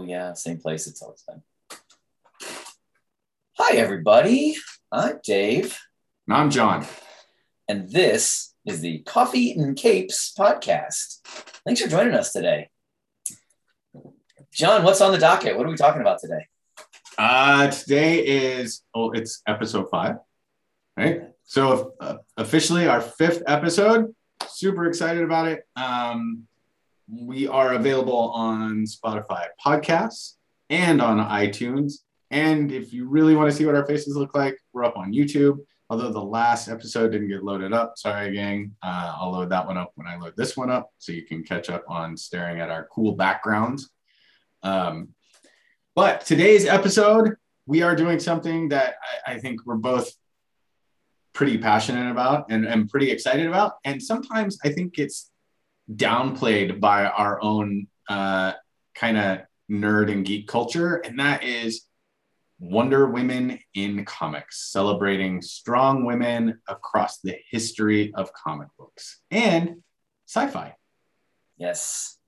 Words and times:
Oh 0.00 0.04
yeah, 0.04 0.32
same 0.32 0.56
place 0.56 0.86
it's 0.86 1.02
always 1.02 1.22
been. 1.28 1.42
Hi 3.58 3.76
everybody, 3.76 4.56
I'm 4.90 5.20
Dave, 5.22 5.78
And 6.26 6.34
I'm 6.34 6.50
John. 6.50 6.86
and 7.68 7.90
this 7.90 8.54
is 8.64 8.80
the 8.80 9.00
Coffee 9.00 9.52
and 9.52 9.76
Capes 9.76 10.32
podcast. 10.38 11.18
Thanks 11.66 11.82
for 11.82 11.88
joining 11.90 12.14
us 12.14 12.32
today. 12.32 12.70
John, 14.54 14.84
what's 14.84 15.02
on 15.02 15.12
the 15.12 15.18
docket? 15.18 15.58
What 15.58 15.66
are 15.66 15.70
we 15.70 15.76
talking 15.76 16.00
about 16.00 16.18
today? 16.18 16.46
Uh, 17.18 17.66
today 17.70 18.20
is 18.20 18.80
oh, 18.94 19.10
it's 19.10 19.42
episode 19.46 19.90
five, 19.90 20.14
right? 20.96 21.24
So 21.44 21.92
uh, 22.00 22.14
officially 22.38 22.88
our 22.88 23.02
fifth 23.02 23.42
episode. 23.46 24.14
Super 24.48 24.86
excited 24.86 25.22
about 25.22 25.48
it. 25.48 25.68
Um, 25.76 26.46
we 27.10 27.48
are 27.48 27.74
available 27.74 28.30
on 28.30 28.84
Spotify 28.84 29.46
podcasts 29.64 30.34
and 30.68 31.02
on 31.02 31.18
iTunes. 31.18 31.94
And 32.30 32.70
if 32.70 32.92
you 32.92 33.08
really 33.08 33.34
want 33.34 33.50
to 33.50 33.56
see 33.56 33.66
what 33.66 33.74
our 33.74 33.86
faces 33.86 34.16
look 34.16 34.34
like, 34.34 34.56
we're 34.72 34.84
up 34.84 34.96
on 34.96 35.12
YouTube. 35.12 35.58
Although 35.88 36.12
the 36.12 36.22
last 36.22 36.68
episode 36.68 37.10
didn't 37.10 37.28
get 37.28 37.42
loaded 37.42 37.72
up, 37.72 37.94
sorry, 37.96 38.32
gang. 38.32 38.76
Uh, 38.80 39.16
I'll 39.18 39.32
load 39.32 39.50
that 39.50 39.66
one 39.66 39.76
up 39.76 39.90
when 39.96 40.06
I 40.06 40.16
load 40.16 40.34
this 40.36 40.56
one 40.56 40.70
up, 40.70 40.90
so 40.98 41.10
you 41.10 41.22
can 41.22 41.42
catch 41.42 41.68
up 41.68 41.84
on 41.88 42.16
staring 42.16 42.60
at 42.60 42.70
our 42.70 42.86
cool 42.92 43.16
backgrounds. 43.16 43.90
Um, 44.62 45.08
but 45.96 46.24
today's 46.24 46.64
episode, 46.64 47.34
we 47.66 47.82
are 47.82 47.96
doing 47.96 48.20
something 48.20 48.68
that 48.68 48.94
I, 49.26 49.32
I 49.32 49.38
think 49.40 49.66
we're 49.66 49.74
both 49.74 50.12
pretty 51.32 51.58
passionate 51.58 52.10
about 52.10 52.46
and, 52.50 52.64
and 52.64 52.88
pretty 52.88 53.10
excited 53.10 53.46
about. 53.46 53.74
And 53.84 54.00
sometimes 54.00 54.58
I 54.64 54.68
think 54.68 54.98
it's 54.98 55.29
downplayed 55.94 56.80
by 56.80 57.04
our 57.04 57.42
own 57.42 57.86
uh, 58.08 58.52
kind 58.94 59.16
of 59.16 59.40
nerd 59.70 60.10
and 60.10 60.24
geek 60.24 60.48
culture. 60.48 60.96
And 60.96 61.18
that 61.18 61.44
is 61.44 61.86
Wonder 62.58 63.08
Women 63.08 63.58
in 63.74 64.04
comics, 64.04 64.70
celebrating 64.70 65.40
strong 65.40 66.04
women 66.04 66.60
across 66.68 67.18
the 67.20 67.36
history 67.50 68.12
of 68.14 68.32
comic 68.32 68.68
books 68.78 69.20
and 69.30 69.82
sci 70.26 70.46
fi. 70.48 70.74
Yes, 71.56 72.18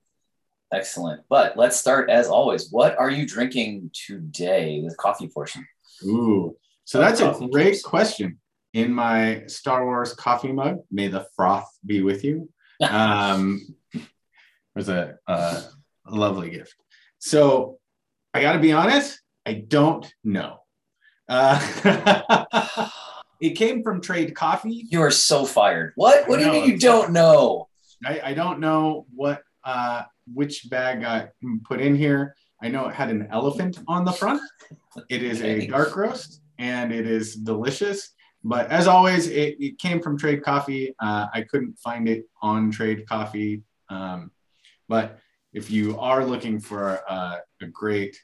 excellent. 0.71 1.21
But 1.29 1.55
let's 1.55 1.77
start 1.77 2.09
as 2.09 2.27
always. 2.27 2.71
What 2.71 2.97
are 2.97 3.11
you 3.11 3.27
drinking 3.27 3.91
today? 3.93 4.81
The 4.81 4.95
coffee 4.95 5.27
portion. 5.27 5.67
Ooh, 6.03 6.57
so 6.83 6.99
that's 6.99 7.21
a 7.21 7.47
great 7.51 7.83
question. 7.83 8.39
In 8.73 8.91
my 8.91 9.43
Star 9.45 9.85
Wars 9.85 10.13
coffee 10.13 10.51
mug, 10.51 10.79
may 10.91 11.07
the 11.07 11.27
froth 11.35 11.69
be 11.85 12.01
with 12.01 12.23
you. 12.23 12.49
Um, 12.81 13.75
was 14.75 14.89
a, 14.89 15.17
a 15.27 15.63
lovely 16.09 16.49
gift. 16.49 16.75
So 17.19 17.79
I 18.33 18.41
got 18.41 18.53
to 18.53 18.59
be 18.59 18.71
honest, 18.71 19.21
I 19.45 19.53
don't 19.53 20.11
know. 20.23 20.59
Uh, 21.29 22.89
it 23.41 23.51
came 23.51 23.83
from 23.83 24.01
Trade 24.01 24.35
Coffee. 24.35 24.87
You 24.89 25.01
are 25.01 25.11
so 25.11 25.45
fired. 25.45 25.93
What? 25.95 26.27
What 26.27 26.39
do 26.39 26.45
you 26.45 26.51
mean 26.51 26.69
you 26.69 26.77
don't 26.77 27.11
know? 27.11 27.69
I, 28.05 28.21
I 28.25 28.33
don't 28.33 28.59
know 28.59 29.05
what 29.13 29.43
uh, 29.63 30.03
which 30.33 30.69
bag 30.69 31.01
got 31.01 31.29
put 31.63 31.79
in 31.79 31.95
here. 31.95 32.35
I 32.61 32.69
know 32.69 32.87
it 32.87 32.95
had 32.95 33.09
an 33.09 33.27
elephant 33.31 33.79
on 33.87 34.05
the 34.05 34.11
front. 34.11 34.41
It 35.09 35.23
is 35.23 35.41
a 35.41 35.67
dark 35.67 35.95
roast 35.95 36.41
and 36.57 36.93
it 36.93 37.05
is 37.05 37.35
delicious. 37.35 38.09
But 38.43 38.69
as 38.69 38.87
always, 38.87 39.27
it, 39.27 39.55
it 39.59 39.79
came 39.79 40.01
from 40.01 40.17
Trade 40.17 40.43
Coffee. 40.43 40.93
Uh, 40.99 41.27
I 41.33 41.41
couldn't 41.41 41.79
find 41.79 42.09
it 42.09 42.25
on 42.41 42.71
Trade 42.71 43.07
Coffee. 43.07 43.63
Um, 43.89 44.31
but 44.89 45.19
if 45.53 45.71
you 45.71 45.97
are 45.99 46.25
looking 46.25 46.59
for 46.59 46.95
a, 47.07 47.37
a 47.61 47.65
great 47.71 48.17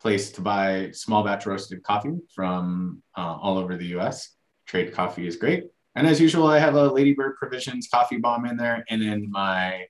place 0.00 0.32
to 0.32 0.40
buy 0.40 0.90
small 0.92 1.22
batch 1.22 1.46
roasted 1.46 1.82
coffee 1.82 2.18
from 2.34 3.02
uh, 3.16 3.36
all 3.40 3.58
over 3.58 3.76
the 3.76 3.98
US, 3.98 4.36
Trade 4.66 4.92
Coffee 4.92 5.26
is 5.26 5.36
great. 5.36 5.64
And 5.94 6.06
as 6.06 6.20
usual, 6.20 6.46
I 6.46 6.58
have 6.58 6.74
a 6.74 6.88
Ladybird 6.88 7.36
Provisions 7.36 7.88
coffee 7.92 8.16
bomb 8.16 8.46
in 8.46 8.56
there, 8.56 8.84
and 8.88 9.02
then 9.02 9.30
my 9.30 9.86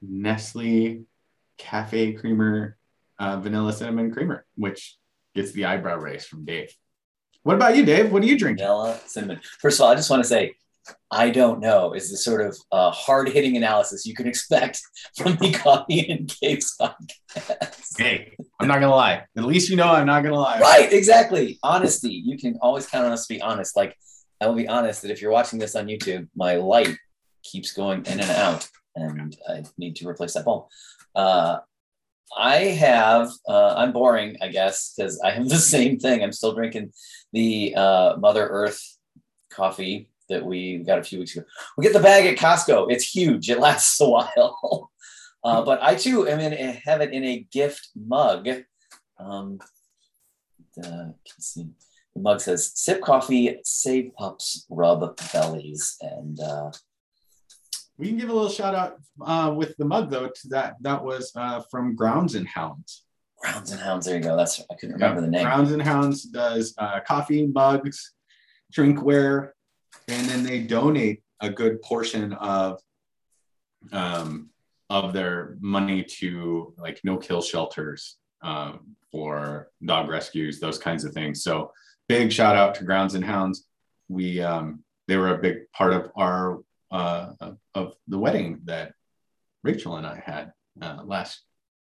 Nestle 0.00 1.04
Cafe 1.58 2.14
Creamer 2.14 2.78
uh, 3.18 3.36
Vanilla 3.38 3.72
Cinnamon 3.72 4.10
Creamer, 4.12 4.46
which 4.56 4.96
gets 5.34 5.52
the 5.52 5.66
eyebrow 5.66 5.96
raise 5.96 6.24
from 6.24 6.44
Dave. 6.44 6.74
What 7.46 7.54
about 7.54 7.76
you, 7.76 7.84
Dave? 7.84 8.10
What 8.10 8.24
are 8.24 8.26
you 8.26 8.36
drinking? 8.36 8.66
Vanilla, 8.66 8.98
cinnamon. 9.06 9.38
First 9.60 9.78
of 9.78 9.84
all, 9.84 9.92
I 9.92 9.94
just 9.94 10.10
want 10.10 10.20
to 10.20 10.28
say, 10.28 10.56
I 11.12 11.30
don't 11.30 11.60
know 11.60 11.92
is 11.92 12.10
the 12.10 12.16
sort 12.16 12.44
of 12.44 12.58
uh, 12.72 12.90
hard 12.90 13.28
hitting 13.28 13.56
analysis 13.56 14.04
you 14.04 14.16
can 14.16 14.26
expect 14.26 14.80
from 15.16 15.36
the 15.36 15.52
Coffee 15.52 16.10
and 16.10 16.28
Capes 16.28 16.76
podcast. 16.76 17.98
Hey, 17.98 18.36
I'm 18.58 18.66
not 18.66 18.80
gonna 18.80 18.90
lie. 18.92 19.26
At 19.36 19.44
least 19.44 19.70
you 19.70 19.76
know 19.76 19.86
I'm 19.86 20.06
not 20.06 20.24
gonna 20.24 20.34
lie. 20.34 20.58
Right, 20.58 20.92
exactly. 20.92 21.60
Honesty. 21.62 22.10
You 22.10 22.36
can 22.36 22.58
always 22.60 22.88
count 22.88 23.06
on 23.06 23.12
us 23.12 23.28
to 23.28 23.34
be 23.34 23.40
honest. 23.40 23.76
Like, 23.76 23.96
I 24.40 24.48
will 24.48 24.56
be 24.56 24.66
honest 24.66 25.02
that 25.02 25.12
if 25.12 25.22
you're 25.22 25.30
watching 25.30 25.60
this 25.60 25.76
on 25.76 25.86
YouTube, 25.86 26.26
my 26.34 26.56
light 26.56 26.96
keeps 27.44 27.72
going 27.72 28.04
in 28.06 28.18
and 28.18 28.30
out, 28.32 28.68
and 28.96 29.36
I 29.48 29.62
need 29.78 29.94
to 29.96 30.08
replace 30.08 30.34
that 30.34 30.46
bulb. 30.46 30.66
Uh, 31.14 31.58
I 32.36 32.56
have, 32.56 33.30
uh, 33.48 33.74
I'm 33.76 33.92
boring, 33.92 34.36
I 34.42 34.48
guess, 34.48 34.94
because 34.96 35.20
I 35.20 35.30
have 35.30 35.48
the 35.48 35.56
same 35.74 35.98
thing. 35.98 36.22
I'm 36.22 36.32
still 36.32 36.54
drinking 36.54 36.92
the 37.32 37.74
uh, 37.74 38.16
Mother 38.18 38.46
Earth 38.46 38.80
coffee 39.50 40.10
that 40.28 40.44
we 40.44 40.78
got 40.78 40.98
a 40.98 41.04
few 41.04 41.20
weeks 41.20 41.36
ago. 41.36 41.46
We 41.76 41.84
get 41.84 41.92
the 41.92 42.00
bag 42.00 42.26
at 42.26 42.38
Costco. 42.38 42.90
It's 42.90 43.04
huge. 43.04 43.48
It 43.48 43.60
lasts 43.60 44.00
a 44.00 44.08
while. 44.08 44.90
Uh, 45.44 45.62
but 45.62 45.80
I 45.82 45.94
too 45.94 46.26
am 46.26 46.40
in 46.40 46.52
have 46.84 47.00
it 47.00 47.12
in 47.12 47.24
a 47.24 47.46
gift 47.52 47.90
mug. 47.94 48.48
Um, 49.18 49.60
the, 50.76 51.14
let's 51.24 51.54
see. 51.54 51.68
the 52.14 52.20
mug 52.20 52.40
says 52.40 52.72
"Sip 52.74 53.00
coffee, 53.00 53.60
save 53.62 54.12
pups, 54.16 54.66
rub 54.68 55.16
bellies," 55.32 55.96
and 56.00 56.40
uh, 56.40 56.72
We 57.98 58.08
can 58.08 58.18
give 58.18 58.28
a 58.28 58.32
little 58.32 58.50
shout 58.50 58.74
out 58.74 58.98
uh, 59.24 59.54
with 59.56 59.76
the 59.76 59.84
mug 59.84 60.10
though. 60.10 60.28
To 60.28 60.48
that 60.48 60.76
that 60.82 61.02
was 61.02 61.32
uh, 61.34 61.62
from 61.70 61.96
Grounds 61.96 62.34
and 62.34 62.46
Hounds. 62.46 63.04
Grounds 63.38 63.72
and 63.72 63.80
Hounds. 63.80 64.06
There 64.06 64.16
you 64.16 64.22
go. 64.22 64.36
That's 64.36 64.60
I 64.70 64.74
couldn't 64.74 64.94
remember 64.94 65.20
the 65.20 65.28
name. 65.28 65.44
Grounds 65.44 65.72
and 65.72 65.82
Hounds 65.82 66.24
does 66.24 66.74
uh, 66.78 67.00
coffee 67.06 67.46
mugs, 67.46 68.12
drinkware, 68.72 69.50
and 70.08 70.26
then 70.28 70.42
they 70.42 70.60
donate 70.60 71.22
a 71.40 71.50
good 71.50 71.80
portion 71.82 72.32
of 72.34 72.80
um, 73.92 74.50
of 74.90 75.12
their 75.12 75.56
money 75.60 76.02
to 76.02 76.74
like 76.78 77.00
no 77.02 77.16
kill 77.16 77.42
shelters 77.42 78.16
um, 78.42 78.96
for 79.10 79.70
dog 79.84 80.08
rescues, 80.08 80.60
those 80.60 80.78
kinds 80.78 81.04
of 81.04 81.12
things. 81.12 81.42
So 81.42 81.72
big 82.08 82.32
shout 82.32 82.56
out 82.56 82.74
to 82.76 82.84
Grounds 82.84 83.14
and 83.14 83.24
Hounds. 83.24 83.66
We 84.08 84.40
um, 84.40 84.84
they 85.08 85.16
were 85.16 85.34
a 85.34 85.38
big 85.38 85.70
part 85.72 85.92
of 85.92 86.10
our 86.16 86.60
uh, 86.90 87.32
of- 87.40 87.58
of 87.74 87.94
the 88.08 88.18
wedding 88.18 88.60
that 88.64 88.92
Rachel 89.62 89.96
and 89.96 90.06
I 90.06 90.22
had 90.24 90.52
uh, 90.80 91.02
last 91.04 91.42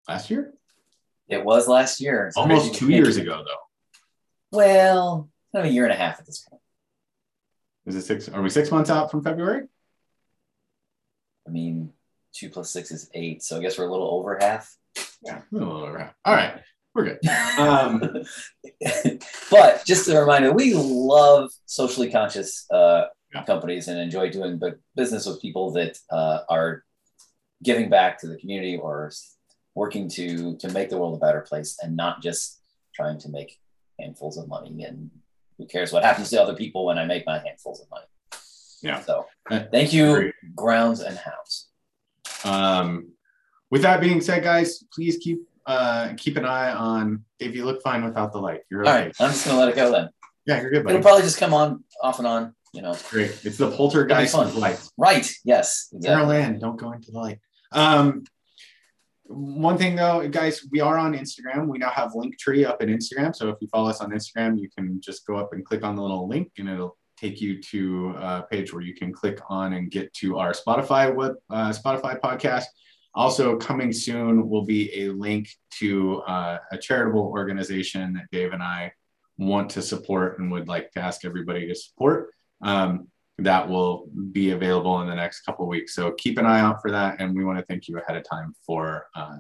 last 0.08 0.30
year, 0.30 0.54
It 1.28 1.44
was 1.46 1.68
last 1.68 2.02
year. 2.02 2.28
It's 2.28 2.38
almost 2.38 2.76
two 2.76 2.90
years 2.90 3.18
ago 3.18 3.44
though. 3.46 4.58
Well, 4.58 5.30
kind 5.54 5.66
of 5.66 5.72
a 5.72 5.74
year 5.74 5.84
and 5.84 5.94
a 5.94 5.96
half 5.96 6.20
at 6.20 6.26
this 6.26 6.40
point. 6.40 6.62
Is 7.86 7.96
it 7.96 8.02
six? 8.02 8.28
Are 8.30 8.42
we 8.42 8.50
six 8.50 8.72
months 8.72 8.90
out 8.90 9.12
from 9.12 9.24
February? 9.24 9.68
I 11.48 11.52
mean, 11.52 11.94
two 12.34 12.50
plus 12.50 12.70
six 12.72 12.92
is 12.92 13.10
eight, 13.14 13.44
so 13.44 13.58
I 13.58 13.62
guess 13.62 13.78
we're 13.78 13.88
a 13.88 13.92
little 13.92 14.10
over 14.12 14.38
half. 14.40 14.76
Yeah, 15.24 15.40
a 15.40 15.44
little 15.56 15.78
over 15.84 15.98
half. 16.00 16.14
All 16.26 16.34
right, 16.34 16.62
we're 16.94 17.06
good. 17.06 17.20
Um, 17.60 18.00
but 19.52 19.84
just 19.86 20.08
a 20.08 20.20
reminder, 20.20 20.52
we 20.54 20.74
love 20.76 21.52
socially 21.66 22.10
conscious 22.12 22.66
uh, 22.72 23.06
Yeah. 23.34 23.44
companies 23.44 23.88
and 23.88 24.00
enjoy 24.00 24.30
doing 24.32 24.58
bu- 24.58 24.80
business 24.96 25.26
with 25.28 25.40
people 25.42 25.72
that 25.74 25.98
uh, 26.10 26.40
are 26.50 26.84
giving 27.64 27.90
back 27.90 28.18
to 28.20 28.28
the 28.28 28.38
community 28.38 28.76
or 28.78 29.12
working 29.76 30.10
to 30.10 30.58
to 30.58 30.68
make 30.70 30.90
the 30.90 30.98
world 30.98 31.16
a 31.16 31.20
better 31.20 31.42
place 31.42 31.78
and 31.82 31.96
not 31.96 32.22
just 32.24 32.62
trying 32.96 33.20
to 33.20 33.30
make 33.30 33.60
handfuls 34.00 34.38
of 34.38 34.48
money 34.48 34.84
and 34.84 35.12
who 35.58 35.66
cares 35.66 35.92
what 35.94 36.04
happens 36.04 36.30
to 36.32 36.42
other 36.42 36.56
people 36.56 36.86
when 36.86 36.98
I 36.98 37.06
make 37.06 37.26
my 37.26 37.38
handfuls 37.38 37.82
of 37.82 37.88
money. 37.92 38.06
Yeah. 38.82 39.00
So 39.02 39.26
thank 39.72 39.94
you, 39.94 40.10
Agreed. 40.12 40.34
Grounds 40.56 41.02
and 41.02 41.18
Hounds. 41.18 41.68
um, 42.46 43.10
with 43.70 43.82
that 43.84 44.02
being 44.02 44.22
said, 44.22 44.42
guys, 44.44 44.84
please 44.94 45.18
keep 45.18 45.40
uh, 45.68 46.14
keep 46.18 46.36
an 46.38 46.46
eye 46.46 46.72
on. 46.72 47.24
If 47.40 47.56
you 47.56 47.66
look 47.66 47.82
fine 47.84 48.04
without 48.04 48.32
the 48.32 48.40
light, 48.40 48.62
you're 48.72 48.86
All 48.86 48.90
okay. 48.90 49.06
right, 49.06 49.16
I'm 49.20 49.30
just 49.32 49.46
gonna 49.46 49.60
let 49.60 49.70
it 49.70 49.76
go 49.76 49.92
then. 49.92 50.10
Yeah, 50.48 50.62
you're 50.62 50.72
good, 50.72 50.84
buddy. 50.84 50.96
It'll 50.96 51.04
probably 51.04 51.22
just 51.24 51.38
come 51.38 51.54
on 51.54 51.84
off 52.02 52.18
and 52.18 52.28
on, 52.28 52.56
you 52.74 52.82
know. 52.82 52.96
Great. 53.10 53.40
It's 53.44 53.58
the 53.58 53.72
poltergeist 53.72 54.36
of 54.36 54.52
fun. 54.52 54.60
light. 54.60 54.90
Right. 54.98 55.30
Yes. 55.44 55.90
Exactly. 55.94 56.16
Carol 56.16 56.32
Anne, 56.32 56.60
don't 56.60 56.78
go 56.78 56.92
into 56.92 57.12
the 57.12 57.20
light. 57.20 57.40
Um, 57.72 58.24
one 59.26 59.78
thing 59.78 59.96
though, 59.96 60.28
guys, 60.28 60.66
we 60.72 60.82
are 60.82 60.98
on 60.98 61.14
Instagram. 61.14 61.68
We 61.68 61.78
now 61.78 61.92
have 61.92 62.14
Linktree 62.14 62.66
up 62.66 62.82
in 62.82 62.90
Instagram. 62.90 63.36
So 63.36 63.50
if 63.50 63.58
you 63.62 63.68
follow 63.68 63.90
us 63.90 64.02
on 64.02 64.10
Instagram, 64.10 64.60
you 64.60 64.70
can 64.76 65.00
just 65.02 65.26
go 65.28 65.36
up 65.36 65.54
and 65.54 65.64
click 65.64 65.84
on 65.84 65.96
the 65.96 66.02
little 66.02 66.28
link, 66.28 66.52
and 66.58 66.68
it'll 66.68 66.98
take 67.16 67.40
you 67.40 67.62
to 67.62 68.16
a 68.18 68.46
page 68.50 68.74
where 68.74 68.82
you 68.82 68.96
can 68.96 69.14
click 69.14 69.40
on 69.50 69.74
and 69.74 69.92
get 69.92 70.12
to 70.14 70.38
our 70.40 70.54
Spotify 70.54 71.14
web, 71.14 71.36
uh, 71.50 71.70
Spotify 71.70 72.20
podcast. 72.20 72.66
Also, 73.14 73.58
coming 73.58 73.92
soon 73.92 74.50
will 74.50 74.66
be 74.66 75.04
a 75.04 75.10
link 75.10 75.50
to 75.72 76.22
uh, 76.22 76.58
a 76.72 76.78
charitable 76.78 77.28
organization 77.28 78.14
that 78.14 78.26
Dave 78.32 78.54
and 78.54 78.64
I 78.64 78.94
want 79.38 79.70
to 79.72 79.82
support 79.82 80.40
and 80.40 80.52
would 80.52 80.68
like 80.68 80.92
to 80.92 81.00
ask 81.00 81.26
everybody 81.26 81.68
to 81.68 81.76
support. 81.76 82.30
Um, 82.62 83.08
that 83.44 83.68
will 83.68 84.10
be 84.32 84.52
available 84.52 85.02
in 85.02 85.08
the 85.08 85.16
next 85.16 85.42
couple 85.42 85.68
weeks. 85.68 85.96
So 85.96 86.12
keep 86.14 86.38
an 86.38 86.46
eye 86.46 86.60
out 86.60 86.82
for 86.82 86.92
that. 86.92 87.20
And 87.20 87.36
we 87.36 87.46
want 87.46 87.58
to 87.60 87.66
thank 87.66 87.88
you 87.88 87.98
ahead 87.98 88.18
of 88.18 88.24
time 88.30 88.54
for 88.66 89.08
uh, 89.16 89.38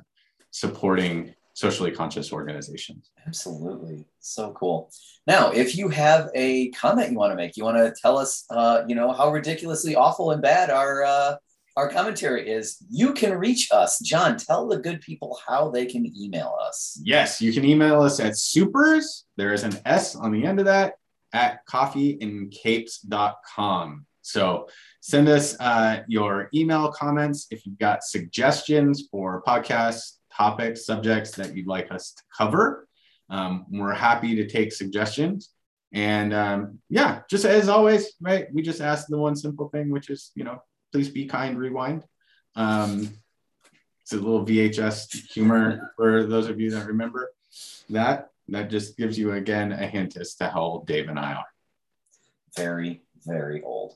supporting 0.52 1.34
socially 1.54 1.92
conscious 1.92 2.32
organizations. 2.32 3.12
Absolutely. 3.28 4.06
So 4.20 4.54
cool. 4.54 4.90
Now, 5.28 5.52
if 5.52 5.76
you 5.76 5.90
have 5.90 6.30
a 6.34 6.70
comment 6.72 7.12
you 7.12 7.18
want 7.18 7.32
to 7.32 7.36
make, 7.36 7.58
you 7.58 7.66
want 7.66 7.78
to 7.78 7.94
tell 8.02 8.18
us, 8.18 8.46
uh, 8.50 8.84
you 8.88 8.96
know, 8.96 9.12
how 9.12 9.32
ridiculously 9.32 9.96
awful 9.96 10.32
and 10.32 10.42
bad 10.42 10.70
our, 10.70 11.04
uh, 11.04 11.36
our 11.76 11.90
commentary 11.90 12.50
is, 12.50 12.78
you 12.90 13.14
can 13.14 13.38
reach 13.38 13.70
us. 13.72 14.00
John, 14.00 14.38
tell 14.38 14.68
the 14.68 14.78
good 14.78 15.02
people 15.02 15.38
how 15.46 15.70
they 15.70 15.86
can 15.86 16.06
email 16.18 16.56
us. 16.62 17.00
Yes, 17.04 17.42
you 17.42 17.52
can 17.52 17.66
email 17.66 18.02
us 18.02 18.20
at 18.22 18.38
supers. 18.38 19.26
There 19.36 19.54
is 19.54 19.64
an 19.64 19.78
S 19.86 20.16
on 20.16 20.32
the 20.32 20.46
end 20.46 20.60
of 20.60 20.66
that 20.66 20.94
at 21.34 21.66
coffeeandcapes.com. 21.68 24.06
So 24.22 24.68
send 25.02 25.28
us 25.30 25.60
uh, 25.60 26.04
your 26.08 26.50
email 26.54 26.92
comments 26.92 27.48
if 27.52 27.66
you've 27.66 27.80
got 27.80 28.04
suggestions 28.04 29.08
for 29.10 29.42
podcasts, 29.48 30.18
topics, 30.32 30.86
subjects 30.86 31.32
that 31.32 31.56
you'd 31.56 31.68
like 31.68 31.92
us 31.92 32.14
to 32.14 32.22
cover. 32.38 32.88
Um, 33.30 33.66
we're 33.72 33.94
happy 33.94 34.36
to 34.36 34.48
take 34.48 34.72
suggestions. 34.72 35.50
And 35.92 36.34
um, 36.34 36.80
yeah, 36.90 37.22
just 37.30 37.46
as 37.46 37.70
always, 37.70 38.14
right? 38.22 38.48
We 38.54 38.62
just 38.62 38.82
ask 38.82 39.08
the 39.08 39.18
one 39.18 39.36
simple 39.36 39.70
thing, 39.70 39.90
which 39.90 40.10
is, 40.10 40.32
you 40.36 40.44
know, 40.44 40.62
please 40.92 41.10
be 41.10 41.26
kind, 41.26 41.58
rewind. 41.58 42.04
Um, 42.56 43.12
it's 44.02 44.14
a 44.14 44.16
little 44.16 44.46
VHS 44.46 45.32
humor 45.32 45.94
for 45.96 46.26
those 46.26 46.48
of 46.48 46.60
you 46.60 46.72
that 46.72 46.88
remember 46.88 47.32
that. 47.90 48.30
That 48.52 48.70
just 48.70 48.98
gives 48.98 49.18
you 49.18 49.34
again 49.34 49.72
a 49.72 49.88
hint 49.88 50.18
as 50.18 50.36
to 50.36 50.48
how 50.50 50.62
old 50.62 50.88
Dave 50.88 51.10
and 51.10 51.20
I 51.20 51.34
are. 51.34 51.46
Very, 52.56 53.04
very 53.26 53.62
old. 53.62 53.96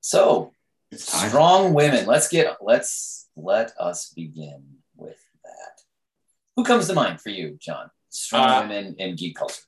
So, 0.00 0.52
strong 0.94 1.74
women. 1.74 2.06
Let's 2.06 2.28
get 2.28 2.56
let's 2.62 3.28
let 3.36 3.72
us 3.78 4.10
begin 4.14 4.62
with 4.96 5.18
that. 5.44 5.82
Who 6.56 6.64
comes 6.64 6.86
to 6.88 6.94
mind 6.94 7.20
for 7.20 7.30
you, 7.30 7.58
John? 7.60 7.90
Strong 8.10 8.48
uh, 8.48 8.60
women 8.62 8.94
in 8.98 9.16
geek 9.16 9.36
culture. 9.36 9.62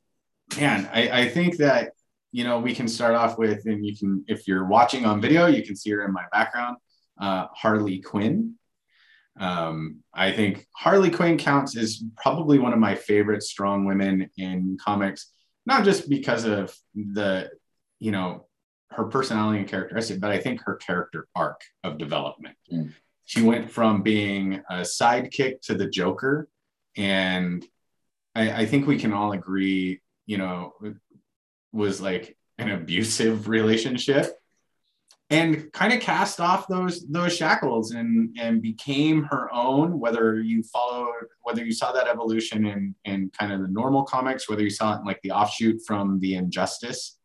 Man, 0.59 0.89
I, 0.93 1.23
I 1.23 1.29
think 1.29 1.57
that 1.59 1.93
you 2.33 2.45
know 2.45 2.59
we 2.59 2.75
can 2.75 2.89
start 2.89 3.15
off 3.15 3.39
with, 3.39 3.67
and 3.67 3.85
you 3.85 3.97
can 3.97 4.25
if 4.29 4.49
you're 4.49 4.67
watching 4.67 5.05
on 5.05 5.21
video, 5.21 5.47
you 5.47 5.63
can 5.63 5.77
see 5.77 5.91
her 5.91 6.05
in 6.05 6.13
my 6.13 6.25
background. 6.33 6.77
Uh, 7.21 7.47
Harley 7.55 8.01
Quinn. 8.01 8.55
Um, 9.41 10.01
I 10.13 10.33
think 10.33 10.67
Harley 10.77 11.11
Quinn 11.11 11.39
counts 11.39 11.77
as 11.77 12.05
probably 12.17 12.59
one 12.59 12.75
of 12.75 12.79
my 12.79 12.95
favorite 12.95 13.43
strong 13.43 13.87
women 13.87 14.31
in 14.37 14.77
comics, 14.85 15.33
not 15.65 15.83
just 15.85 16.11
because 16.11 16.45
of 16.45 16.77
the, 16.95 17.51
you 17.99 18.13
know, 18.13 18.47
her 18.91 19.05
personality 19.05 19.61
and 19.61 19.69
characteristic, 19.69 20.21
but 20.21 20.31
I 20.31 20.39
think 20.39 20.61
her 20.63 20.77
character 20.77 21.27
arc 21.35 21.63
of 21.83 21.97
development. 21.97 22.57
Mm. 22.71 22.93
She 23.25 23.41
went 23.41 23.71
from 23.71 24.03
being 24.03 24.63
a 24.69 24.81
sidekick 24.81 25.63
to 25.63 25.75
the 25.75 25.89
Joker, 25.89 26.49
and 26.97 27.65
I, 28.35 28.63
I 28.63 28.67
think 28.67 28.87
we 28.87 28.99
can 28.99 29.13
all 29.13 29.33
agree, 29.33 30.01
you 30.27 30.37
know, 30.37 30.75
was 31.73 32.01
like 32.01 32.37
an 32.59 32.71
abusive 32.71 33.49
relationship 33.49 34.40
and 35.31 35.73
kind 35.73 35.93
of 35.93 36.01
cast 36.01 36.41
off 36.41 36.67
those 36.67 37.07
those 37.07 37.35
shackles 37.35 37.93
and 37.93 38.37
and 38.39 38.61
became 38.61 39.23
her 39.23 39.53
own 39.55 39.99
whether 39.99 40.41
you 40.41 40.63
followed 40.65 41.27
whether 41.43 41.65
you 41.65 41.73
saw 41.73 41.93
that 41.93 42.09
evolution 42.09 42.67
in 42.67 42.95
in 43.05 43.31
kind 43.39 43.53
of 43.53 43.61
the 43.61 43.69
normal 43.69 44.03
comics 44.03 44.49
whether 44.49 44.63
you 44.63 44.71
saw 44.71 44.95
it 44.95 44.99
in 44.99 45.05
like 45.05 45.21
the 45.23 45.31
offshoot 45.31 45.81
from 45.87 46.19
the 46.21 46.35
injustice 46.35 47.19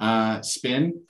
uh 0.00 0.40
spin 0.40 1.00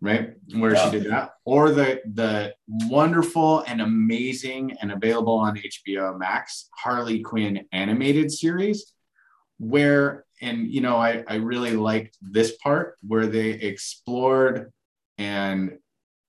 right 0.00 0.34
where 0.56 0.74
yeah. 0.74 0.84
she 0.84 0.98
did 0.98 1.10
that 1.10 1.32
or 1.44 1.70
the 1.70 2.00
the 2.14 2.54
wonderful 2.88 3.60
and 3.66 3.80
amazing 3.80 4.72
and 4.80 4.92
available 4.92 5.34
on 5.34 5.56
hbo 5.56 6.16
max 6.18 6.68
harley 6.76 7.20
quinn 7.20 7.66
animated 7.72 8.30
series 8.30 8.94
where 9.58 10.24
and 10.40 10.72
you 10.72 10.80
know 10.80 10.96
i 10.96 11.22
i 11.26 11.34
really 11.34 11.72
liked 11.72 12.16
this 12.22 12.56
part 12.58 12.96
where 13.06 13.26
they 13.26 13.50
explored 13.50 14.72
and 15.20 15.78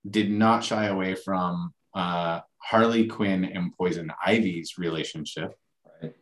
did 0.08 0.30
not 0.30 0.64
shy 0.64 0.86
away 0.86 1.16
from 1.16 1.74
uh, 1.96 2.42
Harley 2.58 3.08
Quinn 3.08 3.46
and 3.46 3.74
Poison 3.76 4.12
Ivy's 4.24 4.78
relationship, 4.78 5.54
right? 6.02 6.14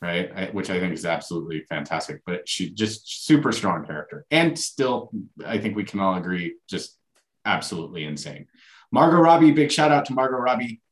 Right, 0.00 0.32
I, 0.34 0.44
which 0.50 0.68
I 0.68 0.78
think 0.78 0.92
is 0.92 1.06
absolutely 1.06 1.64
fantastic. 1.68 2.20
But 2.26 2.48
she 2.48 2.70
just 2.70 3.26
super 3.26 3.50
strong 3.50 3.86
character, 3.86 4.26
and 4.30 4.58
still, 4.58 5.10
I 5.44 5.58
think 5.58 5.74
we 5.74 5.84
can 5.84 6.00
all 6.00 6.16
agree, 6.16 6.56
just 6.68 6.98
absolutely 7.44 8.04
insane. 8.04 8.46
Margot 8.92 9.16
Robbie, 9.16 9.52
big 9.52 9.72
shout 9.72 9.90
out 9.90 10.04
to 10.06 10.12
Margot 10.12 10.36
Robbie. 10.36 10.82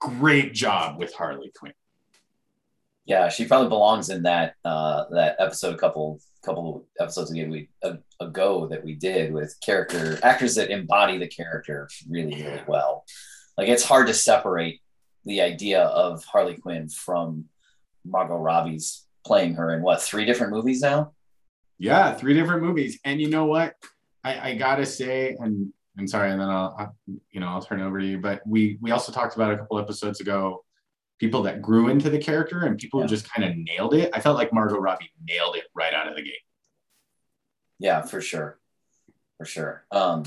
Great 0.00 0.52
job 0.52 0.98
with 0.98 1.14
Harley 1.14 1.52
Quinn. 1.56 1.74
Yeah, 3.04 3.28
she 3.28 3.46
probably 3.46 3.68
belongs 3.68 4.10
in 4.10 4.22
that 4.22 4.54
uh, 4.64 5.04
that 5.10 5.36
episode 5.38 5.74
a 5.74 5.78
couple 5.78 6.20
couple 6.44 6.86
episodes 6.98 7.30
ago 7.30 7.48
we 7.48 7.68
ago 8.20 8.66
that 8.66 8.84
we 8.84 8.94
did 8.94 9.32
with 9.32 9.56
character 9.64 10.18
actors 10.24 10.56
that 10.56 10.70
embody 10.70 11.16
the 11.18 11.28
character 11.28 11.88
really 12.08 12.42
really 12.42 12.62
well. 12.66 13.04
Like 13.56 13.68
it's 13.68 13.84
hard 13.84 14.06
to 14.08 14.14
separate 14.14 14.80
the 15.24 15.40
idea 15.40 15.82
of 15.82 16.24
Harley 16.24 16.56
Quinn 16.56 16.88
from 16.88 17.46
Margot 18.04 18.36
Robbie's 18.36 19.06
playing 19.24 19.54
her 19.54 19.74
in 19.74 19.82
what 19.82 20.02
three 20.02 20.24
different 20.24 20.52
movies 20.52 20.80
now? 20.80 21.12
Yeah, 21.78 22.14
three 22.14 22.34
different 22.34 22.62
movies. 22.62 22.98
And 23.04 23.20
you 23.20 23.28
know 23.28 23.46
what? 23.46 23.74
I, 24.24 24.50
I 24.50 24.54
gotta 24.54 24.86
say, 24.86 25.36
and 25.38 25.72
I'm 25.98 26.06
sorry, 26.06 26.30
and 26.30 26.40
then 26.40 26.48
I'll, 26.48 26.74
I'll 26.78 26.96
you 27.30 27.40
know 27.40 27.48
I'll 27.48 27.62
turn 27.62 27.80
it 27.80 27.84
over 27.84 27.98
to 27.98 28.06
you. 28.06 28.18
But 28.18 28.42
we 28.46 28.78
we 28.80 28.90
also 28.90 29.12
talked 29.12 29.34
about 29.34 29.52
a 29.52 29.58
couple 29.58 29.78
episodes 29.78 30.20
ago 30.20 30.64
people 31.22 31.44
that 31.44 31.62
grew 31.62 31.86
into 31.86 32.10
the 32.10 32.18
character 32.18 32.64
and 32.64 32.76
people 32.76 33.00
yeah. 33.00 33.06
just 33.06 33.32
kind 33.32 33.48
of 33.48 33.56
nailed 33.56 33.94
it. 33.94 34.10
I 34.12 34.18
felt 34.18 34.36
like 34.36 34.52
Margot 34.52 34.76
Robbie 34.76 35.12
nailed 35.24 35.54
it 35.54 35.62
right 35.72 35.94
out 35.94 36.08
of 36.08 36.16
the 36.16 36.22
gate. 36.22 36.42
Yeah, 37.78 38.02
for 38.02 38.20
sure. 38.20 38.58
For 39.38 39.44
sure. 39.44 39.84
Um, 39.92 40.24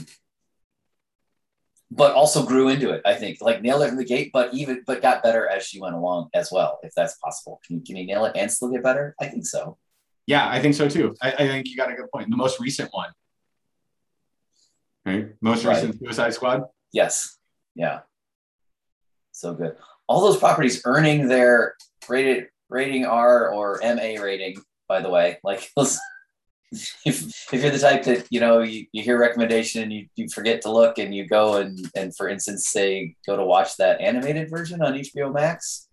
but 1.91 2.15
also 2.15 2.45
grew 2.45 2.69
into 2.69 2.91
it, 2.91 3.01
I 3.03 3.15
think. 3.15 3.39
Like 3.41 3.61
nailed 3.61 3.81
it 3.81 3.89
in 3.89 3.97
the 3.97 4.05
gate, 4.05 4.29
but 4.31 4.53
even 4.53 4.83
but 4.87 5.01
got 5.01 5.21
better 5.21 5.45
as 5.45 5.65
she 5.65 5.81
went 5.81 5.95
along 5.95 6.29
as 6.33 6.49
well, 6.49 6.79
if 6.81 6.93
that's 6.95 7.17
possible. 7.17 7.59
Can 7.67 7.75
you 7.75 7.83
can 7.83 7.97
you 7.97 8.05
nail 8.05 8.23
it 8.23 8.37
and 8.37 8.49
still 8.49 8.69
get 8.69 8.81
better? 8.81 9.15
I 9.19 9.25
think 9.27 9.45
so. 9.45 9.77
Yeah, 10.27 10.47
I 10.49 10.61
think 10.61 10.75
so 10.75 10.87
too. 10.87 11.13
I, 11.21 11.33
I 11.33 11.47
think 11.47 11.67
you 11.67 11.75
got 11.75 11.91
a 11.91 11.95
good 11.95 12.09
point. 12.09 12.29
The 12.29 12.37
most 12.37 12.61
recent 12.61 12.89
one. 12.93 13.09
Right? 15.05 15.27
Most 15.41 15.65
right. 15.65 15.75
recent 15.75 15.99
Suicide 15.99 16.33
Squad? 16.33 16.63
Yes. 16.93 17.37
Yeah. 17.75 17.99
So 19.33 19.53
good 19.53 19.75
all 20.07 20.21
those 20.21 20.37
properties 20.37 20.81
earning 20.85 21.27
their 21.27 21.75
rated 22.07 22.47
rating 22.69 23.05
R 23.05 23.49
or 23.51 23.79
MA 23.83 24.21
rating, 24.21 24.57
by 24.87 25.01
the 25.01 25.09
way. 25.09 25.37
Like 25.43 25.69
if, 26.71 27.53
if 27.53 27.53
you're 27.53 27.71
the 27.71 27.79
type 27.79 28.03
that, 28.03 28.27
you 28.29 28.39
know, 28.39 28.61
you, 28.61 28.85
you 28.91 29.03
hear 29.03 29.17
recommendation 29.17 29.83
and 29.83 29.93
you, 29.93 30.07
you 30.15 30.27
forget 30.29 30.61
to 30.61 30.71
look 30.71 30.97
and 30.97 31.13
you 31.13 31.27
go 31.27 31.57
and, 31.57 31.79
and 31.95 32.15
for 32.15 32.27
instance, 32.27 32.67
say, 32.67 33.15
go 33.25 33.35
to 33.35 33.45
watch 33.45 33.77
that 33.77 34.01
animated 34.01 34.49
version 34.49 34.81
on 34.81 34.93
HBO 34.93 35.33
Max, 35.33 35.87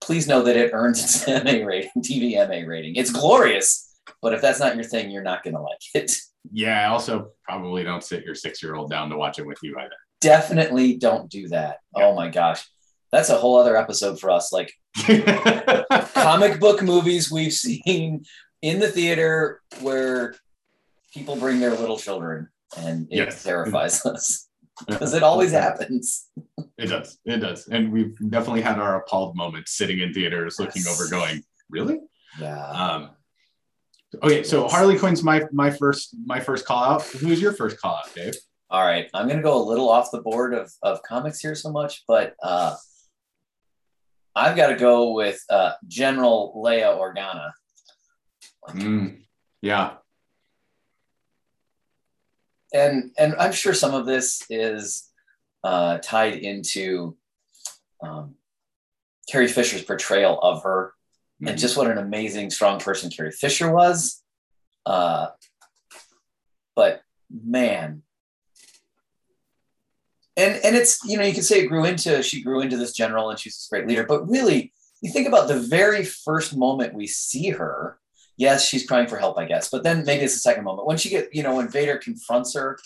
please 0.00 0.28
know 0.28 0.42
that 0.42 0.56
it 0.56 0.70
earns 0.72 1.02
its 1.02 1.26
MA 1.44 1.64
rating, 1.64 1.90
TV 1.98 2.36
MA 2.48 2.66
rating. 2.66 2.96
It's 2.96 3.10
glorious, 3.10 3.96
but 4.22 4.32
if 4.32 4.40
that's 4.40 4.60
not 4.60 4.74
your 4.74 4.84
thing, 4.84 5.10
you're 5.10 5.22
not 5.22 5.42
going 5.42 5.54
to 5.54 5.62
like 5.62 5.78
it. 5.94 6.12
Yeah. 6.52 6.86
I 6.86 6.88
also, 6.88 7.32
probably 7.44 7.82
don't 7.82 8.04
sit 8.04 8.24
your 8.24 8.34
six 8.34 8.62
year 8.62 8.74
old 8.74 8.90
down 8.90 9.10
to 9.10 9.16
watch 9.16 9.38
it 9.38 9.46
with 9.46 9.58
you 9.62 9.76
either 9.78 9.96
definitely 10.20 10.96
don't 10.96 11.30
do 11.30 11.48
that. 11.48 11.78
Yeah. 11.96 12.06
Oh 12.06 12.14
my 12.14 12.28
gosh. 12.28 12.64
That's 13.10 13.30
a 13.30 13.36
whole 13.36 13.58
other 13.58 13.76
episode 13.76 14.20
for 14.20 14.30
us. 14.30 14.52
Like 14.52 14.72
comic 16.14 16.60
book 16.60 16.82
movies 16.82 17.30
we've 17.30 17.52
seen 17.52 18.24
in 18.60 18.80
the 18.80 18.88
theater 18.88 19.60
where 19.80 20.34
people 21.12 21.36
bring 21.36 21.60
their 21.60 21.70
little 21.70 21.96
children 21.96 22.48
and 22.76 23.08
it 23.10 23.16
yes. 23.16 23.42
terrifies 23.42 24.04
us 24.06 24.48
because 24.86 25.14
it 25.14 25.22
always 25.22 25.52
happens. 25.52 26.28
It 26.76 26.86
does. 26.86 27.18
It 27.24 27.38
does. 27.38 27.66
And 27.68 27.92
we've 27.92 28.16
definitely 28.30 28.62
had 28.62 28.78
our 28.78 29.00
appalled 29.00 29.36
moments 29.36 29.72
sitting 29.72 30.00
in 30.00 30.12
theaters 30.12 30.58
looking 30.58 30.82
over 30.88 31.08
going, 31.08 31.42
really? 31.70 31.98
Yeah. 32.40 32.70
Um, 32.70 33.10
okay. 34.22 34.42
So 34.42 34.68
Harley 34.68 34.98
Quinn's 34.98 35.22
my, 35.22 35.42
my 35.50 35.70
first, 35.70 36.14
my 36.24 36.40
first 36.40 36.66
call 36.66 36.84
out. 36.84 37.02
Who's 37.02 37.40
your 37.40 37.52
first 37.52 37.80
call 37.80 37.96
out, 37.96 38.14
Dave? 38.14 38.34
All 38.70 38.84
right, 38.84 39.08
I'm 39.14 39.28
gonna 39.28 39.42
go 39.42 39.60
a 39.60 39.64
little 39.64 39.88
off 39.88 40.10
the 40.10 40.20
board 40.20 40.52
of, 40.52 40.70
of 40.82 41.02
comics 41.02 41.40
here 41.40 41.54
so 41.54 41.70
much, 41.72 42.04
but 42.06 42.34
uh, 42.42 42.76
I've 44.36 44.56
got 44.56 44.68
to 44.68 44.76
go 44.76 45.12
with 45.12 45.42
uh, 45.50 45.72
General 45.86 46.52
Leia 46.64 46.96
Organa. 46.96 47.52
Mm, 48.68 49.22
yeah. 49.62 49.94
and 52.72 53.10
and 53.18 53.34
I'm 53.38 53.52
sure 53.52 53.74
some 53.74 53.94
of 53.94 54.06
this 54.06 54.42
is 54.50 55.08
uh, 55.64 55.98
tied 55.98 56.34
into 56.34 57.16
um, 58.02 58.34
Carrie 59.30 59.48
Fisher's 59.48 59.82
portrayal 59.82 60.38
of 60.40 60.62
her, 60.62 60.92
mm-hmm. 61.40 61.48
and 61.48 61.58
just 61.58 61.76
what 61.76 61.90
an 61.90 61.98
amazing, 61.98 62.50
strong 62.50 62.78
person 62.78 63.10
Carrie 63.10 63.32
Fisher 63.32 63.72
was. 63.72 64.22
Uh, 64.84 65.28
but 66.76 67.02
man, 67.30 68.02
and 70.38 70.58
and 70.64 70.74
it's 70.74 71.04
you 71.04 71.18
know 71.18 71.24
you 71.24 71.34
can 71.34 71.42
say 71.42 71.60
it 71.60 71.66
grew 71.66 71.84
into 71.84 72.22
she 72.22 72.42
grew 72.42 72.60
into 72.60 72.76
this 72.76 72.92
general 72.92 73.30
and 73.30 73.38
she's 73.38 73.56
this 73.56 73.68
great 73.70 73.86
leader, 73.86 74.04
but 74.04 74.28
really 74.28 74.72
you 75.02 75.12
think 75.12 75.28
about 75.28 75.48
the 75.48 75.60
very 75.60 76.04
first 76.04 76.56
moment 76.56 76.94
we 76.94 77.06
see 77.06 77.50
her 77.50 77.98
yes, 78.38 78.66
she's 78.66 78.86
crying 78.86 79.08
for 79.08 79.18
help, 79.18 79.36
I 79.36 79.44
guess. 79.44 79.68
But 79.68 79.82
then 79.82 80.04
maybe 80.06 80.24
it's 80.24 80.34
the 80.34 80.40
second 80.40 80.64
moment 80.64 80.86
when 80.86 80.96
she 80.96 81.10
get, 81.10 81.34
you 81.34 81.42
know, 81.42 81.56
when 81.56 81.68
Vader 81.68 81.98
confronts 81.98 82.54
her 82.54 82.78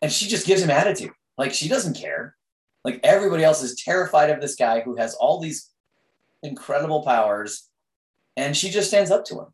and 0.00 0.10
she 0.10 0.28
just 0.28 0.46
gives 0.46 0.62
him 0.62 0.70
attitude. 0.70 1.10
Like 1.36 1.52
she 1.52 1.68
doesn't 1.68 1.94
care. 1.94 2.36
Like 2.84 3.00
everybody 3.02 3.44
else 3.44 3.62
is 3.62 3.74
terrified 3.74 4.30
of 4.30 4.40
this 4.40 4.54
guy 4.54 4.80
who 4.80 4.96
has 4.96 5.14
all 5.14 5.40
these 5.40 5.70
incredible 6.42 7.02
powers 7.02 7.68
and 8.36 8.56
she 8.56 8.70
just 8.70 8.88
stands 8.88 9.10
up 9.10 9.24
to 9.26 9.40
him. 9.40 9.46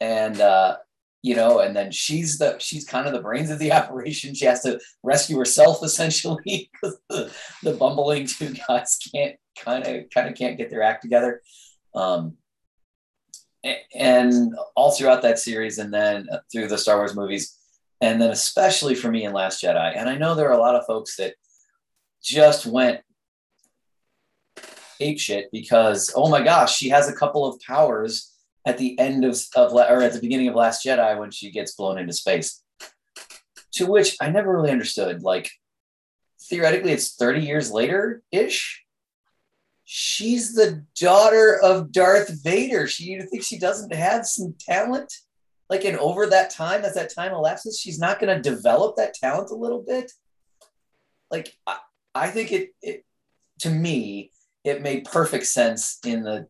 And 0.00 0.40
uh, 0.40 0.78
you 1.26 1.34
know, 1.34 1.58
and 1.58 1.74
then 1.74 1.90
she's 1.90 2.38
the 2.38 2.56
she's 2.60 2.86
kind 2.86 3.08
of 3.08 3.12
the 3.12 3.20
brains 3.20 3.50
of 3.50 3.58
the 3.58 3.72
operation. 3.80 4.32
She 4.32 4.44
has 4.44 4.62
to 4.62 4.78
rescue 5.02 5.36
herself 5.36 5.82
essentially 5.82 6.38
because 6.72 6.98
the, 7.10 7.32
the 7.64 7.72
bumbling 7.72 8.28
two 8.28 8.54
guys 8.68 8.96
can't 9.12 9.34
kind 9.58 9.84
of 9.84 10.04
kind 10.14 10.28
of 10.28 10.36
can't 10.36 10.56
get 10.56 10.70
their 10.70 10.82
act 10.82 11.02
together. 11.02 11.42
Um, 11.96 12.36
and 13.92 14.54
all 14.76 14.92
throughout 14.92 15.22
that 15.22 15.40
series 15.40 15.78
and 15.78 15.92
then 15.92 16.28
through 16.52 16.68
the 16.68 16.78
Star 16.78 16.98
Wars 16.98 17.16
movies 17.16 17.58
and 18.00 18.22
then 18.22 18.30
especially 18.30 18.94
for 18.94 19.10
me 19.10 19.24
in 19.24 19.32
Last 19.32 19.60
Jedi. 19.60 19.96
And 19.96 20.08
I 20.08 20.16
know 20.16 20.36
there 20.36 20.48
are 20.48 20.56
a 20.56 20.60
lot 20.60 20.76
of 20.76 20.86
folks 20.86 21.16
that 21.16 21.34
just 22.22 22.66
went 22.66 23.00
ape 25.00 25.18
shit 25.18 25.48
because 25.50 26.12
oh 26.14 26.28
my 26.28 26.42
gosh, 26.42 26.76
she 26.76 26.88
has 26.90 27.08
a 27.08 27.16
couple 27.16 27.44
of 27.44 27.60
powers 27.62 28.35
at 28.66 28.76
the 28.76 28.98
end 28.98 29.24
of, 29.24 29.40
of 29.54 29.72
or 29.72 30.02
at 30.02 30.12
the 30.12 30.20
beginning 30.20 30.48
of 30.48 30.54
Last 30.54 30.84
Jedi 30.84 31.18
when 31.18 31.30
she 31.30 31.50
gets 31.50 31.74
blown 31.74 31.98
into 31.98 32.12
space. 32.12 32.62
To 33.74 33.86
which 33.86 34.16
I 34.20 34.30
never 34.30 34.54
really 34.54 34.70
understood. 34.70 35.22
Like 35.22 35.50
theoretically, 36.42 36.92
it's 36.92 37.14
30 37.14 37.40
years 37.40 37.70
later 37.70 38.22
ish 38.30 38.86
she's 39.86 40.52
the 40.54 40.84
daughter 40.96 41.58
of 41.62 41.92
Darth 41.92 42.42
Vader. 42.42 42.86
She 42.86 43.04
you 43.04 43.22
think 43.22 43.42
she 43.42 43.58
doesn't 43.58 43.94
have 43.94 44.26
some 44.26 44.54
talent? 44.58 45.12
Like, 45.70 45.84
and 45.84 45.96
over 45.98 46.26
that 46.26 46.50
time, 46.50 46.84
as 46.84 46.94
that 46.94 47.14
time 47.14 47.32
elapses, 47.32 47.80
she's 47.80 47.98
not 47.98 48.20
going 48.20 48.34
to 48.36 48.50
develop 48.50 48.96
that 48.96 49.14
talent 49.14 49.50
a 49.50 49.56
little 49.56 49.82
bit. 49.82 50.12
Like, 51.30 51.56
I, 51.66 51.78
I 52.14 52.28
think 52.28 52.52
it, 52.52 52.70
it, 52.82 53.04
to 53.60 53.70
me, 53.70 54.32
it 54.64 54.82
made 54.82 55.04
perfect 55.04 55.46
sense 55.46 55.98
in 56.04 56.22
the 56.22 56.46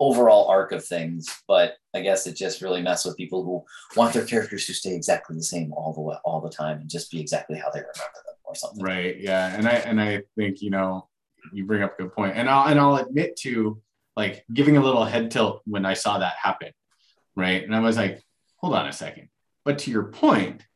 overall 0.00 0.48
arc 0.48 0.72
of 0.72 0.84
things. 0.84 1.28
But 1.46 1.76
I 1.94 2.00
guess 2.00 2.26
it 2.26 2.34
just 2.34 2.62
really 2.62 2.82
messed 2.82 3.06
with 3.06 3.16
people 3.16 3.44
who 3.44 3.64
want 3.96 4.14
their 4.14 4.24
characters 4.24 4.66
to 4.66 4.74
stay 4.74 4.94
exactly 4.94 5.36
the 5.36 5.42
same 5.42 5.72
all 5.72 5.92
the 5.92 6.00
way, 6.00 6.16
all 6.24 6.40
the 6.40 6.50
time, 6.50 6.80
and 6.80 6.90
just 6.90 7.10
be 7.10 7.20
exactly 7.20 7.58
how 7.58 7.70
they 7.70 7.80
remember 7.80 8.20
them 8.26 8.34
or 8.44 8.54
something. 8.54 8.82
Right. 8.82 9.20
Yeah. 9.20 9.54
And 9.54 9.68
I 9.68 9.72
and 9.72 10.00
I 10.00 10.22
think 10.36 10.62
you 10.62 10.70
know 10.70 11.08
you 11.52 11.64
bring 11.64 11.82
up 11.82 11.98
a 12.00 12.04
good. 12.04 12.30
And 12.30 12.48
I'll 12.48 12.68
and 12.68 12.80
I'll 12.80 12.96
admit 12.96 13.36
to 13.40 13.80
like 14.16 14.44
giving 14.52 14.76
a 14.76 14.82
little 14.82 15.04
head 15.04 15.30
tilt 15.30 15.62
when 15.66 15.86
I 15.86 15.94
saw 15.94 16.18
that 16.18 16.34
happen. 16.42 16.72
Right. 17.36 17.62
And 17.62 17.74
I 17.74 17.80
was 17.80 17.96
like, 17.96 18.20
hold 18.56 18.74
on 18.74 18.86
a 18.86 18.92
second. 18.92 19.28
But 19.64 19.78
to 19.80 19.90
your 19.90 20.04
point, 20.04 20.66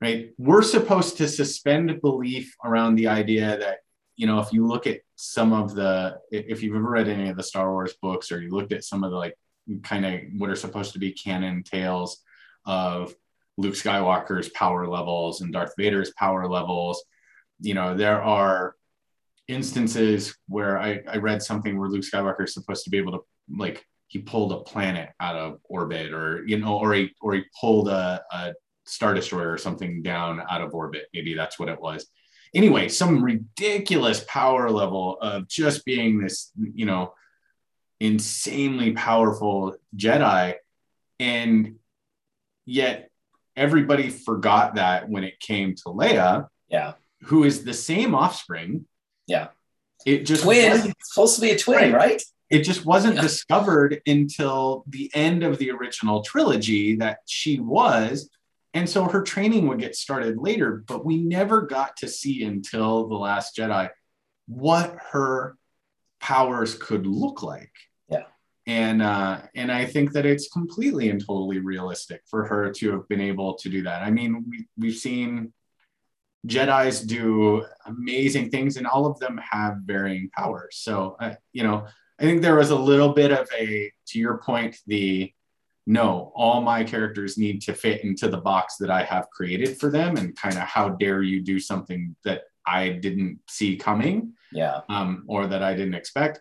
right, 0.00 0.30
we're 0.38 0.62
supposed 0.62 1.18
to 1.18 1.28
suspend 1.28 2.00
belief 2.00 2.54
around 2.64 2.94
the 2.94 3.08
idea 3.08 3.58
that, 3.58 3.78
you 4.16 4.26
know, 4.26 4.40
if 4.40 4.52
you 4.52 4.66
look 4.66 4.86
at 4.86 5.00
some 5.16 5.52
of 5.52 5.74
the 5.74 6.18
if 6.30 6.62
you've 6.62 6.76
ever 6.76 6.90
read 6.90 7.08
any 7.08 7.28
of 7.30 7.36
the 7.36 7.42
Star 7.42 7.70
Wars 7.70 7.94
books 8.02 8.30
or 8.30 8.42
you 8.42 8.50
looked 8.50 8.72
at 8.72 8.84
some 8.84 9.04
of 9.04 9.10
the 9.10 9.16
like 9.16 9.34
kind 9.82 10.04
of 10.04 10.20
what 10.38 10.50
are 10.50 10.56
supposed 10.56 10.92
to 10.92 10.98
be 10.98 11.12
canon 11.12 11.62
tales 11.62 12.22
of 12.66 13.14
Luke 13.56 13.74
Skywalker's 13.74 14.48
power 14.50 14.86
levels 14.86 15.40
and 15.40 15.52
Darth 15.52 15.74
Vader's 15.78 16.12
power 16.18 16.48
levels, 16.48 17.02
you 17.60 17.74
know, 17.74 17.94
there 17.94 18.22
are 18.22 18.74
instances 19.48 20.36
where 20.46 20.78
I, 20.78 21.00
I 21.08 21.16
read 21.16 21.42
something 21.42 21.78
where 21.78 21.88
Luke 21.88 22.04
Skywalker 22.04 22.44
is 22.44 22.54
supposed 22.54 22.84
to 22.84 22.90
be 22.90 22.98
able 22.98 23.12
to 23.12 23.20
like 23.56 23.84
he 24.08 24.18
pulled 24.18 24.52
a 24.52 24.60
planet 24.60 25.10
out 25.20 25.36
of 25.36 25.58
orbit 25.64 26.12
or 26.12 26.44
you 26.46 26.58
know 26.58 26.78
or 26.78 26.92
he 26.94 27.10
or 27.20 27.34
he 27.34 27.42
pulled 27.58 27.88
a, 27.88 28.22
a 28.30 28.52
star 28.84 29.14
destroyer 29.14 29.52
or 29.52 29.58
something 29.58 30.02
down 30.02 30.42
out 30.50 30.60
of 30.60 30.74
orbit. 30.74 31.06
Maybe 31.14 31.34
that's 31.34 31.58
what 31.58 31.68
it 31.68 31.80
was 31.80 32.06
anyway 32.54 32.88
some 32.88 33.22
ridiculous 33.22 34.24
power 34.28 34.70
level 34.70 35.18
of 35.20 35.48
just 35.48 35.84
being 35.84 36.20
this 36.20 36.50
you 36.56 36.86
know 36.86 37.12
insanely 38.00 38.92
powerful 38.92 39.76
jedi 39.96 40.54
and 41.20 41.76
yet 42.64 43.10
everybody 43.56 44.08
forgot 44.10 44.74
that 44.74 45.08
when 45.08 45.24
it 45.24 45.38
came 45.40 45.74
to 45.74 45.84
leia 45.84 46.46
yeah 46.68 46.94
who 47.24 47.44
is 47.44 47.64
the 47.64 47.74
same 47.74 48.14
offspring 48.14 48.84
yeah. 49.26 49.48
It 50.04 50.24
just 50.26 50.42
twin. 50.42 50.92
Supposed 51.02 51.36
to 51.36 51.40
be 51.40 51.50
a 51.50 51.58
twin, 51.58 51.92
right? 51.92 51.94
right? 51.94 52.22
It 52.50 52.62
just 52.62 52.84
wasn't 52.84 53.16
yeah. 53.16 53.22
discovered 53.22 54.02
until 54.06 54.84
the 54.88 55.10
end 55.14 55.42
of 55.42 55.58
the 55.58 55.70
original 55.70 56.22
trilogy 56.22 56.96
that 56.96 57.18
she 57.26 57.60
was. 57.60 58.28
And 58.74 58.88
so 58.88 59.04
her 59.04 59.22
training 59.22 59.68
would 59.68 59.80
get 59.80 59.96
started 59.96 60.38
later, 60.38 60.82
but 60.86 61.04
we 61.04 61.18
never 61.18 61.62
got 61.62 61.96
to 61.98 62.08
see 62.08 62.44
until 62.44 63.08
The 63.08 63.16
Last 63.16 63.56
Jedi 63.56 63.90
what 64.46 64.96
her 65.12 65.56
powers 66.20 66.74
could 66.74 67.06
look 67.06 67.42
like. 67.42 67.72
Yeah. 68.08 68.24
And 68.66 69.02
uh, 69.02 69.40
and 69.54 69.70
I 69.70 69.84
think 69.84 70.12
that 70.12 70.24
it's 70.24 70.48
completely 70.48 71.10
and 71.10 71.20
totally 71.20 71.58
realistic 71.58 72.22
for 72.26 72.46
her 72.46 72.70
to 72.72 72.92
have 72.92 73.08
been 73.08 73.20
able 73.20 73.54
to 73.54 73.68
do 73.68 73.82
that. 73.82 74.02
I 74.02 74.10
mean, 74.10 74.46
we 74.48 74.66
we've 74.78 74.96
seen 74.96 75.52
Jedi's 76.46 77.00
do 77.00 77.64
amazing 77.86 78.50
things, 78.50 78.76
and 78.76 78.86
all 78.86 79.06
of 79.06 79.18
them 79.18 79.38
have 79.50 79.78
varying 79.84 80.30
powers. 80.30 80.76
So, 80.76 81.16
uh, 81.20 81.34
you 81.52 81.62
know, 81.62 81.86
I 82.18 82.22
think 82.22 82.42
there 82.42 82.56
was 82.56 82.70
a 82.70 82.76
little 82.76 83.12
bit 83.14 83.32
of 83.32 83.48
a, 83.58 83.90
to 84.08 84.18
your 84.18 84.38
point, 84.38 84.76
the 84.86 85.32
no, 85.86 86.32
all 86.34 86.60
my 86.60 86.84
characters 86.84 87.36
need 87.36 87.62
to 87.62 87.74
fit 87.74 88.04
into 88.04 88.28
the 88.28 88.38
box 88.38 88.76
that 88.78 88.90
I 88.90 89.02
have 89.02 89.28
created 89.30 89.78
for 89.78 89.90
them, 89.90 90.16
and 90.16 90.36
kind 90.36 90.56
of 90.56 90.62
how 90.62 90.90
dare 90.90 91.22
you 91.22 91.40
do 91.40 91.58
something 91.58 92.14
that 92.24 92.42
I 92.66 92.90
didn't 92.90 93.40
see 93.48 93.76
coming, 93.76 94.34
yeah, 94.52 94.80
um, 94.88 95.24
or 95.26 95.46
that 95.48 95.62
I 95.62 95.74
didn't 95.74 95.94
expect. 95.94 96.40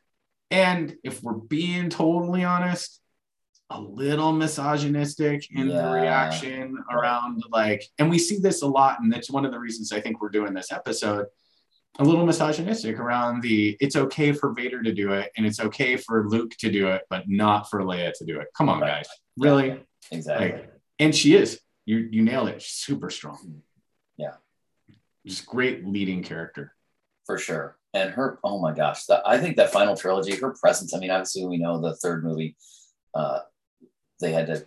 And 0.52 0.96
if 1.04 1.24
we're 1.24 1.34
being 1.34 1.90
totally 1.90 2.44
honest, 2.44 3.02
a 3.72 3.80
little 3.80 4.34
misogynistic 4.34 5.50
in 5.52 5.70
yeah. 5.70 5.82
the 5.82 5.92
reaction 5.92 6.78
around 6.92 7.42
like 7.52 7.86
and 8.00 8.10
we 8.10 8.20
see 8.20 8.38
this 8.38 8.62
a 8.62 8.68
lot 8.68 9.00
and 9.00 9.12
that's 9.12 9.32
one 9.32 9.46
of 9.46 9.52
the 9.52 9.60
reasons 9.60 9.94
i 9.94 10.02
think 10.02 10.22
we're 10.22 10.30
doing 10.30 10.54
this 10.54 10.74
episode 10.74 11.26
a 12.00 12.04
little 12.04 12.26
misogynistic 12.26 13.00
around 13.00 13.42
the 13.42 13.76
it's 13.80 13.96
okay 13.96 14.32
for 14.32 14.54
vader 14.54 14.82
to 14.82 14.94
do 14.94 15.12
it 15.12 15.32
and 15.36 15.46
it's 15.46 15.60
okay 15.60 15.98
for 15.98 16.28
luke 16.30 16.52
to 16.58 16.72
do 16.72 16.88
it 16.88 17.02
but 17.10 17.28
not 17.28 17.70
for 17.70 17.82
leia 17.82 18.14
to 18.14 18.26
do 18.26 18.40
it. 18.40 18.48
Come 18.56 18.70
on 18.70 18.80
right. 18.80 19.04
guys. 19.04 19.08
Really? 19.38 19.68
Yeah, 19.70 19.78
exactly. 20.12 20.52
Like, 20.54 20.74
and 21.00 21.16
she 21.16 21.36
is. 21.36 21.60
You 21.86 21.98
you 22.12 22.22
nailed 22.22 22.50
it. 22.50 22.62
She's 22.62 22.76
super 22.76 23.10
strong. 23.10 23.62
Yeah. 24.18 24.36
Just 25.26 25.46
great 25.46 25.86
leading 25.86 26.24
character. 26.24 26.74
For 27.26 27.38
sure. 27.38 27.78
And 27.94 28.12
her 28.12 28.40
oh 28.44 28.60
my 28.60 28.74
gosh 28.74 29.06
the, 29.06 29.22
i 29.26 29.38
think 29.38 29.58
that 29.58 29.74
final 29.74 29.98
trilogy 29.98 30.36
her 30.38 30.52
presence 30.52 30.94
i 30.94 30.98
mean 30.98 31.12
obviously 31.12 31.46
we 31.46 31.58
know 31.58 31.82
the 31.82 31.94
third 31.98 32.24
movie 32.24 32.56
uh, 33.14 33.40
they 34.22 34.32
had 34.32 34.48
to 34.48 34.66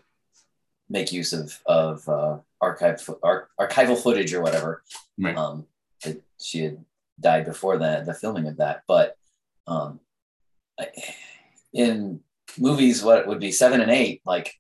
make 0.89 1.13
use 1.13 1.33
of 1.33 1.59
of 1.67 2.09
uh, 2.09 2.39
archive 2.61 3.09
ar- 3.23 3.49
archival 3.61 4.01
footage 4.01 4.35
or 4.35 4.43
whatever. 4.43 4.83
Right. 5.19 5.37
Um, 5.37 5.67
it, 6.05 6.23
she 6.41 6.65
had 6.65 6.85
died 7.21 7.45
before 7.45 7.79
the 7.79 8.03
the 8.05 8.15
filming 8.15 8.47
of 8.47 8.57
that, 8.59 8.83
but 8.87 9.17
um, 9.67 10.01
in 11.73 12.21
movies, 12.59 13.03
what 13.03 13.27
would 13.27 13.41
be 13.41 13.53
seven 13.53 13.81
and 13.81 13.91
eight, 13.91 14.23
like 14.25 14.55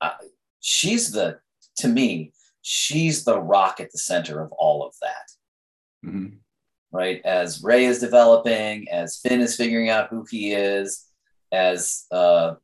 uh, 0.00 0.12
she's 0.60 1.12
the 1.12 1.38
to 1.76 1.88
me, 1.88 2.32
she's 2.62 3.24
the 3.24 3.40
rock 3.40 3.80
at 3.80 3.90
the 3.92 3.98
center 3.98 4.40
of 4.40 4.52
all 4.52 4.86
of 4.86 4.94
that. 5.02 6.08
Mm-hmm. 6.08 6.36
Right, 6.92 7.20
as 7.24 7.62
Rey 7.64 7.86
is 7.86 7.98
developing, 7.98 8.88
as 8.88 9.18
Finn 9.18 9.40
is 9.40 9.56
figuring 9.56 9.90
out 9.90 10.10
who 10.10 10.24
he 10.30 10.52
is, 10.52 11.06
as 11.50 12.04
uh, 12.12 12.54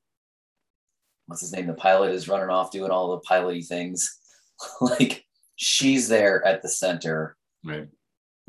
what's 1.26 1.40
his 1.40 1.52
name? 1.52 1.66
The 1.66 1.74
pilot 1.74 2.12
is 2.12 2.28
running 2.28 2.48
off 2.48 2.70
doing 2.70 2.92
all 2.92 3.10
the 3.10 3.26
piloty 3.28 3.66
things. 3.66 4.18
like 4.80 5.24
she's 5.56 6.06
there 6.06 6.44
at 6.46 6.62
the 6.62 6.68
center, 6.68 7.36
right. 7.64 7.88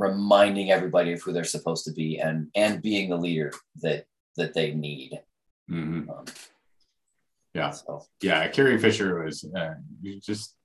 Reminding 0.01 0.71
everybody 0.71 1.13
of 1.13 1.21
who 1.21 1.31
they're 1.31 1.43
supposed 1.43 1.85
to 1.85 1.93
be 1.93 2.19
and 2.19 2.47
and 2.55 2.81
being 2.81 3.09
the 3.09 3.15
leader 3.15 3.53
that 3.81 4.05
that 4.35 4.53
they 4.53 4.73
need. 4.73 5.19
Mm-hmm. 5.69 6.09
Um, 6.09 6.25
yeah, 7.53 7.69
so. 7.69 8.05
yeah. 8.21 8.47
Carrie 8.47 8.79
Fisher 8.79 9.23
was 9.23 9.43
uh, 9.55 9.75
just 10.21 10.55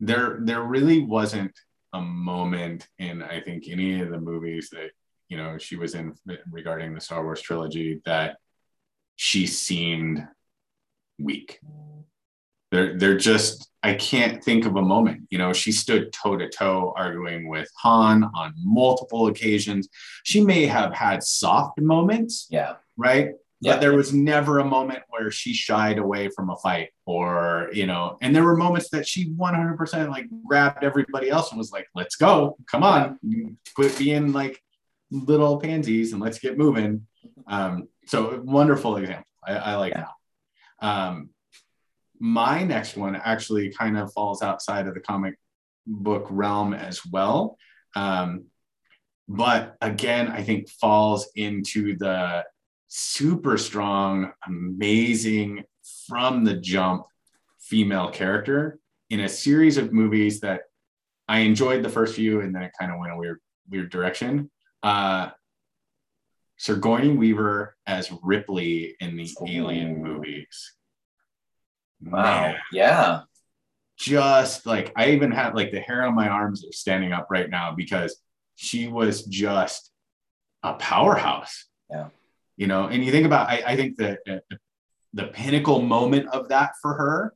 there 0.00 0.38
there 0.40 0.62
really 0.62 1.02
wasn't 1.02 1.52
a 1.92 2.00
moment 2.00 2.88
in 2.98 3.22
I 3.22 3.40
think 3.40 3.64
any 3.68 4.00
of 4.00 4.10
the 4.10 4.20
movies 4.20 4.70
that 4.70 4.90
you 5.28 5.36
know 5.36 5.58
she 5.58 5.76
was 5.76 5.94
in 5.94 6.14
regarding 6.50 6.94
the 6.94 7.00
Star 7.00 7.22
Wars 7.22 7.42
trilogy 7.42 8.00
that 8.06 8.36
she 9.16 9.46
seemed 9.46 10.26
weak. 11.18 11.60
They're 12.72 12.98
they're 12.98 13.16
just 13.18 13.68
I 13.84 13.94
can't 13.94 14.42
think 14.42 14.64
of 14.64 14.76
a 14.76 14.82
moment. 14.82 15.28
You 15.30 15.38
know, 15.38 15.52
she 15.52 15.70
stood 15.72 16.12
toe 16.12 16.36
to 16.36 16.48
toe 16.48 16.92
arguing 16.96 17.48
with 17.48 17.68
Han 17.82 18.24
on 18.34 18.54
multiple 18.64 19.26
occasions. 19.26 19.88
She 20.24 20.40
may 20.40 20.66
have 20.66 20.92
had 20.94 21.22
soft 21.22 21.80
moments. 21.80 22.46
Yeah. 22.50 22.74
Right. 22.96 23.32
Yeah. 23.60 23.74
But 23.74 23.80
there 23.80 23.94
was 23.94 24.12
never 24.12 24.58
a 24.58 24.64
moment 24.64 25.00
where 25.08 25.30
she 25.30 25.52
shied 25.52 25.98
away 25.98 26.28
from 26.34 26.50
a 26.50 26.56
fight 26.56 26.88
or, 27.06 27.68
you 27.72 27.86
know, 27.86 28.18
and 28.20 28.34
there 28.34 28.42
were 28.42 28.56
moments 28.56 28.88
that 28.90 29.06
she 29.06 29.30
100% 29.30 30.08
like 30.10 30.26
grabbed 30.46 30.82
everybody 30.82 31.28
else 31.30 31.50
and 31.50 31.58
was 31.58 31.70
like, 31.70 31.86
let's 31.94 32.16
go. 32.16 32.56
Come 32.68 32.82
on. 32.82 33.18
Quit 33.76 33.96
being 33.98 34.32
like 34.32 34.60
little 35.12 35.60
pansies 35.60 36.12
and 36.12 36.20
let's 36.22 36.38
get 36.40 36.58
moving. 36.58 37.06
Um, 37.46 37.88
so 38.06 38.40
wonderful 38.44 38.96
example. 38.96 39.26
I, 39.46 39.52
I 39.54 39.74
like 39.76 39.92
Yeah. 39.92 40.06
that. 40.80 40.86
Um, 40.88 41.30
my 42.22 42.62
next 42.62 42.96
one 42.96 43.16
actually 43.16 43.72
kind 43.72 43.98
of 43.98 44.12
falls 44.12 44.42
outside 44.42 44.86
of 44.86 44.94
the 44.94 45.00
comic 45.00 45.34
book 45.88 46.24
realm 46.30 46.72
as 46.72 47.04
well. 47.04 47.58
Um, 47.96 48.44
but 49.28 49.74
again, 49.80 50.28
I 50.28 50.44
think 50.44 50.68
falls 50.68 51.28
into 51.34 51.98
the 51.98 52.44
super 52.86 53.58
strong, 53.58 54.30
amazing 54.46 55.64
from 56.08 56.44
the 56.44 56.54
jump 56.54 57.06
female 57.58 58.08
character 58.10 58.78
in 59.10 59.18
a 59.18 59.28
series 59.28 59.76
of 59.76 59.92
movies 59.92 60.38
that 60.42 60.60
I 61.26 61.40
enjoyed 61.40 61.82
the 61.82 61.88
first 61.88 62.14
few 62.14 62.40
and 62.40 62.54
then 62.54 62.62
it 62.62 62.70
kind 62.78 62.92
of 62.92 63.00
went 63.00 63.12
a 63.12 63.16
weird, 63.16 63.40
weird 63.68 63.90
direction. 63.90 64.48
Uh, 64.84 65.30
Sigourney 66.56 67.16
Weaver 67.16 67.76
as 67.84 68.12
Ripley 68.22 68.94
in 69.00 69.16
the. 69.16 69.28
Alien 69.48 70.00
movies. 70.00 70.76
Wow. 72.04 72.22
Man, 72.22 72.56
Yeah. 72.72 73.20
just 73.98 74.66
like 74.66 74.92
I 74.96 75.10
even 75.10 75.30
have 75.30 75.54
like 75.54 75.70
the 75.70 75.80
hair 75.80 76.04
on 76.06 76.14
my 76.14 76.28
arms 76.28 76.64
are 76.66 76.72
standing 76.72 77.12
up 77.12 77.28
right 77.30 77.48
now 77.48 77.74
because 77.74 78.20
she 78.56 78.88
was 78.88 79.22
just 79.24 79.90
a 80.62 80.74
powerhouse. 80.74 81.66
Yeah. 81.90 82.08
You 82.56 82.66
know, 82.66 82.86
and 82.86 83.04
you 83.04 83.10
think 83.10 83.26
about, 83.26 83.48
I, 83.48 83.62
I 83.66 83.76
think 83.76 83.96
that 83.96 84.18
uh, 84.28 84.56
the 85.14 85.24
pinnacle 85.28 85.80
moment 85.82 86.28
of 86.28 86.48
that 86.50 86.72
for 86.80 86.94
her 86.94 87.34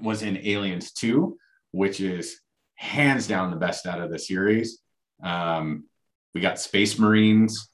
was 0.00 0.22
in 0.22 0.36
Aliens 0.46 0.92
2, 0.92 1.36
which 1.72 2.00
is 2.00 2.40
hands 2.76 3.26
down 3.26 3.50
the 3.50 3.56
best 3.56 3.86
out 3.86 4.00
of 4.00 4.10
the 4.10 4.18
series. 4.18 4.80
Um, 5.22 5.84
we 6.34 6.40
got 6.40 6.60
Space 6.60 6.98
Marines, 6.98 7.68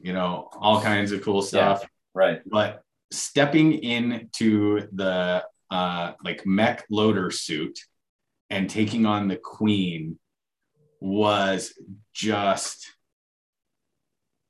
you 0.00 0.12
know, 0.12 0.50
all 0.60 0.80
kinds 0.82 1.12
of 1.12 1.22
cool 1.22 1.42
stuff 1.42 1.84
Right. 2.14 2.40
but 2.46 2.82
stepping 3.12 3.72
into 3.82 4.86
the 4.92 5.44
uh, 5.70 6.12
like 6.24 6.44
mech 6.46 6.84
loader 6.90 7.30
suit 7.30 7.78
and 8.48 8.68
taking 8.68 9.06
on 9.06 9.28
the 9.28 9.36
queen 9.36 10.18
was 11.00 11.72
just 12.12 12.90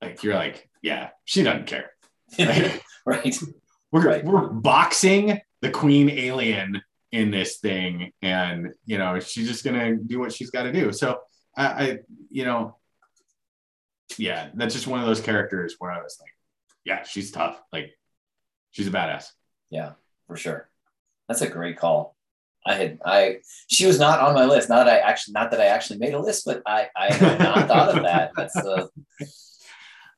like 0.03 0.23
you're 0.23 0.35
like 0.35 0.69
yeah 0.83 1.11
she 1.25 1.43
doesn't 1.43 1.67
care 1.67 1.91
Like, 2.39 2.83
right. 3.07 3.39
we're, 3.93 4.03
Right. 4.03 4.25
we're 4.25 4.49
boxing 4.49 5.41
the 5.61 5.71
queen 5.71 6.09
alien 6.11 6.81
in 7.13 7.31
this 7.31 7.59
thing 7.59 8.13
and 8.23 8.69
you 8.87 8.97
know 8.99 9.21
she's 9.21 9.47
just 9.49 9.65
gonna 9.65 9.97
do 9.97 10.19
what 10.19 10.33
she's 10.33 10.51
got 10.51 10.63
to 10.63 10.73
do 10.73 10.93
so 10.93 11.19
I, 11.57 11.67
I 11.67 11.99
you 12.31 12.45
know 12.45 12.77
yeah 14.17 14.49
that's 14.55 14.75
just 14.75 14.87
one 14.87 15.01
of 15.01 15.07
those 15.07 15.21
characters 15.21 15.75
where 15.79 15.91
i 15.91 16.01
was 16.01 16.17
like 16.21 16.31
yeah 16.85 17.03
she's 17.03 17.31
tough 17.31 17.61
like 17.73 17.91
she's 18.71 18.87
a 18.89 18.91
badass 18.91 19.27
Yeah, 19.71 19.93
for 20.27 20.37
sure. 20.37 20.70
That's 21.31 21.43
a 21.43 21.49
great 21.49 21.79
call. 21.79 22.17
I 22.67 22.75
had 22.75 22.99
I 23.07 23.37
she 23.69 23.87
was 23.87 24.01
not 24.01 24.19
on 24.19 24.35
my 24.35 24.45
list. 24.47 24.69
Not 24.69 24.85
that 24.85 24.93
I 24.93 24.99
actually 24.99 25.33
not 25.35 25.53
that 25.53 25.61
I 25.61 25.67
actually 25.67 26.01
made 26.01 26.13
a 26.13 26.19
list, 26.19 26.45
but 26.45 26.61
I 26.67 26.89
I 26.97 27.13
had 27.15 27.39
not 27.39 27.69
thought 27.69 27.97
of 27.97 28.03
that. 28.03 28.33
That's 28.37 28.57
a 28.57 28.89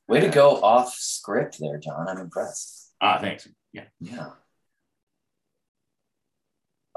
way 0.09 0.21
to 0.21 0.29
go 0.29 0.57
off 0.63 0.95
script 0.95 1.59
there, 1.61 1.77
John. 1.79 2.09
I'm 2.09 2.17
impressed. 2.17 2.95
ah 3.03 3.19
thanks 3.21 3.47
yeah 3.75 3.85
Yeah. 4.01 4.31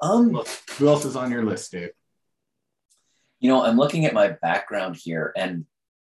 Um, 0.01 0.41
who 0.77 0.87
else 0.87 1.03
is 1.05 1.15
on 1.17 1.29
your 1.31 1.43
list 1.43 1.71
dave 1.73 1.89
you 3.41 3.49
know, 3.49 3.63
I'm 3.63 3.75
looking 3.77 4.05
at 4.05 4.13
my 4.13 4.29
background 4.29 4.95
here 4.95 5.33
and 5.35 5.65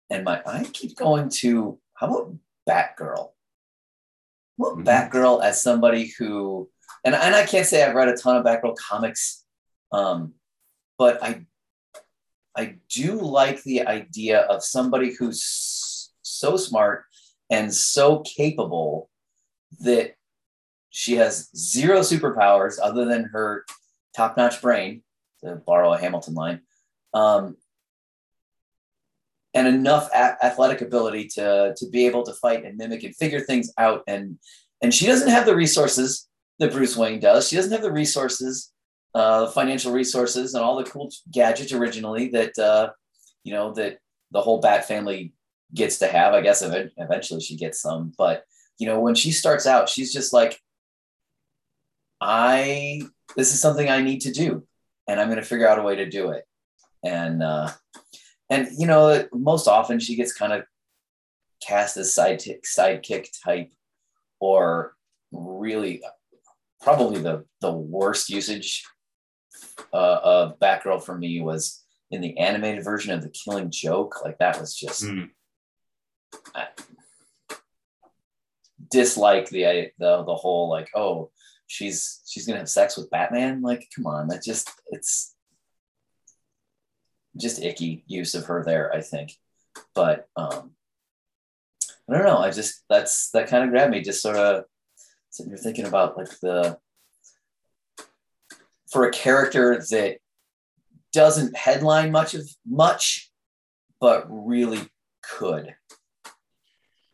and 0.09 0.23
my 0.23 0.41
I 0.47 0.63
keep 0.73 0.95
going 0.97 1.29
to 1.41 1.79
how 1.93 2.07
about 2.07 2.33
Batgirl? 2.67 3.29
Well, 4.57 4.75
Mhm. 4.77 4.85
Batgirl 4.85 5.43
as 5.43 5.61
somebody 5.61 6.07
who 6.17 6.69
and, 7.03 7.15
and 7.15 7.35
I 7.35 7.45
can't 7.45 7.65
say 7.65 7.83
I've 7.83 7.95
read 7.95 8.09
a 8.09 8.15
ton 8.15 8.37
of 8.37 8.45
Batgirl 8.45 8.75
comics, 8.77 9.43
um, 9.91 10.33
but 10.97 11.23
I 11.23 11.45
I 12.55 12.75
do 12.89 13.19
like 13.21 13.63
the 13.63 13.85
idea 13.87 14.41
of 14.41 14.63
somebody 14.63 15.13
who's 15.13 16.11
so 16.21 16.57
smart 16.57 17.05
and 17.49 17.73
so 17.73 18.19
capable 18.19 19.09
that 19.81 20.15
she 20.89 21.15
has 21.15 21.49
zero 21.55 21.99
superpowers 21.99 22.79
other 22.81 23.05
than 23.05 23.25
her 23.25 23.65
top-notch 24.15 24.61
brain, 24.61 25.03
to 25.43 25.55
borrow 25.65 25.93
a 25.93 25.97
Hamilton 25.97 26.33
line, 26.33 26.61
um, 27.13 27.55
and 29.53 29.67
enough 29.67 30.09
a- 30.13 30.45
athletic 30.45 30.81
ability 30.81 31.27
to 31.27 31.73
to 31.77 31.89
be 31.89 32.05
able 32.05 32.23
to 32.23 32.33
fight 32.33 32.65
and 32.65 32.77
mimic 32.77 33.03
and 33.03 33.15
figure 33.15 33.39
things 33.39 33.71
out. 33.77 34.03
And 34.07 34.37
and 34.81 34.93
she 34.93 35.05
doesn't 35.05 35.29
have 35.29 35.45
the 35.45 35.55
resources 35.55 36.28
that 36.59 36.71
Bruce 36.71 36.95
Wayne 36.95 37.19
does. 37.19 37.47
She 37.47 37.55
doesn't 37.55 37.71
have 37.71 37.81
the 37.81 37.91
resources, 37.91 38.71
uh, 39.15 39.47
financial 39.47 39.91
resources, 39.91 40.53
and 40.53 40.63
all 40.63 40.77
the 40.77 40.89
cool 40.89 41.09
gadgets 41.31 41.73
originally 41.73 42.29
that 42.29 42.57
uh, 42.59 42.91
you 43.43 43.53
know 43.53 43.73
that 43.73 43.99
the 44.31 44.41
whole 44.41 44.59
Bat 44.59 44.87
family 44.87 45.33
gets 45.73 45.99
to 45.99 46.07
have. 46.07 46.33
I 46.33 46.41
guess 46.41 46.61
eventually 46.61 47.41
she 47.41 47.55
gets 47.55 47.81
some, 47.81 48.13
but 48.17 48.43
you 48.77 48.85
know 48.85 48.99
when 48.99 49.15
she 49.15 49.31
starts 49.31 49.65
out, 49.65 49.89
she's 49.89 50.13
just 50.13 50.33
like, 50.33 50.59
I 52.21 53.01
this 53.35 53.53
is 53.53 53.61
something 53.61 53.89
I 53.89 54.01
need 54.01 54.21
to 54.21 54.31
do, 54.31 54.63
and 55.07 55.19
I'm 55.19 55.27
going 55.27 55.39
to 55.39 55.45
figure 55.45 55.67
out 55.67 55.79
a 55.79 55.83
way 55.83 55.95
to 55.95 56.09
do 56.09 56.31
it. 56.31 56.45
And 57.03 57.41
uh, 57.41 57.71
and 58.49 58.67
you 58.77 58.85
know 58.85 59.27
most 59.33 59.67
often 59.67 59.99
she 59.99 60.15
gets 60.15 60.33
kind 60.33 60.51
of 60.51 60.63
cast 61.65 61.95
as 61.95 62.13
sidekick 62.13 62.61
sidekick 62.63 63.29
type, 63.43 63.71
or 64.41 64.95
really 65.31 66.01
probably 66.81 67.21
the 67.21 67.45
the 67.61 67.71
worst 67.71 68.29
usage 68.29 68.83
uh, 69.93 70.19
of 70.23 70.59
Batgirl 70.59 71.03
for 71.03 71.17
me 71.17 71.41
was 71.41 71.83
in 72.11 72.21
the 72.21 72.37
animated 72.37 72.83
version 72.83 73.13
of 73.13 73.21
the 73.21 73.29
Killing 73.29 73.69
Joke. 73.71 74.23
Like 74.23 74.37
that 74.39 74.59
was 74.59 74.75
just 74.75 75.03
Mm. 75.03 75.29
I 76.53 76.67
dislike 78.91 79.49
the 79.49 79.91
the 79.97 80.23
the 80.23 80.35
whole 80.35 80.69
like 80.69 80.89
oh 80.95 81.31
she's 81.67 82.21
she's 82.27 82.45
gonna 82.45 82.59
have 82.59 82.69
sex 82.69 82.97
with 82.97 83.09
Batman. 83.09 83.61
Like 83.61 83.87
come 83.95 84.05
on, 84.07 84.27
that 84.27 84.43
just 84.43 84.69
it's 84.87 85.35
just 87.37 87.61
icky 87.61 88.03
use 88.07 88.35
of 88.35 88.45
her 88.45 88.63
there. 88.63 88.93
I 88.93 89.01
think, 89.01 89.33
but 89.93 90.27
um, 90.35 90.71
I 92.09 92.13
don't 92.13 92.25
know. 92.25 92.39
I 92.39 92.51
just 92.51 92.83
that's 92.89 93.29
that 93.31 93.47
kind 93.47 93.63
of 93.63 93.69
grabbed 93.69 93.91
me. 93.91 94.01
Just 94.01 94.21
sort 94.21 94.35
of 94.35 94.65
sitting 95.29 95.51
here 95.51 95.57
thinking 95.57 95.85
about 95.85 96.17
like 96.17 96.29
the 96.41 96.77
for 98.91 99.05
a 99.05 99.11
character 99.11 99.77
that 99.91 100.17
doesn't 101.13 101.55
headline 101.55 102.11
much 102.11 102.33
of 102.33 102.47
much, 102.65 103.31
but 103.99 104.25
really 104.29 104.81
could. 105.21 105.75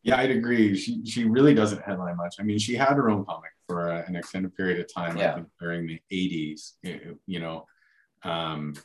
Yeah, 0.03 0.17
I'd 0.17 0.31
agree. 0.31 0.77
She 0.77 1.05
she 1.05 1.23
really 1.23 1.53
doesn't 1.53 1.81
headline 1.81 2.17
much. 2.17 2.35
I 2.39 2.43
mean, 2.43 2.59
she 2.59 2.75
had 2.75 2.93
her 2.93 3.09
own 3.09 3.25
comic 3.25 3.51
for 3.67 3.89
uh, 3.89 4.03
an 4.07 4.15
extended 4.15 4.55
period 4.55 4.79
of 4.79 4.93
time. 4.93 5.17
Yeah. 5.17 5.31
I 5.31 5.35
think 5.35 5.47
during 5.59 5.87
the 5.87 5.99
'80s, 6.11 6.73
you 6.83 7.19
you 7.25 7.39
know, 7.39 7.65
um, 8.23 8.75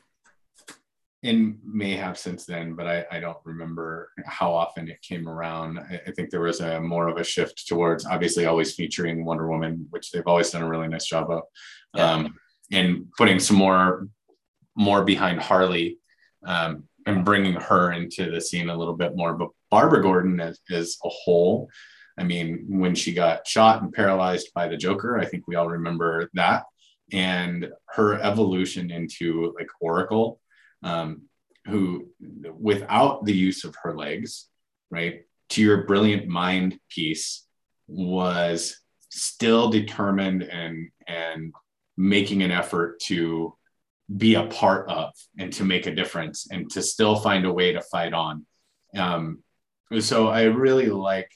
and 1.23 1.59
may 1.65 1.95
have 1.97 2.17
since 2.19 2.47
then, 2.47 2.75
but 2.75 2.87
I, 2.87 3.05
I 3.13 3.21
don't 3.21 3.37
remember 3.45 4.11
how 4.25 4.53
often 4.53 4.89
it 4.89 5.03
came 5.03 5.29
around. 5.29 5.79
I, 5.79 6.01
I 6.07 6.11
think 6.13 6.31
there 6.31 6.41
was 6.41 6.61
a 6.61 6.81
more 6.81 7.09
of 7.09 7.19
a 7.19 7.25
shift 7.25 7.67
towards 7.69 8.07
obviously 8.07 8.47
always 8.47 8.75
featuring 8.75 9.25
Wonder 9.25 9.47
Woman, 9.49 9.87
which 9.91 10.11
they've 10.11 10.27
always 10.27 10.51
done 10.51 10.63
a 10.63 10.69
really 10.69 10.89
nice 10.89 11.07
job 11.07 11.31
of, 11.31 11.43
Yeah. 11.95 12.11
um, 12.13 12.35
and 12.73 13.07
putting 13.19 13.39
some 13.39 13.57
more 13.57 14.09
more 14.77 15.05
behind 15.05 15.41
Harley 15.41 15.99
um, 16.47 16.85
and 17.07 17.25
bringing 17.25 17.55
her 17.55 17.93
into 17.93 18.31
the 18.31 18.41
scene 18.41 18.71
a 18.71 18.77
little 18.77 18.97
bit 18.97 19.15
more. 19.15 19.35
But 19.35 19.49
Barbara 19.71 20.01
Gordon 20.03 20.41
as, 20.41 20.61
as 20.71 20.97
a 21.05 21.09
whole, 21.09 21.69
I 22.17 22.23
mean, 22.25 22.65
when 22.69 22.95
she 22.95 23.13
got 23.13 23.47
shot 23.47 23.83
and 23.83 23.93
paralyzed 23.93 24.49
by 24.55 24.69
the 24.69 24.77
Joker, 24.77 25.19
I 25.19 25.27
think 25.27 25.47
we 25.47 25.57
all 25.57 25.69
remember 25.69 26.31
that. 26.35 26.65
and 27.13 27.69
her 27.97 28.15
evolution 28.23 28.91
into 28.91 29.53
like 29.59 29.69
Oracle, 29.81 30.41
um, 30.83 31.23
who 31.67 32.09
without 32.59 33.25
the 33.25 33.35
use 33.35 33.65
of 33.65 33.75
her 33.83 33.97
legs, 33.97 34.49
right, 34.91 35.23
to 35.51 35.63
your 35.63 35.85
brilliant 35.85 36.27
mind 36.27 36.79
piece 36.89 37.47
was 37.87 38.81
still 39.11 39.71
determined 39.71 40.43
and 40.43 40.91
and 41.07 41.53
making 41.97 42.43
an 42.43 42.51
effort 42.51 43.01
to 43.01 43.55
be 44.17 44.35
a 44.35 44.47
part 44.47 44.89
of 44.89 45.13
and 45.39 45.53
to 45.53 45.65
make 45.65 45.87
a 45.87 45.95
difference 45.95 46.49
and 46.51 46.71
to 46.71 46.83
still 46.83 47.17
find 47.17 47.45
a 47.45 47.53
way 47.53 47.73
to 47.73 47.81
fight 47.83 48.13
on. 48.13 48.47
Um, 48.97 49.43
so 50.01 50.29
I 50.29 50.45
really 50.45 50.87
like, 50.87 51.31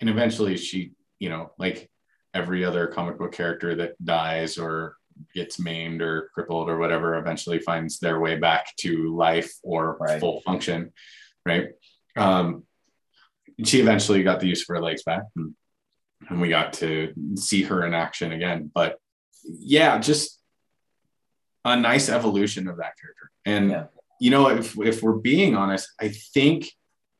and 0.00 0.10
eventually 0.10 0.56
she, 0.56 0.92
you 1.18 1.28
know, 1.28 1.52
like 1.58 1.90
every 2.34 2.64
other 2.64 2.86
comic 2.86 3.18
book 3.18 3.32
character 3.32 3.74
that 3.76 4.02
dies 4.04 4.58
or 4.58 4.96
gets 5.34 5.58
maimed 5.58 6.02
or 6.02 6.30
crippled 6.34 6.68
or 6.68 6.78
whatever, 6.78 7.16
eventually 7.16 7.58
finds 7.58 7.98
their 7.98 8.20
way 8.20 8.36
back 8.36 8.66
to 8.78 9.14
life 9.14 9.52
or 9.62 9.96
right. 10.00 10.20
full 10.20 10.40
function, 10.42 10.92
right? 11.46 11.68
Um, 12.16 12.64
she 13.64 13.80
eventually 13.80 14.22
got 14.22 14.40
the 14.40 14.48
use 14.48 14.62
of 14.62 14.68
her 14.68 14.80
legs 14.80 15.02
back, 15.02 15.22
and, 15.36 15.54
and 16.28 16.40
we 16.40 16.48
got 16.48 16.74
to 16.74 17.12
see 17.36 17.62
her 17.62 17.84
in 17.86 17.94
action 17.94 18.32
again. 18.32 18.70
But 18.72 18.98
yeah, 19.44 19.98
just 19.98 20.40
a 21.64 21.76
nice 21.76 22.08
evolution 22.08 22.68
of 22.68 22.78
that 22.78 22.94
character. 23.00 23.30
And 23.44 23.70
yeah. 23.70 23.84
you 24.20 24.30
know, 24.30 24.48
if 24.48 24.78
if 24.78 25.02
we're 25.02 25.12
being 25.12 25.54
honest, 25.54 25.88
I 26.00 26.08
think, 26.08 26.70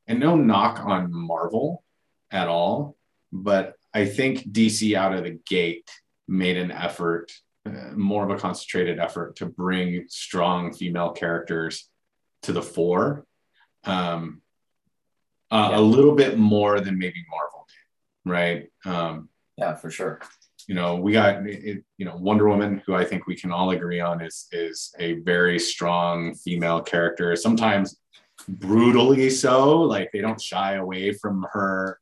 and 0.07 0.21
no 0.21 0.37
knock 0.37 0.81
on 0.85 1.12
Marvel 1.12 1.85
at 2.31 2.49
all, 2.49 2.97
but 3.33 3.75
I 3.95 4.07
think 4.07 4.51
DC 4.51 4.97
out 4.97 5.15
of 5.15 5.25
the 5.25 5.38
gate 5.47 5.91
made 6.29 6.57
an 6.57 6.71
effort, 6.71 7.33
more 7.94 8.25
of 8.25 8.31
a 8.31 8.38
concentrated 8.38 8.98
effort 8.98 9.37
to 9.37 9.46
bring 9.46 10.07
strong 10.09 10.72
female 10.72 11.11
characters 11.11 11.88
to 12.42 12.53
the 12.53 12.62
fore. 12.62 13.25
Um, 13.85 14.42
uh, 15.51 15.68
yeah. 15.72 15.79
a 15.79 15.81
little 15.81 16.14
bit 16.14 16.38
more 16.38 16.81
than 16.81 16.98
maybe 16.98 17.25
Marvel 17.31 17.66
did, 17.68 18.31
right? 18.31 18.70
Um, 18.85 19.29
yeah, 19.59 19.75
for 19.75 19.90
sure 19.90 20.20
you 20.68 20.75
know, 20.75 20.96
we 20.96 21.12
got 21.12 21.44
you 21.44 21.83
know 21.98 22.16
Wonder 22.16 22.48
Woman, 22.48 22.83
who 22.87 22.94
I 22.94 23.05
think 23.05 23.27
we 23.27 23.37
can 23.37 23.53
all 23.53 23.70
agree 23.70 24.01
on 24.01 24.20
is 24.20 24.46
is 24.53 24.94
a 24.98 25.14
very 25.20 25.59
strong 25.59 26.35
female 26.35 26.81
character. 26.81 27.35
Sometimes 27.37 27.96
brutally 28.48 29.31
so, 29.31 29.81
like 29.81 30.11
they 30.12 30.20
don't 30.20 30.40
shy 30.40 30.75
away 30.75 31.12
from 31.12 31.46
her, 31.53 31.98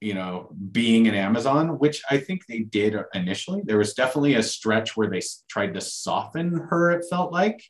you 0.00 0.14
know, 0.14 0.54
being 0.72 1.08
an 1.08 1.14
Amazon, 1.14 1.78
which 1.78 2.02
I 2.10 2.18
think 2.18 2.46
they 2.46 2.60
did 2.60 2.96
initially. 3.14 3.62
There 3.64 3.78
was 3.78 3.94
definitely 3.94 4.34
a 4.34 4.42
stretch 4.42 4.96
where 4.96 5.08
they 5.08 5.20
tried 5.48 5.74
to 5.74 5.80
soften 5.80 6.54
her. 6.70 6.92
It 6.92 7.06
felt 7.10 7.32
like, 7.32 7.62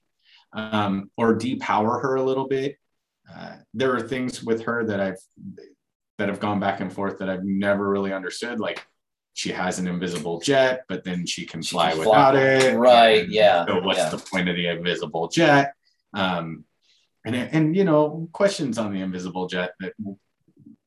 um, 0.52 1.10
or 1.16 1.38
depower 1.38 2.02
her 2.02 2.16
a 2.16 2.22
little 2.22 2.46
bit. 2.46 2.76
Uh, 3.34 3.56
there 3.74 3.94
are 3.94 4.00
things 4.00 4.42
with 4.42 4.62
her 4.62 4.84
that 4.84 5.00
I've 5.00 5.18
that 6.18 6.28
have 6.28 6.40
gone 6.40 6.58
back 6.58 6.80
and 6.80 6.92
forth 6.92 7.18
that 7.18 7.30
I've 7.30 7.44
never 7.44 7.88
really 7.88 8.12
understood, 8.12 8.58
like 8.58 8.84
she 9.34 9.52
has 9.52 9.78
an 9.78 9.86
invisible 9.86 10.40
jet, 10.40 10.82
but 10.88 11.04
then 11.04 11.24
she 11.24 11.46
can 11.46 11.62
she 11.62 11.76
fly 11.76 11.90
can 11.90 12.00
without 12.00 12.32
fly. 12.32 12.40
it. 12.40 12.74
Right. 12.76 13.24
And 13.24 13.32
yeah. 13.32 13.64
So 13.66 13.80
what's 13.80 13.98
yeah. 13.98 14.08
the 14.08 14.18
point 14.18 14.48
of 14.48 14.56
the 14.56 14.66
invisible 14.66 15.28
jet? 15.28 15.74
Um, 16.12 16.64
and 17.24 17.36
and 17.36 17.76
you 17.76 17.84
know 17.84 18.28
questions 18.32 18.78
on 18.78 18.92
the 18.92 19.00
invisible 19.00 19.46
jet 19.46 19.72
that 19.80 19.92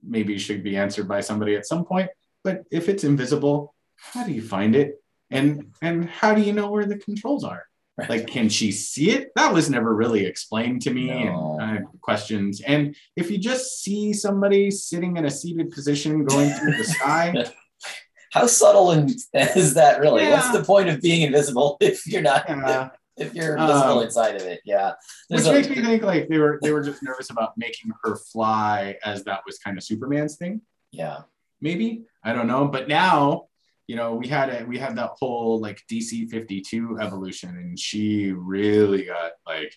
maybe 0.03 0.37
should 0.37 0.63
be 0.63 0.77
answered 0.77 1.07
by 1.07 1.21
somebody 1.21 1.55
at 1.55 1.65
some 1.65 1.85
point. 1.85 2.09
But 2.43 2.63
if 2.71 2.89
it's 2.89 3.03
invisible, 3.03 3.75
how 3.95 4.25
do 4.25 4.31
you 4.31 4.41
find 4.41 4.75
it? 4.75 5.01
And 5.29 5.73
and 5.81 6.09
how 6.09 6.33
do 6.33 6.41
you 6.41 6.53
know 6.53 6.69
where 6.69 6.85
the 6.85 6.97
controls 6.97 7.43
are? 7.43 7.65
Right. 7.97 8.09
Like, 8.09 8.27
can 8.27 8.49
she 8.49 8.71
see 8.71 9.11
it? 9.11 9.31
That 9.35 9.53
was 9.53 9.69
never 9.69 9.93
really 9.93 10.25
explained 10.25 10.81
to 10.83 10.91
me. 10.91 11.25
No. 11.25 11.57
And 11.61 11.85
questions. 12.01 12.61
And 12.61 12.95
if 13.15 13.29
you 13.29 13.37
just 13.37 13.81
see 13.81 14.13
somebody 14.13 14.71
sitting 14.71 15.17
in 15.17 15.25
a 15.25 15.31
seated 15.31 15.71
position 15.71 16.23
going 16.25 16.49
through 16.51 16.77
the 16.77 16.83
sky, 16.83 17.45
how 18.31 18.47
subtle 18.47 18.91
and 18.91 19.09
is 19.33 19.73
that 19.75 19.99
really? 19.99 20.23
Yeah. 20.23 20.31
What's 20.31 20.51
the 20.51 20.63
point 20.63 20.89
of 20.89 21.01
being 21.01 21.21
invisible 21.21 21.77
if 21.81 22.07
you're 22.07 22.21
not 22.21 22.45
yeah. 22.47 22.89
If, 23.17 23.33
you're 23.33 23.57
um, 23.59 24.03
inside 24.03 24.35
of 24.35 24.43
it? 24.43 24.61
Yeah. 24.65 24.93
There's 25.29 25.43
which 25.43 25.51
a, 25.51 25.53
makes 25.53 25.69
me 25.69 25.83
think 25.83 26.03
like 26.03 26.27
they 26.27 26.37
were 26.37 26.59
they 26.61 26.71
were 26.71 26.81
just 26.81 27.03
nervous 27.03 27.29
about 27.29 27.57
making 27.57 27.91
her 28.03 28.15
fly 28.15 28.95
as 29.03 29.23
that 29.25 29.41
was 29.45 29.57
kind 29.59 29.77
of 29.77 29.83
Superman's 29.83 30.37
thing. 30.37 30.61
Yeah. 30.91 31.21
Maybe. 31.59 32.03
I 32.23 32.33
don't 32.33 32.47
know. 32.47 32.67
But 32.67 32.87
now, 32.87 33.47
you 33.87 33.95
know, 33.95 34.15
we 34.15 34.27
had 34.27 34.49
a 34.49 34.65
we 34.65 34.77
had 34.77 34.95
that 34.95 35.11
whole 35.19 35.59
like 35.59 35.81
DC 35.91 36.29
52 36.29 36.99
evolution 36.99 37.49
and 37.49 37.77
she 37.77 38.31
really 38.31 39.05
got 39.05 39.33
like 39.45 39.75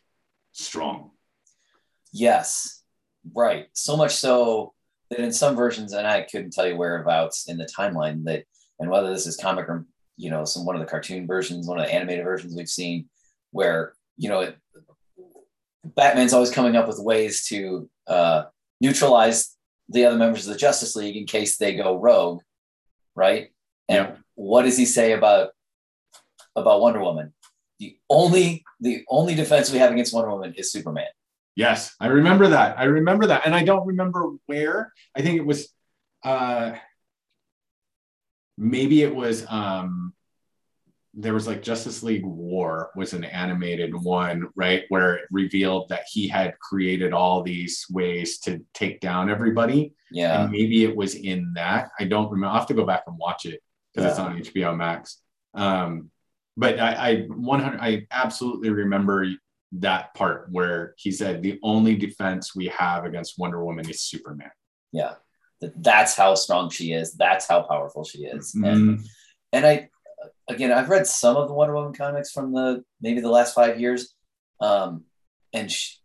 strong. 0.52 1.10
Yes. 2.12 2.82
Right. 3.34 3.66
So 3.72 3.96
much 3.96 4.14
so 4.14 4.74
that 5.10 5.20
in 5.20 5.32
some 5.32 5.56
versions, 5.56 5.92
and 5.92 6.06
I 6.06 6.22
couldn't 6.22 6.52
tell 6.52 6.66
you 6.66 6.76
whereabouts 6.76 7.48
in 7.48 7.56
the 7.56 7.66
timeline 7.66 8.24
that, 8.24 8.44
and 8.78 8.90
whether 8.90 9.10
this 9.10 9.26
is 9.26 9.36
comic 9.36 9.68
or 9.68 9.86
you 10.16 10.30
know 10.30 10.44
some 10.44 10.64
one 10.64 10.76
of 10.76 10.80
the 10.80 10.86
cartoon 10.86 11.26
versions, 11.26 11.66
one 11.66 11.78
of 11.78 11.86
the 11.86 11.94
animated 11.94 12.24
versions 12.24 12.54
we've 12.56 12.68
seen, 12.68 13.08
where 13.54 13.94
you 14.16 14.28
know 14.28 14.40
it, 14.40 14.58
Batman's 15.84 16.32
always 16.32 16.50
coming 16.50 16.76
up 16.76 16.88
with 16.88 16.98
ways 16.98 17.46
to 17.46 17.88
uh, 18.08 18.44
neutralize 18.80 19.56
the 19.88 20.04
other 20.04 20.16
members 20.16 20.46
of 20.46 20.52
the 20.52 20.58
Justice 20.58 20.96
League 20.96 21.16
in 21.16 21.24
case 21.24 21.56
they 21.56 21.76
go 21.76 21.96
rogue, 21.96 22.40
right? 23.14 23.50
And 23.88 24.08
yeah. 24.08 24.16
what 24.34 24.62
does 24.62 24.76
he 24.76 24.86
say 24.86 25.12
about 25.12 25.50
about 26.56 26.80
Wonder 26.80 27.00
Woman? 27.00 27.32
The 27.78 27.96
only 28.10 28.64
the 28.80 29.04
only 29.08 29.36
defense 29.36 29.70
we 29.70 29.78
have 29.78 29.92
against 29.92 30.12
Wonder 30.12 30.30
Woman 30.30 30.54
is 30.56 30.72
Superman. 30.72 31.06
Yes, 31.54 31.94
I 32.00 32.08
remember 32.08 32.48
that. 32.48 32.76
I 32.76 32.84
remember 32.84 33.28
that. 33.28 33.42
And 33.46 33.54
I 33.54 33.64
don't 33.64 33.86
remember 33.86 34.30
where. 34.46 34.92
I 35.16 35.22
think 35.22 35.36
it 35.38 35.46
was 35.46 35.68
uh 36.24 36.72
maybe 38.58 39.02
it 39.02 39.14
was 39.14 39.46
um 39.48 40.12
there 41.16 41.34
was 41.34 41.46
like 41.46 41.62
Justice 41.62 42.02
League 42.02 42.24
War 42.24 42.90
was 42.96 43.12
an 43.12 43.24
animated 43.24 43.94
one, 43.94 44.48
right? 44.56 44.84
Where 44.88 45.14
it 45.16 45.28
revealed 45.30 45.88
that 45.88 46.04
he 46.10 46.26
had 46.26 46.58
created 46.58 47.12
all 47.12 47.42
these 47.42 47.86
ways 47.90 48.38
to 48.40 48.64
take 48.74 49.00
down 49.00 49.30
everybody. 49.30 49.94
Yeah. 50.10 50.42
And 50.42 50.50
maybe 50.50 50.84
it 50.84 50.94
was 50.94 51.14
in 51.14 51.52
that. 51.54 51.90
I 52.00 52.04
don't 52.04 52.30
remember. 52.30 52.52
I'll 52.52 52.58
have 52.58 52.68
to 52.68 52.74
go 52.74 52.84
back 52.84 53.04
and 53.06 53.16
watch 53.16 53.46
it 53.46 53.62
because 53.92 54.04
yeah. 54.04 54.10
it's 54.10 54.18
on 54.18 54.40
HBO 54.40 54.76
Max. 54.76 55.20
Um, 55.54 56.10
but 56.56 56.80
I, 56.80 57.10
I 57.10 57.16
100, 57.28 57.78
I 57.80 58.06
absolutely 58.10 58.70
remember 58.70 59.26
that 59.72 60.14
part 60.14 60.48
where 60.50 60.94
he 60.98 61.12
said 61.12 61.42
the 61.42 61.58
only 61.62 61.96
defense 61.96 62.56
we 62.56 62.66
have 62.68 63.04
against 63.04 63.38
Wonder 63.38 63.64
Woman 63.64 63.88
is 63.88 64.00
Superman. 64.02 64.50
Yeah. 64.92 65.14
That's 65.60 66.16
how 66.16 66.34
strong 66.34 66.70
she 66.70 66.92
is. 66.92 67.14
That's 67.14 67.46
how 67.46 67.62
powerful 67.62 68.04
she 68.04 68.24
is. 68.24 68.52
Mm-hmm. 68.52 68.64
And 68.64 69.00
and 69.52 69.66
I 69.66 69.88
again 70.48 70.72
I've 70.72 70.88
read 70.88 71.06
some 71.06 71.36
of 71.36 71.48
the 71.48 71.54
Wonder 71.54 71.74
Woman 71.74 71.94
comics 71.94 72.30
from 72.30 72.52
the 72.52 72.84
maybe 73.00 73.20
the 73.20 73.30
last 73.30 73.54
5 73.54 73.80
years. 73.80 74.14
Um 74.60 75.04
and 75.52 75.70
she, 75.70 75.96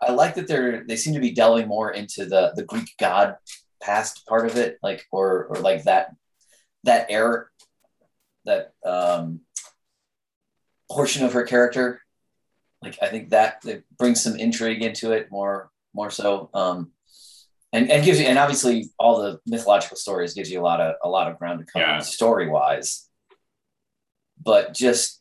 I 0.00 0.12
like 0.12 0.34
that 0.36 0.46
they're 0.46 0.84
they 0.86 0.96
seem 0.96 1.14
to 1.14 1.20
be 1.20 1.32
delving 1.32 1.68
more 1.68 1.90
into 1.90 2.24
the 2.26 2.52
the 2.54 2.64
Greek 2.64 2.90
god 2.98 3.36
past 3.80 4.26
part 4.26 4.46
of 4.46 4.56
it 4.56 4.78
like 4.82 5.04
or 5.10 5.46
or 5.46 5.56
like 5.56 5.84
that 5.84 6.14
that 6.84 7.06
era 7.10 7.46
that 8.44 8.72
um 8.84 9.40
portion 10.88 11.24
of 11.24 11.32
her 11.32 11.44
character 11.44 12.02
like 12.82 12.98
I 13.00 13.06
think 13.06 13.30
that, 13.30 13.62
that 13.62 13.84
brings 13.96 14.22
some 14.22 14.36
intrigue 14.36 14.82
into 14.82 15.12
it 15.12 15.30
more 15.30 15.70
more 15.94 16.10
so. 16.10 16.50
Um, 16.54 16.92
and, 17.74 17.90
and 17.90 18.04
gives 18.04 18.20
you 18.20 18.26
and 18.26 18.38
obviously 18.38 18.90
all 18.98 19.22
the 19.22 19.40
mythological 19.46 19.96
stories 19.96 20.34
gives 20.34 20.50
you 20.50 20.60
a 20.60 20.62
lot 20.62 20.80
of 20.80 20.96
a 21.02 21.08
lot 21.08 21.30
of 21.30 21.38
ground 21.38 21.60
to 21.60 21.72
cover 21.72 21.86
yeah. 21.86 21.98
story 22.00 22.48
wise. 22.48 23.08
But 24.42 24.74
just 24.74 25.20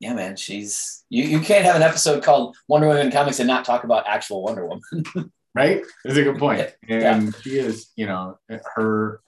yeah, 0.00 0.14
man, 0.14 0.36
she's 0.36 1.04
you, 1.10 1.24
you 1.24 1.40
can't 1.40 1.64
have 1.64 1.76
an 1.76 1.82
episode 1.82 2.22
called 2.22 2.56
Wonder 2.68 2.88
Woman 2.88 3.10
comics 3.10 3.38
and 3.38 3.46
not 3.46 3.64
talk 3.64 3.84
about 3.84 4.06
actual 4.06 4.42
Wonder 4.42 4.66
Woman. 4.66 5.32
right? 5.54 5.82
That's 6.04 6.16
a 6.16 6.22
good 6.22 6.38
point. 6.38 6.74
And 6.88 7.26
yeah. 7.26 7.30
she 7.42 7.58
is, 7.58 7.90
you 7.96 8.06
know, 8.06 8.38
her 8.74 9.20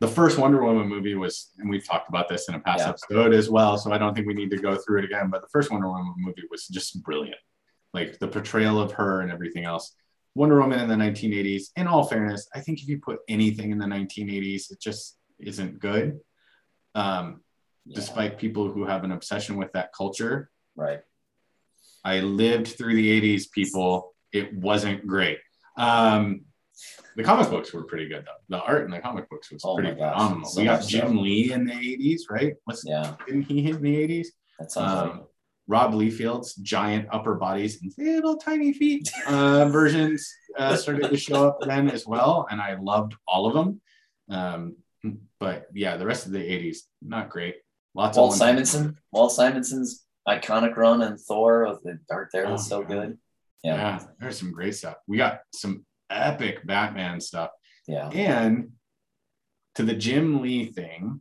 the 0.00 0.08
first 0.08 0.36
Wonder 0.36 0.62
Woman 0.62 0.88
movie 0.88 1.14
was, 1.14 1.52
and 1.58 1.70
we've 1.70 1.86
talked 1.86 2.08
about 2.08 2.28
this 2.28 2.48
in 2.48 2.54
a 2.54 2.60
past 2.60 2.80
yeah. 2.80 2.90
episode 2.90 3.32
as 3.32 3.48
well, 3.48 3.78
so 3.78 3.92
I 3.92 3.98
don't 3.98 4.14
think 4.14 4.26
we 4.26 4.34
need 4.34 4.50
to 4.50 4.58
go 4.58 4.76
through 4.76 4.98
it 4.98 5.04
again. 5.06 5.30
But 5.30 5.40
the 5.40 5.48
first 5.48 5.70
Wonder 5.70 5.88
Woman 5.88 6.12
movie 6.18 6.42
was 6.50 6.66
just 6.66 7.02
brilliant, 7.02 7.38
like 7.94 8.18
the 8.18 8.28
portrayal 8.28 8.78
of 8.78 8.92
her 8.92 9.22
and 9.22 9.32
everything 9.32 9.64
else. 9.64 9.94
Wonder 10.34 10.60
Woman 10.60 10.80
in 10.80 10.88
the 10.88 10.96
1980s. 10.96 11.70
In 11.76 11.86
all 11.86 12.04
fairness, 12.04 12.46
I 12.54 12.60
think 12.60 12.82
if 12.82 12.88
you 12.88 12.98
put 12.98 13.20
anything 13.26 13.70
in 13.70 13.78
the 13.78 13.86
1980s, 13.86 14.70
it 14.70 14.80
just 14.80 15.16
isn't 15.38 15.78
good. 15.78 16.20
Um, 16.96 17.40
yeah. 17.84 17.94
Despite 17.96 18.38
people 18.38 18.72
who 18.72 18.84
have 18.84 19.04
an 19.04 19.12
obsession 19.12 19.56
with 19.56 19.70
that 19.72 19.90
culture. 19.96 20.50
Right. 20.74 21.00
I 22.04 22.20
lived 22.20 22.68
through 22.68 22.94
the 22.96 23.20
80s, 23.20 23.50
people. 23.52 24.14
It 24.32 24.52
wasn't 24.54 25.06
great. 25.06 25.38
Um, 25.76 26.42
The 27.16 27.22
comic 27.24 27.48
books 27.50 27.72
were 27.72 27.84
pretty 27.84 28.08
good 28.08 28.24
though. 28.26 28.40
The 28.56 28.62
art 28.62 28.84
in 28.84 28.90
the 28.90 28.98
comic 29.00 29.28
books 29.30 29.50
was 29.52 29.62
Oh 29.64 29.76
pretty 29.76 29.94
phenomenal. 29.94 30.44
so 30.48 30.60
we 30.60 30.66
got 30.66 30.82
Jim 30.86 31.08
so. 31.16 31.20
Lee 31.22 31.52
in 31.52 31.64
the 31.64 31.72
80s, 31.72 32.22
right? 32.30 32.54
What's 32.64 32.82
Yeah, 32.86 33.14
didn't 33.26 33.42
he 33.42 33.62
hit 33.62 33.76
in 33.76 33.82
the 33.82 33.96
80s? 33.96 34.28
that 34.58 34.70
sounds 34.72 34.92
right. 34.92 35.10
Um, 35.20 35.26
Rob 35.68 35.92
Liefeld's 35.94 36.54
giant 36.56 37.08
upper 37.12 37.34
bodies 37.34 37.80
and 37.82 37.92
little 37.98 38.36
tiny 38.36 38.72
feet 38.72 39.10
uh, 39.26 39.64
versions 39.68 40.20
uh, 40.58 40.76
started 40.76 41.08
to 41.10 41.16
show 41.16 41.48
up 41.48 41.58
then 41.62 41.90
as 41.90 42.06
well, 42.06 42.46
and 42.50 42.60
I 42.60 42.74
loved 42.80 43.14
all 43.26 43.46
of 43.46 43.54
them. 43.54 43.80
Um, 44.30 44.76
but 45.40 45.66
yeah, 45.74 45.96
the 45.96 46.06
rest 46.06 46.26
of 46.26 46.32
the 46.32 46.38
'80s 46.38 46.78
not 47.02 47.30
great. 47.30 47.56
Lots 47.94 48.16
Walt 48.18 48.32
of 48.32 48.38
Simonson, 48.38 48.98
Walt 49.12 49.32
Simonson's 49.32 50.04
iconic 50.28 50.76
run 50.76 51.02
in 51.02 51.16
Thor 51.16 51.66
with 51.68 51.82
the 51.82 51.98
dark 52.08 52.30
there 52.32 52.50
was 52.50 52.66
Oh, 52.66 52.68
so 52.68 52.80
God. 52.82 52.88
good. 52.88 53.18
Yeah. 53.62 53.74
Yeah, 53.76 54.04
there's 54.20 54.38
some 54.38 54.52
great 54.52 54.74
stuff. 54.74 54.96
We 55.08 55.16
got 55.16 55.40
some 55.52 55.84
epic 56.10 56.66
Batman 56.66 57.20
stuff, 57.20 57.50
yeah, 57.88 58.08
and 58.10 58.72
to 59.76 59.82
the 59.82 59.94
Jim 59.94 60.40
Lee 60.42 60.66
thing, 60.66 61.20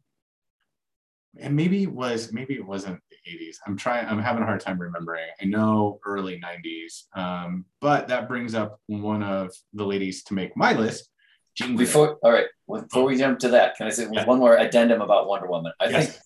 and 1.39 1.55
maybe 1.55 1.83
it 1.83 1.91
was 1.91 2.31
maybe 2.31 2.53
it 2.55 2.65
wasn't 2.65 2.99
the 3.09 3.31
80s. 3.31 3.55
I'm 3.65 3.75
trying. 3.77 4.05
I'm 4.07 4.19
having 4.19 4.43
a 4.43 4.45
hard 4.45 4.61
time 4.61 4.79
remembering. 4.79 5.25
I 5.41 5.45
know 5.45 5.99
early 6.05 6.39
90s, 6.39 7.05
um, 7.17 7.65
but 7.81 8.07
that 8.09 8.27
brings 8.27 8.53
up 8.53 8.79
one 8.87 9.23
of 9.23 9.51
the 9.73 9.85
ladies 9.85 10.23
to 10.25 10.33
make 10.33 10.55
my 10.55 10.73
list. 10.73 11.09
Jean 11.55 11.75
Grey. 11.75 11.85
Before, 11.85 12.17
all 12.23 12.31
right, 12.31 12.47
before 12.67 13.03
we 13.05 13.17
jump 13.17 13.39
to 13.39 13.49
that, 13.49 13.75
can 13.75 13.87
I 13.87 13.89
say 13.89 14.07
Yeah. 14.11 14.25
one 14.25 14.39
more 14.39 14.57
addendum 14.57 15.01
about 15.01 15.27
Wonder 15.27 15.47
Woman? 15.47 15.71
I 15.79 15.89
Yes. 15.89 16.05
think 16.07 16.19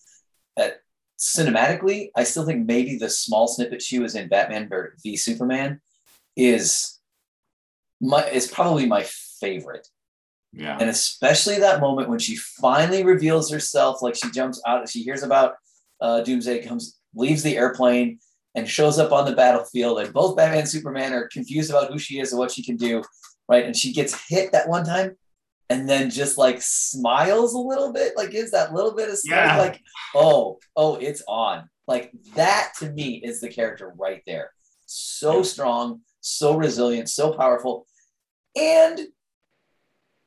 that 0.56 0.80
cinematically, 1.20 2.10
I 2.16 2.24
still 2.24 2.44
think 2.44 2.66
maybe 2.66 2.96
the 2.96 3.08
small 3.10 3.46
snippet 3.46 3.82
she 3.82 3.98
was 3.98 4.14
in 4.14 4.28
Batman 4.28 4.68
v 5.02 5.16
Superman 5.16 5.80
is 6.36 6.98
my 8.00 8.24
is 8.30 8.46
probably 8.46 8.86
my 8.86 9.04
favorite. 9.40 9.86
yeah, 10.52 10.76
and 10.80 10.88
especially 10.90 11.58
that 11.60 11.80
moment 11.80 12.08
when 12.08 12.18
she 12.18 12.34
finally 12.36 13.04
reveals 13.04 13.50
herself 13.50 14.02
like 14.02 14.16
she 14.16 14.30
jumps 14.32 14.60
out 14.66 14.88
she 14.88 15.02
hears 15.02 15.22
about 15.22 15.54
uh, 16.00 16.20
doomsday 16.22 16.64
comes 16.66 16.98
leaves 17.14 17.42
the 17.44 17.56
airplane 17.56 18.18
and 18.56 18.68
shows 18.68 18.98
up 18.98 19.12
on 19.12 19.24
the 19.26 19.36
battlefield 19.36 20.00
and 20.00 20.12
both 20.12 20.36
batman 20.36 20.60
and 20.60 20.68
superman 20.68 21.12
are 21.12 21.28
confused 21.28 21.70
about 21.70 21.92
who 21.92 21.98
she 22.00 22.18
is 22.18 22.32
and 22.32 22.38
what 22.40 22.50
she 22.50 22.64
can 22.64 22.76
do 22.76 23.00
right 23.48 23.64
and 23.64 23.76
she 23.76 23.92
gets 23.92 24.12
hit 24.28 24.50
that 24.50 24.68
one 24.68 24.84
time 24.84 25.16
and 25.70 25.88
then 25.88 26.10
just 26.10 26.36
like 26.36 26.60
smiles 26.60 27.54
a 27.54 27.58
little 27.58 27.92
bit 27.92 28.12
like 28.16 28.30
gives 28.30 28.50
that 28.50 28.74
little 28.74 28.94
bit 28.94 29.08
of 29.08 29.16
smile 29.16 29.46
Yeah. 29.46 29.58
like 29.58 29.80
oh 30.14 30.58
oh 30.76 30.96
it's 30.96 31.22
on 31.26 31.68
like 31.86 32.12
that 32.34 32.72
to 32.80 32.90
me 32.90 33.22
is 33.24 33.40
the 33.40 33.48
character 33.48 33.92
right 33.96 34.22
there 34.26 34.50
so 34.86 35.36
Yeah. 35.38 35.42
strong 35.42 36.00
so 36.20 36.56
resilient 36.56 37.08
so 37.08 37.32
powerful 37.32 37.86
and 38.54 39.00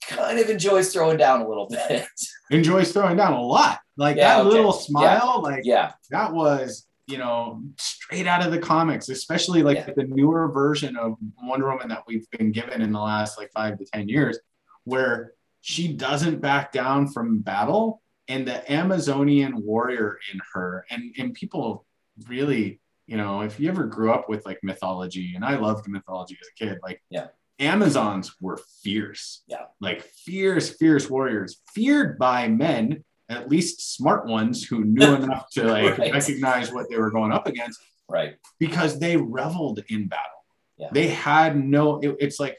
kind 0.08 0.40
of 0.40 0.50
enjoys 0.50 0.92
throwing 0.92 1.18
down 1.18 1.42
a 1.42 1.48
little 1.48 1.68
bit. 1.90 2.06
enjoys 2.52 2.92
throwing 2.92 3.16
down 3.18 3.34
a 3.34 3.42
lot. 3.42 3.80
Like 3.96 4.18
Yeah, 4.18 4.38
that 4.38 4.46
okay. 4.46 4.56
little 4.58 4.74
smile, 4.74 5.40
like 5.44 5.62
yeah, 5.64 5.92
that 6.10 6.34
was 6.34 6.88
you 7.08 7.18
know 7.18 7.62
straight 7.78 8.28
out 8.28 8.46
of 8.46 8.52
the 8.52 8.58
comics 8.60 9.10
especially 9.10 9.62
like 9.62 9.78
Yeah. 9.78 9.94
the 9.96 10.04
newer 10.06 10.50
version 10.52 10.96
of 10.98 11.16
wonder 11.42 11.70
woman 11.70 11.90
that 11.90 12.04
we've 12.08 12.26
been 12.32 12.52
given 12.52 12.82
in 12.82 12.92
the 12.94 13.00
last 13.00 13.38
like 13.38 13.52
five 13.54 13.78
to 13.78 13.86
ten 13.86 14.08
years 14.10 14.40
where 14.86 15.34
she 15.62 15.94
doesn't 15.94 16.42
back 16.42 16.72
down 16.72 17.08
from 17.08 17.40
battle 17.40 18.02
and 18.28 18.48
the 18.48 18.72
amazonian 18.72 19.64
warrior 19.64 20.18
in 20.34 20.40
her 20.54 20.86
and 20.90 21.14
and 21.18 21.34
people 21.34 21.86
really 22.28 22.80
you 23.08 23.18
know 23.18 23.42
if 23.42 23.60
you 23.60 23.70
ever 23.70 23.86
grew 23.86 24.12
up 24.14 24.28
with 24.30 24.46
like 24.46 24.60
mythology 24.64 25.34
and 25.36 25.44
i 25.46 25.56
loved 25.58 25.88
mythology 25.88 26.38
as 26.42 26.48
a 26.48 26.66
kid 26.66 26.80
like 26.84 27.02
Yeah. 27.10 27.28
amazons 27.60 28.36
were 28.42 28.60
fierce 28.82 29.44
Yeah. 29.48 29.66
like 29.82 30.02
fierce 30.04 30.70
fierce 30.78 31.10
warriors 31.10 31.62
feared 31.74 32.18
by 32.20 32.48
men 32.48 33.04
at 33.30 33.50
least 33.50 33.96
smart 33.96 34.28
ones 34.28 34.64
who 34.66 34.84
knew 34.84 35.16
enough 35.22 35.50
to 35.52 35.64
like 35.64 35.98
Right. 35.98 36.14
recognize 36.14 36.72
what 36.72 36.90
they 36.90 36.98
were 36.98 37.12
going 37.12 37.32
up 37.32 37.48
against 37.48 37.80
right. 38.10 38.36
because 38.60 39.00
they 39.00 39.16
reveled 39.18 39.82
in 39.90 40.08
battle. 40.08 40.44
Yeah. 40.78 40.90
They 40.92 41.08
had 41.08 41.58
no, 41.58 42.00
it- 42.00 42.18
it's 42.20 42.40
like 42.40 42.58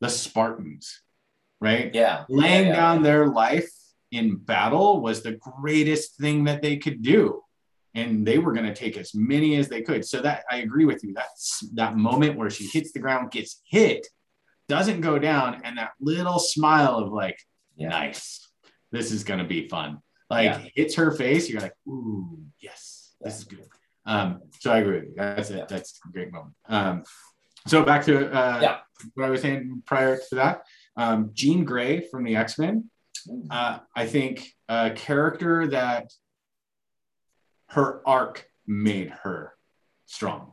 the 0.00 0.08
Spartans, 0.08 1.02
right? 1.62 1.94
Yeah. 1.94 2.24
Laying 2.28 2.66
yeah, 2.66 2.70
yeah, 2.72 2.76
down 2.76 3.02
their 3.02 3.28
life 3.28 3.70
in 4.10 4.36
battle 4.36 5.00
was 5.00 5.22
the 5.22 5.32
greatest 5.60 6.18
thing 6.18 6.44
that 6.44 6.60
they 6.60 6.76
could 6.76 7.02
do. 7.02 7.42
And 7.94 8.26
they 8.26 8.38
were 8.38 8.52
going 8.52 8.66
to 8.66 8.74
take 8.74 8.96
as 8.96 9.14
many 9.14 9.56
as 9.56 9.68
they 9.68 9.82
could. 9.82 10.04
So 10.04 10.20
that 10.22 10.44
I 10.50 10.56
agree 10.58 10.86
with 10.86 11.04
you. 11.04 11.12
That's 11.14 11.60
that 11.74 11.96
moment 11.96 12.36
where 12.36 12.50
she 12.50 12.66
hits 12.66 12.92
the 12.92 12.98
ground, 12.98 13.30
gets 13.30 13.60
hit, 13.64 14.06
doesn't 14.68 15.02
go 15.02 15.18
down, 15.18 15.60
and 15.64 15.78
that 15.78 15.92
little 16.00 16.38
smile 16.38 16.96
of 16.96 17.12
like, 17.12 17.38
Yeah. 17.76 17.88
nice. 17.90 18.48
This 18.90 19.12
is 19.12 19.24
gonna 19.24 19.44
be 19.46 19.68
fun. 19.68 19.98
Like 20.30 20.72
hits 20.74 20.94
her 20.96 21.10
face, 21.12 21.48
you're 21.48 21.60
like, 21.60 21.74
ooh, 21.86 22.38
yes, 22.60 23.14
this 23.20 23.38
is 23.38 23.44
good. 23.44 23.66
Um, 24.06 24.40
so 24.60 24.72
I 24.72 24.78
agree 24.78 25.00
with 25.00 25.08
you. 25.10 25.14
That's 25.16 25.50
it. 25.50 25.68
That's 25.68 26.00
a 26.06 26.12
great 26.12 26.32
moment. 26.32 26.54
Um, 26.68 27.04
so 27.66 27.84
back 27.84 28.04
to 28.06 28.26
uh, 28.32 28.58
Yeah. 28.60 28.78
what 29.14 29.26
I 29.26 29.30
was 29.30 29.42
saying 29.42 29.82
prior 29.86 30.16
to 30.16 30.34
that. 30.36 30.62
Um, 30.96 31.30
Jean 31.32 31.64
Grey 31.64 32.00
from 32.00 32.24
the 32.24 32.36
X-Men. 32.36 32.90
Uh, 33.50 33.78
I 33.94 34.06
think 34.06 34.52
a 34.68 34.90
character 34.90 35.66
that 35.68 36.12
her 37.68 38.06
arc 38.06 38.46
made 38.66 39.10
her 39.10 39.54
strong. 40.06 40.52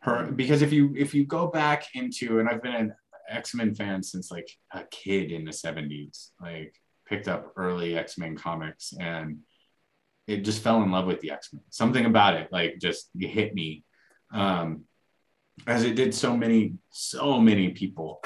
Her 0.00 0.30
because 0.30 0.62
if 0.62 0.72
you 0.72 0.94
if 0.96 1.14
you 1.14 1.24
go 1.24 1.46
back 1.46 1.86
into 1.94 2.40
and 2.40 2.48
I've 2.48 2.62
been 2.62 2.74
an 2.74 2.94
X-Men 3.30 3.74
fan 3.74 4.02
since 4.02 4.30
like 4.30 4.48
a 4.72 4.82
kid 4.90 5.30
in 5.30 5.44
the 5.44 5.52
70s, 5.52 6.30
like 6.40 6.74
picked 7.06 7.28
up 7.28 7.52
early 7.56 7.96
X-Men 7.96 8.36
comics 8.36 8.92
and 8.98 9.38
it 10.26 10.38
just 10.38 10.62
fell 10.62 10.82
in 10.82 10.90
love 10.90 11.06
with 11.06 11.20
the 11.20 11.30
X-Men. 11.30 11.62
Something 11.70 12.04
about 12.04 12.34
it 12.34 12.48
like 12.50 12.78
just 12.80 13.10
it 13.14 13.28
hit 13.28 13.54
me. 13.54 13.84
Um 14.32 14.84
as 15.66 15.84
it 15.84 15.94
did 15.94 16.14
so 16.14 16.36
many 16.36 16.74
so 16.90 17.38
many 17.38 17.70
people. 17.70 18.22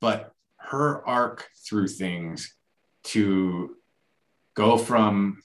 But 0.00 0.33
her 0.70 1.06
arc 1.06 1.48
through 1.66 1.88
things 1.88 2.54
to 3.04 3.76
go 4.54 4.76
from 4.76 5.42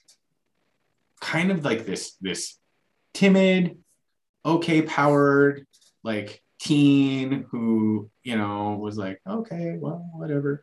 kind 1.20 1.50
of 1.50 1.64
like 1.64 1.84
this 1.84 2.14
this 2.20 2.58
timid 3.12 3.78
okay 4.44 4.82
powered 4.82 5.66
like 6.02 6.42
teen 6.58 7.44
who 7.50 8.10
you 8.22 8.36
know 8.36 8.78
was 8.80 8.96
like 8.96 9.20
okay 9.28 9.76
well 9.78 10.08
whatever 10.14 10.62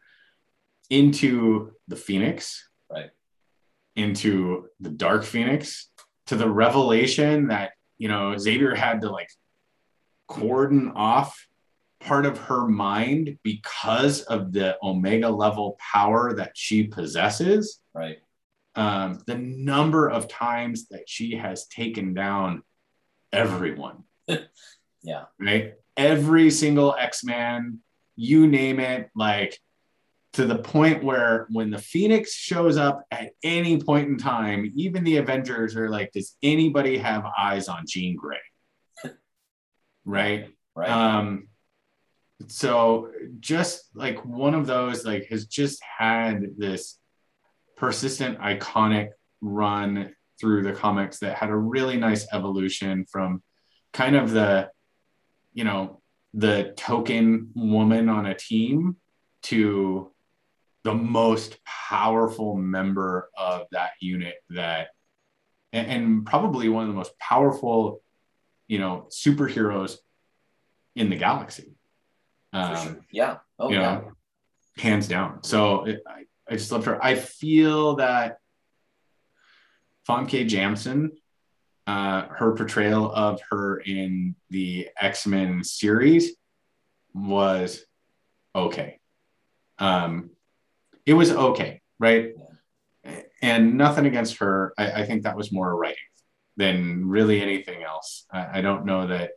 into 0.89 1.71
the 1.87 1.95
phoenix 1.95 2.63
Right. 2.89 3.09
into 3.95 4.67
the 4.79 4.89
dark 4.89 5.23
phoenix 5.23 5.89
to 6.27 6.35
the 6.35 6.49
revelation 6.49 7.47
that 7.47 7.71
you 7.97 8.07
know 8.07 8.37
xavier 8.37 8.73
had 8.73 9.01
to 9.01 9.09
like 9.11 9.29
cordon 10.27 10.91
off 10.95 11.46
part 11.99 12.25
of 12.25 12.37
her 12.37 12.67
mind 12.67 13.37
because 13.43 14.21
of 14.23 14.51
the 14.53 14.77
omega 14.83 15.29
level 15.29 15.77
power 15.93 16.33
that 16.35 16.51
she 16.55 16.83
possesses 16.83 17.81
Right. 17.93 18.17
um, 18.75 19.19
the 19.25 19.35
number 19.37 20.07
of 20.09 20.27
times 20.27 20.87
that 20.89 21.09
she 21.09 21.35
has 21.35 21.67
taken 21.67 22.13
down 22.13 22.63
everyone 23.33 24.03
Yeah. 25.03 25.25
right 25.39 25.73
every 25.95 26.49
single 26.51 26.95
x-man 26.97 27.79
you 28.15 28.47
name 28.47 28.79
it 28.79 29.09
like 29.15 29.59
to 30.33 30.45
the 30.45 30.57
point 30.57 31.03
where 31.03 31.47
when 31.51 31.71
the 31.71 31.77
phoenix 31.79 32.33
shows 32.33 32.77
up 32.77 33.03
at 33.11 33.31
any 33.43 33.81
point 33.81 34.07
in 34.07 34.17
time 34.17 34.71
even 34.75 35.03
the 35.03 35.17
avengers 35.17 35.75
are 35.75 35.89
like 35.89 36.11
does 36.13 36.35
anybody 36.43 36.97
have 36.97 37.25
eyes 37.37 37.67
on 37.67 37.83
jean 37.87 38.15
grey 38.15 38.37
right 40.05 40.49
Right. 40.75 40.89
um 40.89 41.47
so 42.45 43.11
just 43.39 43.89
like 43.95 44.23
one 44.23 44.53
of 44.53 44.67
those 44.67 45.05
like 45.05 45.27
has 45.29 45.45
just 45.45 45.81
had 45.97 46.57
this 46.57 46.99
persistent 47.75 48.39
iconic 48.39 49.09
run 49.41 50.13
through 50.39 50.63
the 50.63 50.73
comics 50.73 51.19
that 51.19 51.35
had 51.35 51.49
a 51.49 51.55
really 51.55 51.97
nice 51.97 52.27
evolution 52.31 53.05
from 53.11 53.41
kind 53.91 54.15
of 54.15 54.31
the 54.31 54.69
you 55.53 55.63
know 55.63 56.01
the 56.33 56.73
token 56.77 57.49
woman 57.55 58.09
on 58.09 58.27
a 58.27 58.35
team 58.35 58.97
to 59.41 60.11
the 60.83 60.93
most 60.93 61.57
powerful 61.65 62.55
member 62.55 63.29
of 63.35 63.65
that 63.71 63.91
unit 63.99 64.35
that 64.51 64.89
and, 65.73 65.87
and 65.87 66.25
probably 66.25 66.69
one 66.69 66.83
of 66.83 66.89
the 66.89 66.95
most 66.95 67.17
powerful 67.17 68.01
you 68.67 68.77
know 68.77 69.07
superheroes 69.09 69.97
in 70.95 71.09
the 71.09 71.15
galaxy 71.15 71.76
um, 72.53 72.75
sure. 72.75 72.97
Yeah. 73.11 73.37
Oh 73.59 73.69
yeah. 73.71 73.79
know, 73.79 74.11
hands 74.77 75.07
down. 75.07 75.43
So 75.43 75.85
it, 75.85 76.01
I, 76.07 76.25
I 76.49 76.53
just 76.55 76.71
loved 76.71 76.85
her. 76.85 77.03
I 77.03 77.15
feel 77.15 77.95
that 77.97 78.37
Famke 80.07 80.47
Janssen, 80.47 81.11
uh, 81.85 82.27
her 82.27 82.53
portrayal 82.55 83.11
of 83.11 83.41
her 83.49 83.77
in 83.79 84.35
the 84.49 84.89
X 84.99 85.27
Men 85.27 85.63
series 85.63 86.31
was 87.13 87.85
okay. 88.55 88.99
um, 89.79 90.31
it 91.05 91.13
was 91.13 91.31
okay, 91.31 91.81
right? 91.99 92.33
And 93.41 93.77
nothing 93.77 94.05
against 94.05 94.37
her. 94.37 94.73
I, 94.77 94.91
I 95.01 95.05
think 95.05 95.23
that 95.23 95.37
was 95.37 95.51
more 95.51 95.75
writing 95.75 95.97
than 96.57 97.07
really 97.07 97.41
anything 97.41 97.83
else. 97.83 98.25
I, 98.31 98.59
I 98.59 98.61
don't 98.61 98.85
know 98.85 99.07
that. 99.07 99.31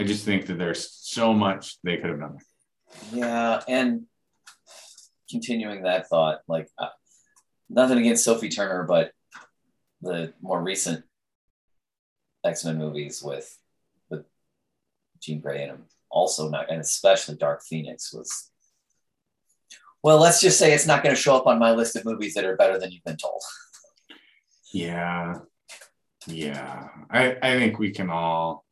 I 0.00 0.02
just 0.02 0.24
think 0.24 0.46
that 0.46 0.56
there's 0.56 0.90
so 0.90 1.34
much 1.34 1.76
they 1.84 1.98
could 1.98 2.08
have 2.08 2.20
done. 2.20 2.38
Yeah, 3.12 3.60
and 3.68 4.06
continuing 5.30 5.82
that 5.82 6.08
thought, 6.08 6.40
like 6.48 6.68
uh, 6.78 6.88
nothing 7.68 7.98
against 7.98 8.24
Sophie 8.24 8.48
Turner, 8.48 8.84
but 8.84 9.12
the 10.00 10.32
more 10.40 10.62
recent 10.62 11.04
X 12.42 12.64
Men 12.64 12.78
movies 12.78 13.22
with 13.22 13.54
with 14.08 14.24
Jean 15.20 15.40
Grey 15.40 15.64
in 15.64 15.68
them, 15.68 15.84
also 16.10 16.48
not, 16.48 16.70
and 16.70 16.80
especially 16.80 17.36
Dark 17.36 17.62
Phoenix 17.62 18.10
was. 18.10 18.50
Well, 20.02 20.18
let's 20.18 20.40
just 20.40 20.58
say 20.58 20.72
it's 20.72 20.86
not 20.86 21.02
going 21.02 21.14
to 21.14 21.20
show 21.20 21.36
up 21.36 21.46
on 21.46 21.58
my 21.58 21.72
list 21.72 21.94
of 21.94 22.06
movies 22.06 22.32
that 22.32 22.46
are 22.46 22.56
better 22.56 22.78
than 22.78 22.90
you've 22.90 23.04
been 23.04 23.18
told. 23.18 23.42
Yeah, 24.72 25.40
yeah. 26.26 26.88
I 27.10 27.36
I 27.42 27.58
think 27.58 27.78
we 27.78 27.90
can 27.90 28.08
all. 28.08 28.64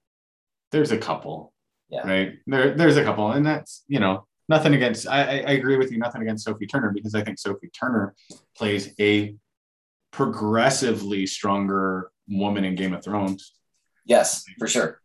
There's 0.72 0.92
a 0.92 0.98
couple. 0.98 1.52
Yeah. 1.88 2.06
Right. 2.06 2.32
There 2.46 2.74
there's 2.74 2.96
a 2.96 3.04
couple, 3.04 3.32
and 3.32 3.46
that's 3.46 3.84
you 3.88 4.00
know 4.00 4.26
nothing 4.48 4.74
against. 4.74 5.06
I 5.08 5.20
I 5.22 5.52
agree 5.52 5.76
with 5.76 5.90
you. 5.90 5.98
Nothing 5.98 6.22
against 6.22 6.44
Sophie 6.44 6.66
Turner 6.66 6.92
because 6.92 7.14
I 7.14 7.22
think 7.22 7.38
Sophie 7.38 7.70
Turner 7.70 8.14
plays 8.56 8.94
a 9.00 9.34
progressively 10.10 11.26
stronger 11.26 12.10
woman 12.28 12.64
in 12.64 12.74
Game 12.74 12.92
of 12.94 13.02
Thrones. 13.04 13.54
Yes, 14.04 14.44
for 14.58 14.66
sure. 14.66 15.00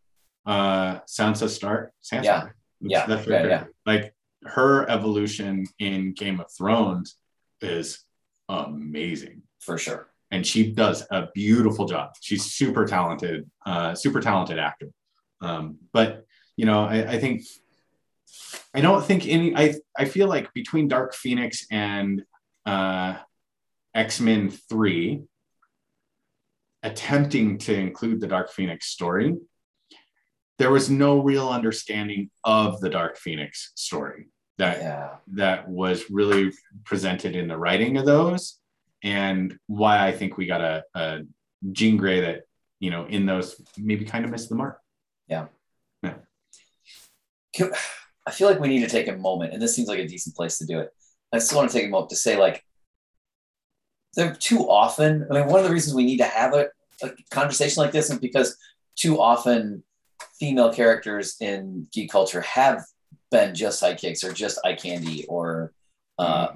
Uh, 0.46 1.00
Sansa 1.00 1.48
Stark. 1.48 1.92
Sansa. 2.02 2.24
Yeah. 2.24 2.40
That's, 2.40 2.54
Yeah, 2.80 3.06
That's 3.06 3.26
yeah, 3.26 3.46
yeah. 3.46 3.64
Like 3.86 4.14
her 4.44 4.88
evolution 4.90 5.66
in 5.78 6.12
Game 6.12 6.40
of 6.40 6.46
Thrones 6.56 7.16
is 7.60 8.04
amazing 8.48 9.42
For 9.60 9.78
sure. 9.78 10.10
and 10.30 10.46
she 10.46 10.72
does 10.72 11.06
a 11.10 11.28
beautiful 11.34 11.86
job. 11.86 12.10
She's 12.20 12.44
super 12.44 12.84
talented, 12.84 13.50
uh, 13.64 13.94
super 13.94 14.20
talented 14.20 14.58
actor. 14.58 14.88
Um, 15.40 15.78
but 15.92 16.24
you 16.56 16.66
know, 16.66 16.84
I, 16.84 17.12
I 17.12 17.18
think 17.18 17.42
I 18.74 18.80
don't 18.80 19.04
think 19.04 19.26
any. 19.26 19.56
I 19.56 19.74
I 19.98 20.04
feel 20.04 20.28
like 20.28 20.52
between 20.54 20.88
Dark 20.88 21.14
Phoenix 21.14 21.66
and 21.70 22.24
uh, 22.66 23.16
X 23.94 24.20
Men 24.20 24.50
Three, 24.50 25.22
attempting 26.82 27.58
to 27.58 27.74
include 27.74 28.20
the 28.20 28.26
Dark 28.26 28.50
Phoenix 28.50 28.86
story, 28.86 29.36
there 30.58 30.70
was 30.70 30.90
no 30.90 31.20
real 31.22 31.48
understanding 31.48 32.30
of 32.44 32.80
the 32.80 32.90
Dark 32.90 33.16
Phoenix 33.16 33.72
story 33.74 34.28
that 34.58 34.78
Yeah. 34.78 35.10
that 35.34 35.68
was 35.68 36.10
really 36.10 36.52
presented 36.84 37.34
in 37.34 37.48
the 37.48 37.56
writing 37.56 37.96
of 37.96 38.06
those 38.06 38.60
and 39.02 39.58
why 39.66 40.06
I 40.06 40.12
think 40.12 40.36
we 40.36 40.46
got 40.46 40.60
a, 40.60 40.84
a 40.94 41.20
Jean 41.72 41.96
Grey 41.96 42.20
that, 42.20 42.42
you 42.80 42.90
know, 42.90 43.06
in 43.06 43.26
those 43.26 43.60
maybe 43.76 44.04
kind 44.04 44.24
of 44.24 44.30
missed 44.30 44.48
the 44.48 44.54
mark. 44.54 44.78
Can- 47.54 47.72
I 48.26 48.30
feel 48.30 48.48
like 48.48 48.60
we 48.60 48.68
need 48.68 48.80
to 48.80 48.88
take 48.88 49.08
a 49.08 49.16
moment, 49.16 49.52
and 49.52 49.60
this 49.60 49.74
seems 49.76 49.88
like 49.88 49.98
a 49.98 50.08
decent 50.08 50.34
place 50.34 50.58
to 50.58 50.66
do 50.66 50.80
it. 50.80 50.90
I 51.32 51.38
still 51.38 51.58
want 51.58 51.70
to 51.70 51.76
take 51.76 51.86
a 51.86 51.90
moment 51.90 52.10
to 52.10 52.16
say, 52.16 52.38
like, 52.38 52.64
they're 54.14 54.34
too 54.34 54.70
often. 54.70 55.26
I 55.30 55.34
mean, 55.34 55.46
one 55.46 55.60
of 55.60 55.66
the 55.66 55.72
reasons 55.72 55.94
we 55.94 56.04
need 56.04 56.18
to 56.18 56.24
have 56.24 56.54
a, 56.54 56.68
a 57.02 57.10
conversation 57.30 57.82
like 57.82 57.92
this 57.92 58.10
is 58.10 58.18
because 58.18 58.56
too 58.96 59.20
often 59.20 59.82
female 60.38 60.72
characters 60.72 61.36
in 61.40 61.86
geek 61.92 62.10
culture 62.10 62.40
have 62.42 62.82
been 63.30 63.54
just 63.54 63.82
sidekicks 63.82 64.24
or 64.24 64.32
just 64.32 64.58
eye 64.64 64.74
candy 64.74 65.26
or 65.26 65.72
uh, 66.18 66.48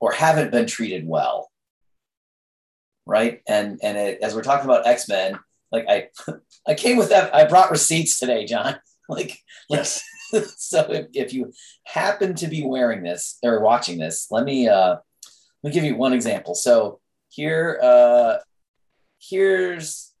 or 0.00 0.12
haven't 0.12 0.52
been 0.52 0.66
treated 0.66 1.06
well, 1.06 1.50
right? 3.06 3.42
And 3.48 3.80
and 3.82 3.98
it, 3.98 4.20
as 4.22 4.34
we're 4.34 4.42
talking 4.42 4.64
about 4.64 4.86
X 4.86 5.08
Men, 5.08 5.38
like 5.72 5.86
I 5.88 6.08
I 6.66 6.74
came 6.74 6.96
with 6.96 7.08
that. 7.10 7.34
I 7.34 7.46
brought 7.46 7.70
receipts 7.70 8.18
today, 8.18 8.44
John. 8.46 8.78
Like 9.08 9.36
Yes. 9.68 10.00
so 10.56 10.80
if, 10.90 11.06
if 11.12 11.32
you 11.34 11.52
happen 11.84 12.34
to 12.36 12.46
be 12.46 12.64
wearing 12.64 13.02
this 13.02 13.36
or 13.42 13.60
watching 13.60 13.98
this, 13.98 14.28
let 14.30 14.44
me 14.44 14.68
uh, 14.68 14.96
let 15.62 15.68
me 15.68 15.72
give 15.72 15.84
you 15.84 15.96
one 15.96 16.12
example. 16.12 16.54
So 16.54 17.00
here, 17.28 17.78
uh, 17.82 18.36
here's 19.20 20.12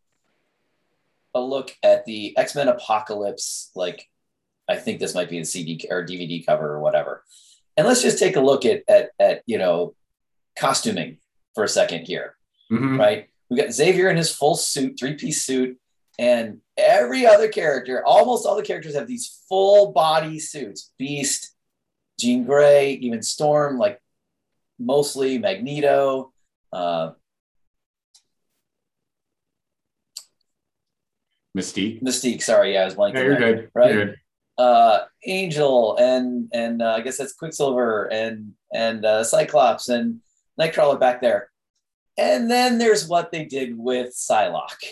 a 1.34 1.40
look 1.40 1.74
at 1.82 2.04
the 2.04 2.36
X 2.36 2.54
Men 2.54 2.68
Apocalypse. 2.68 3.70
Like, 3.74 4.08
I 4.68 4.76
think 4.76 5.00
this 5.00 5.14
might 5.14 5.30
be 5.30 5.38
the 5.38 5.44
CD 5.46 5.86
or 5.88 6.04
DVD 6.04 6.44
cover 6.44 6.68
or 6.72 6.80
whatever. 6.80 7.24
And 7.76 7.86
let's 7.86 8.02
just 8.02 8.18
take 8.18 8.36
a 8.36 8.40
look 8.40 8.66
at 8.66 8.82
at, 8.88 9.10
at 9.18 9.42
you 9.46 9.58
know 9.58 9.94
costuming 10.58 11.18
for 11.54 11.64
a 11.64 11.68
second 11.68 12.04
here 12.06 12.34
Mhm. 12.70 12.98
right? 12.98 13.28
We 13.52 13.58
got 13.58 13.70
Xavier 13.70 14.08
in 14.08 14.16
his 14.16 14.34
full 14.34 14.54
suit, 14.54 14.98
three 14.98 15.12
piece 15.12 15.42
suit, 15.44 15.78
and 16.18 16.62
every 16.78 17.26
other 17.26 17.48
character, 17.48 18.02
almost 18.02 18.46
all 18.46 18.56
the 18.56 18.62
characters 18.62 18.94
have 18.94 19.06
these 19.06 19.42
full 19.46 19.92
body 19.92 20.40
suits. 20.40 20.94
Beast, 20.98 21.54
Jean 22.18 22.44
Grey, 22.44 22.92
even 22.92 23.20
Storm, 23.22 23.76
like 23.76 24.00
mostly 24.78 25.36
Magneto. 25.36 26.32
Uh, 26.72 27.10
Mystique. 31.54 32.02
Mystique, 32.02 32.42
sorry, 32.42 32.72
yeah, 32.72 32.80
I 32.80 32.84
was 32.86 32.94
blanking. 32.94 33.22
You're 33.22 33.38
there, 33.38 33.54
good. 33.54 33.70
Right? 33.74 33.92
You're 33.94 34.04
good. 34.06 34.16
uh, 34.56 35.00
Angel 35.26 35.98
and 35.98 36.48
and 36.54 36.80
uh, 36.80 36.94
I 36.94 37.02
guess 37.02 37.18
that's 37.18 37.34
Quicksilver 37.34 38.06
and 38.10 38.54
and 38.72 39.04
uh, 39.04 39.22
Cyclops 39.24 39.90
and 39.90 40.20
Nightcrawler 40.58 40.98
back 40.98 41.20
there. 41.20 41.51
And 42.18 42.50
then 42.50 42.78
there's 42.78 43.08
what 43.08 43.32
they 43.32 43.44
did 43.44 43.76
with 43.78 44.14
Psylocke, 44.14 44.84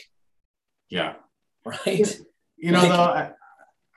Yeah. 0.88 1.14
right? 1.64 2.20
You 2.56 2.72
know, 2.72 2.80
Like- 2.80 2.88
though, 2.88 3.02
I, 3.02 3.32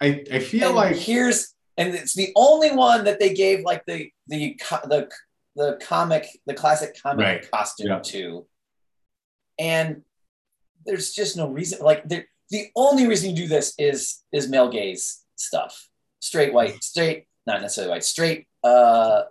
I, 0.01 0.23
I 0.33 0.39
feel 0.39 0.73
like 0.73 0.95
here's 0.95 1.53
and 1.77 1.95
it's 1.95 2.13
the 2.13 2.31
only 2.35 2.71
one 2.71 3.05
that 3.05 3.19
they 3.19 3.33
gave 3.33 3.61
like 3.63 3.85
the 3.85 4.11
the 4.27 4.59
the 4.85 5.09
the 5.55 5.79
comic 5.81 6.27
the 6.45 6.53
classic 6.53 6.95
comic 7.01 7.25
Right. 7.25 7.51
costume 7.51 7.87
Yeah. 7.87 7.99
to 7.99 8.45
and 9.59 10.03
there's 10.85 11.11
just 11.13 11.37
no 11.37 11.47
reason 11.49 11.79
like 11.81 12.07
the 12.07 12.25
the 12.49 12.67
only 12.75 13.07
reason 13.07 13.29
you 13.29 13.35
do 13.35 13.47
this 13.47 13.73
is 13.77 14.23
is 14.31 14.49
male 14.49 14.69
gaze 14.69 15.23
stuff 15.35 15.87
straight 16.21 16.53
white 16.53 16.83
straight 16.83 17.27
not 17.47 17.61
necessarily 17.61 17.91
white 17.91 18.03
straight 18.03 18.47
uh 18.63 19.23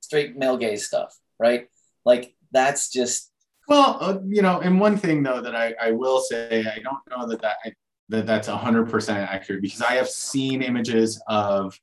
straight 0.00 0.36
male 0.36 0.56
gaze 0.56 0.86
stuff 0.86 1.16
right 1.38 1.68
like 2.04 2.34
that's 2.54 2.88
just 2.90 3.30
Well, 3.68 3.98
uh, 4.00 4.18
you 4.26 4.40
know, 4.40 4.60
and 4.60 4.80
one 4.80 4.96
thing 4.96 5.22
though 5.22 5.42
that 5.42 5.54
I, 5.54 5.74
I 5.80 5.90
will 5.90 6.20
say, 6.20 6.60
I 6.60 6.78
don't 6.78 6.98
know 7.10 7.28
that 7.28 7.42
that 7.42 7.56
I, 7.64 7.72
that 8.08 8.26
that's 8.26 8.48
hundred 8.48 8.88
percent 8.88 9.18
accurate 9.18 9.60
because 9.60 9.82
I 9.82 9.94
have 9.94 10.08
seen 10.08 10.62
images 10.62 11.22
of 11.28 11.78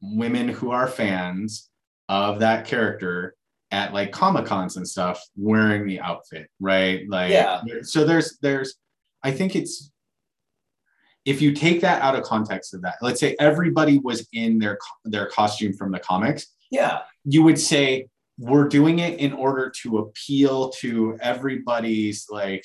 women 0.00 0.48
who 0.48 0.70
are 0.70 0.86
fans 0.88 1.68
of 2.08 2.40
that 2.40 2.66
character 2.66 3.34
at 3.72 3.92
like 3.92 4.12
comic 4.12 4.46
cons 4.46 4.76
and 4.76 4.88
stuff 4.88 5.22
wearing 5.36 5.86
the 5.86 6.00
outfit, 6.00 6.48
right? 6.60 7.04
Like, 7.08 7.30
Yeah. 7.30 7.60
So 7.82 8.04
there's 8.04 8.38
there's, 8.40 8.76
I 9.22 9.32
think 9.32 9.56
it's 9.56 9.90
if 11.24 11.42
you 11.42 11.52
take 11.52 11.80
that 11.80 12.00
out 12.02 12.14
of 12.14 12.22
context 12.22 12.72
of 12.72 12.82
that, 12.82 12.96
let's 13.02 13.18
say 13.18 13.34
everybody 13.40 13.98
was 13.98 14.28
in 14.32 14.58
their 14.60 14.78
their 15.04 15.26
costume 15.26 15.72
from 15.72 15.90
the 15.90 15.98
comics, 15.98 16.46
yeah 16.70 17.00
you 17.26 17.42
would 17.42 17.58
say 17.58 18.06
we're 18.38 18.68
doing 18.68 18.98
it 18.98 19.18
in 19.18 19.32
order 19.32 19.72
to 19.82 19.98
appeal 19.98 20.68
to 20.70 21.16
everybody's 21.20 22.26
like 22.30 22.64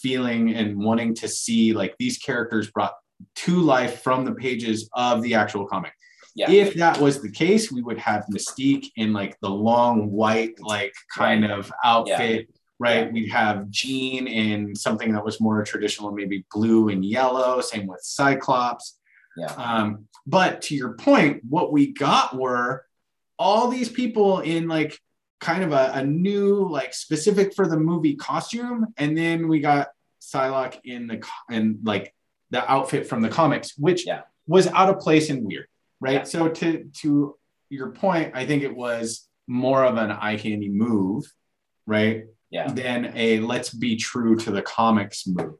feeling 0.00 0.54
and 0.54 0.78
wanting 0.78 1.14
to 1.14 1.28
see 1.28 1.72
like 1.72 1.94
these 1.98 2.18
characters 2.18 2.70
brought 2.70 2.94
to 3.34 3.60
life 3.60 4.02
from 4.02 4.24
the 4.24 4.32
pages 4.32 4.88
of 4.94 5.22
the 5.22 5.34
actual 5.34 5.66
comic. 5.66 5.92
yeah 6.34 6.50
If 6.50 6.74
that 6.74 6.98
was 6.98 7.20
the 7.20 7.30
case, 7.30 7.70
we 7.70 7.82
would 7.82 7.98
have 7.98 8.24
Mystique 8.32 8.86
in 8.96 9.12
like 9.12 9.38
the 9.40 9.50
long 9.50 10.10
white, 10.10 10.54
like 10.60 10.94
kind 11.14 11.44
of 11.44 11.70
outfit, 11.84 12.48
right? 12.78 13.06
Yeah. 13.06 13.12
We'd 13.12 13.30
have 13.30 13.68
Jean 13.68 14.26
in 14.26 14.74
something 14.74 15.12
that 15.12 15.24
was 15.24 15.38
more 15.40 15.62
traditional, 15.64 16.12
maybe 16.12 16.46
blue 16.52 16.88
and 16.88 17.04
yellow. 17.04 17.60
Same 17.60 17.86
with 17.86 18.00
Cyclops. 18.02 18.98
yeah 19.36 19.52
Um, 19.52 20.06
but 20.26 20.62
to 20.62 20.74
your 20.74 20.94
point, 20.94 21.42
what 21.48 21.72
we 21.72 21.92
got 21.92 22.34
were 22.34 22.86
all 23.38 23.68
these 23.68 23.88
people 23.90 24.40
in 24.40 24.66
like 24.66 24.98
kind 25.40 25.62
of 25.64 25.72
a, 25.72 25.90
a 25.94 26.04
new, 26.04 26.68
like 26.68 26.92
specific 26.94 27.54
for 27.54 27.66
the 27.66 27.78
movie 27.78 28.14
costume, 28.14 28.86
and 28.96 29.16
then 29.16 29.48
we 29.48 29.60
got 29.60 29.88
Psylocke 30.20 30.78
in 30.84 31.06
the 31.06 31.22
and 31.50 31.78
like 31.82 32.14
the 32.50 32.70
outfit 32.70 33.06
from 33.06 33.22
the 33.22 33.28
comics, 33.28 33.76
which 33.78 34.06
Yeah. 34.06 34.22
was 34.46 34.66
out 34.68 34.88
of 34.90 35.00
place 35.00 35.30
and 35.30 35.44
weird, 35.44 35.66
right? 36.00 36.14
Yeah. 36.14 36.22
So 36.24 36.48
to 36.48 36.84
to 37.00 37.36
your 37.70 37.90
point, 37.92 38.32
I 38.34 38.44
think 38.46 38.62
it 38.62 38.74
was 38.74 39.28
more 39.46 39.84
of 39.84 39.96
an 39.96 40.10
eye 40.10 40.36
candy 40.36 40.68
move, 40.68 41.24
right? 41.86 42.24
yeah 42.52 42.66
than 42.72 43.12
a 43.14 43.38
let's 43.38 43.70
be 43.72 43.94
true 43.94 44.34
to 44.34 44.50
the 44.50 44.60
comics 44.62 45.24
move. 45.26 45.54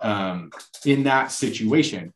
Um, 0.00 0.50
in 0.86 1.02
that 1.02 1.30
situation, 1.30 2.14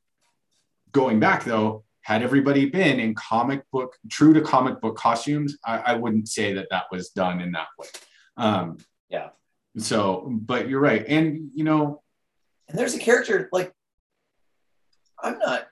going 0.93 1.21
back 1.21 1.45
though, 1.45 1.84
had 2.05 2.23
everybody 2.23 2.67
been 2.69 3.01
in 3.01 3.15
comic 3.15 3.63
book, 3.73 3.97
true 4.11 4.35
to 4.35 4.41
comic 4.43 4.81
book 4.81 4.97
costumes, 4.97 5.57
I, 5.65 5.79
I 5.79 5.95
wouldn't 5.95 6.29
say 6.29 6.53
that 6.53 6.69
that 6.71 6.85
was 6.93 7.09
done 7.11 7.41
in 7.41 7.53
that 7.53 7.69
way. 7.79 7.89
Um, 8.37 8.79
Yeah. 9.09 9.31
So, 9.79 10.29
but 10.31 10.69
you're 10.69 10.81
right, 10.81 11.05
and 11.09 11.51
you 11.55 11.65
know, 11.65 12.03
And 12.69 12.79
there's 12.79 12.95
a 12.95 12.99
character 12.99 13.49
like 13.53 13.73
I'm 15.23 15.39
not. 15.39 15.67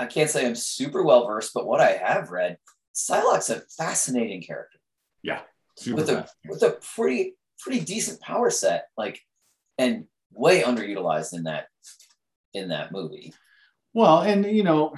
I 0.00 0.06
can't 0.06 0.28
say 0.30 0.44
I'm 0.44 0.56
super 0.56 1.04
well 1.04 1.26
versed, 1.26 1.52
but 1.54 1.66
what 1.66 1.80
I 1.80 1.92
have 1.92 2.30
read, 2.30 2.58
Psylocke's 2.94 3.50
a 3.50 3.60
fascinating 3.78 4.42
character 4.42 4.78
Yeah. 5.22 5.42
super 5.76 5.96
with 5.96 6.10
a 6.10 6.28
with 6.48 6.62
a 6.62 6.78
pretty 6.96 7.34
pretty 7.60 7.80
decent 7.80 8.20
power 8.20 8.50
set, 8.50 8.88
like, 8.96 9.20
and 9.78 10.06
way 10.32 10.62
underutilized 10.62 11.34
in 11.34 11.44
that 11.44 11.66
in 12.54 12.68
that 12.70 12.90
movie. 12.90 13.32
Well, 13.92 14.22
and 14.22 14.44
you 14.46 14.64
know, 14.64 14.94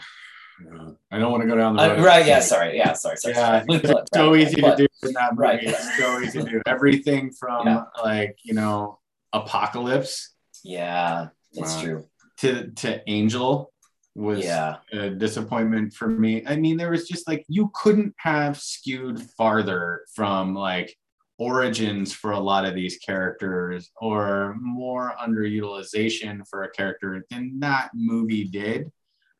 I 1.10 1.18
don't 1.18 1.30
want 1.30 1.42
to 1.42 1.48
go 1.48 1.56
down 1.56 1.76
the 1.76 1.82
Uh, 1.82 1.88
road. 1.96 2.04
right? 2.04 2.26
Yeah. 2.26 2.40
Sorry. 2.40 2.76
Yeah. 2.76 2.92
Sorry. 2.94 3.16
Sorry. 3.18 3.34
Yeah, 3.34 3.62
sorry. 3.62 3.80
it's 3.80 4.08
so 4.14 4.32
Right, 4.32 4.40
easy 4.40 4.60
but- 4.60 4.76
to 4.78 4.86
do 5.02 5.08
in 5.08 5.12
that 5.14 5.32
movie. 5.34 5.42
Right. 5.42 5.62
It's 5.62 5.98
so 5.98 6.20
easy 6.20 6.42
to 6.42 6.50
do 6.50 6.62
everything 6.66 7.30
from 7.32 7.66
Yeah. 7.66 7.84
like 8.02 8.36
you 8.42 8.54
know 8.54 8.98
apocalypse 9.32 10.34
Yeah, 10.64 11.28
it's 11.52 11.74
Wow. 11.76 11.82
true. 11.82 12.04
to 12.38 12.70
to 12.70 13.02
Angel 13.10 13.72
was 14.14 14.40
Yeah. 14.44 14.76
a 14.92 15.10
disappointment 15.10 15.92
for 15.92 16.08
me. 16.08 16.42
I 16.46 16.56
mean, 16.56 16.78
there 16.78 16.90
was 16.90 17.06
just 17.06 17.28
like 17.28 17.44
you 17.48 17.70
couldn't 17.74 18.14
have 18.18 18.58
skewed 18.58 19.20
farther 19.36 20.04
from 20.14 20.54
like 20.54 20.96
origins 21.38 22.14
for 22.14 22.30
a 22.32 22.40
lot 22.40 22.64
of 22.64 22.74
these 22.74 22.96
characters 22.96 23.90
or 24.00 24.56
more 24.58 25.12
underutilization 25.22 26.48
for 26.48 26.62
a 26.62 26.70
character 26.70 27.22
than 27.30 27.60
that 27.60 27.90
movie 27.92 28.44
did. 28.44 28.90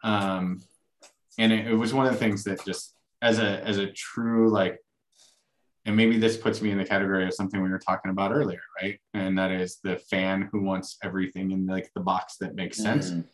Um, 0.04 0.60
and 1.39 1.53
it, 1.53 1.66
it 1.68 1.74
was 1.74 1.93
one 1.93 2.07
of 2.07 2.12
the 2.12 2.18
things 2.18 2.45
that 2.45 2.64
just 2.64 2.95
as 3.22 3.39
a 3.39 3.62
as 3.66 3.78
a 3.78 3.87
true 3.93 4.51
like 4.51 4.78
and 5.84 5.97
maybe 5.97 6.18
this 6.18 6.37
puts 6.37 6.61
me 6.61 6.70
in 6.72 6.78
the 6.78 6.84
category 6.84 7.24
of 7.26 7.32
something 7.32 7.62
we 7.62 7.68
were 7.70 7.78
talking 7.78 8.11
about 8.11 8.32
earlier, 8.32 8.61
right? 8.82 8.99
And 9.14 9.39
that 9.39 9.53
is 9.53 9.78
the 9.84 9.97
fan 9.97 10.49
who 10.51 10.62
wants 10.62 10.97
everything 11.05 11.53
in 11.53 11.64
like 11.66 11.91
the 11.95 12.01
box 12.01 12.37
that 12.41 12.57
makes 12.57 12.76
sense 12.76 13.12
Mhm. 13.12 13.24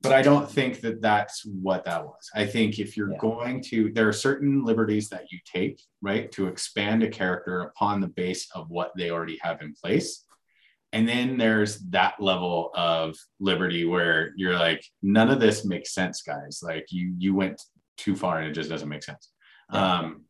but 0.00 0.12
I 0.12 0.22
don't 0.22 0.48
think 0.50 0.80
that 0.82 1.00
that's 1.00 1.44
what 1.46 1.84
that 1.86 2.04
was. 2.04 2.30
I 2.34 2.44
think 2.46 2.78
if 2.78 2.94
you're 2.96 3.10
Yeah. 3.12 3.18
going 3.18 3.60
to, 3.70 3.90
there 3.92 4.06
are 4.06 4.12
certain 4.12 4.62
liberties 4.62 5.08
that 5.08 5.32
you 5.32 5.38
take, 5.46 5.80
right, 6.02 6.30
to 6.32 6.46
expand 6.46 7.02
a 7.02 7.08
character 7.08 7.62
upon 7.62 8.00
the 8.02 8.08
base 8.08 8.46
of 8.54 8.68
what 8.70 8.92
they 8.96 9.10
already 9.10 9.38
have 9.40 9.62
in 9.62 9.72
place. 9.82 10.24
And 10.94 11.08
then 11.08 11.36
there's 11.36 11.80
that 11.90 12.14
level 12.20 12.70
of 12.74 13.16
liberty 13.40 13.84
where 13.84 14.32
you're 14.36 14.56
like, 14.56 14.84
none 15.02 15.28
of 15.28 15.40
this 15.40 15.64
makes 15.64 15.92
sense, 15.92 16.22
guys. 16.22 16.60
Like 16.62 16.86
you 16.90 17.14
you 17.18 17.34
went 17.34 17.60
too 17.96 18.14
far 18.14 18.38
and 18.38 18.48
it 18.48 18.52
just 18.52 18.70
doesn't 18.70 18.88
make 18.88 19.02
sense. 19.02 19.30
Um, 19.70 20.22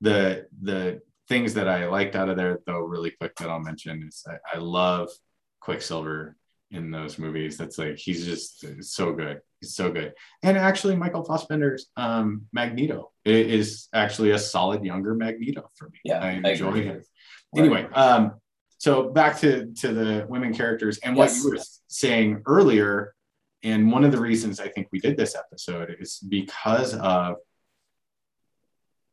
the 0.00 0.46
the 0.60 1.00
things 1.28 1.54
that 1.54 1.68
I 1.68 1.86
liked 1.86 2.16
out 2.16 2.28
of 2.28 2.36
there, 2.36 2.58
though, 2.66 2.80
really 2.80 3.12
quick 3.12 3.36
that 3.36 3.48
I'll 3.48 3.60
mention 3.60 4.02
is 4.08 4.24
I, 4.26 4.56
I 4.56 4.58
love 4.58 5.08
Quicksilver 5.60 6.36
in 6.72 6.90
those 6.90 7.16
movies. 7.18 7.56
That's 7.56 7.78
like 7.78 7.96
he's 7.96 8.26
just 8.26 8.66
so 8.82 9.12
good. 9.12 9.40
He's 9.60 9.76
so 9.76 9.92
good. 9.92 10.14
And 10.42 10.58
actually, 10.58 10.96
Michael 10.96 11.24
Fassbender's 11.24 11.86
um, 11.96 12.46
Magneto 12.52 13.12
is 13.24 13.88
actually 13.94 14.32
a 14.32 14.38
solid 14.38 14.84
younger 14.84 15.14
Magneto 15.14 15.70
for 15.76 15.88
me. 15.90 15.98
Yeah, 16.04 16.18
I 16.18 16.40
I 16.44 16.50
enjoy 16.50 16.68
agree. 16.70 16.84
him. 16.86 16.96
Right. 16.96 17.60
Anyway, 17.60 17.88
um, 17.92 18.32
so 18.78 19.10
back 19.10 19.38
to 19.40 19.66
to 19.74 19.92
the 19.92 20.26
women 20.28 20.54
characters 20.54 20.98
and 20.98 21.14
what 21.16 21.24
Yes. 21.30 21.44
you 21.44 21.50
were 21.50 21.58
saying 21.88 22.42
earlier. 22.46 23.14
And 23.64 23.90
one 23.90 24.04
of 24.04 24.12
the 24.12 24.20
reasons 24.20 24.60
I 24.60 24.68
think 24.68 24.86
we 24.92 25.00
did 25.00 25.16
this 25.16 25.34
episode 25.34 25.96
is 25.98 26.18
because 26.20 26.94
of 26.94 27.36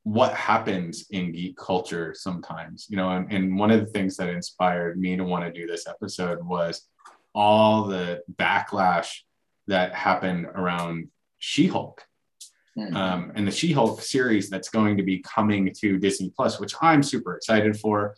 what 0.04 0.34
happens 0.36 1.08
in 1.10 1.32
geek 1.32 1.58
culture 1.58 2.14
sometimes, 2.16 2.86
you 2.90 2.96
know, 2.96 3.10
and, 3.10 3.32
and 3.32 3.58
one 3.58 3.72
of 3.72 3.80
the 3.80 3.88
things 3.88 4.16
that 4.18 4.30
inspired 4.30 5.00
me 5.00 5.16
to 5.16 5.24
want 5.24 5.44
to 5.46 5.52
do 5.52 5.66
this 5.66 5.88
episode 5.88 6.46
was 6.46 6.88
all 7.34 7.86
the 7.86 8.22
backlash 8.36 9.22
that 9.68 9.94
happened 9.96 10.46
around 10.46 11.10
She-Hulk 11.40 12.04
Mhm. 12.78 12.94
um, 12.94 13.32
and 13.36 13.48
the 13.48 13.52
She-Hulk 13.52 14.02
series 14.02 14.50
that's 14.50 14.70
going 14.70 14.98
to 14.98 15.04
be 15.04 15.20
coming 15.20 15.74
to 15.80 15.98
Disney 15.98 16.30
Plus, 16.30 16.60
which 16.60 16.76
I'm 16.82 17.02
super 17.02 17.36
excited 17.36 17.80
for. 17.80 18.16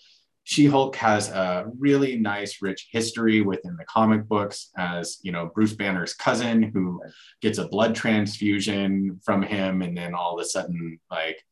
She-Hulk 0.50 0.96
has 0.96 1.28
a 1.28 1.66
really 1.78 2.16
nice, 2.16 2.62
rich 2.62 2.88
history 2.90 3.42
within 3.42 3.76
the 3.76 3.84
comic 3.84 4.30
books 4.30 4.70
as 4.78 5.18
you 5.22 5.34
know 5.34 5.52
Bruce 5.54 5.74
Banner's 5.74 6.14
cousin 6.14 6.64
who 6.64 7.02
gets 7.42 7.58
a 7.58 7.68
blood 7.68 7.96
transfusion 7.96 9.20
from 9.26 9.42
him, 9.42 9.82
and 9.82 9.98
then 9.98 10.16
all 10.16 10.40
of 10.40 10.42
a 10.42 10.48
sudden 10.48 11.00
like 11.12 11.44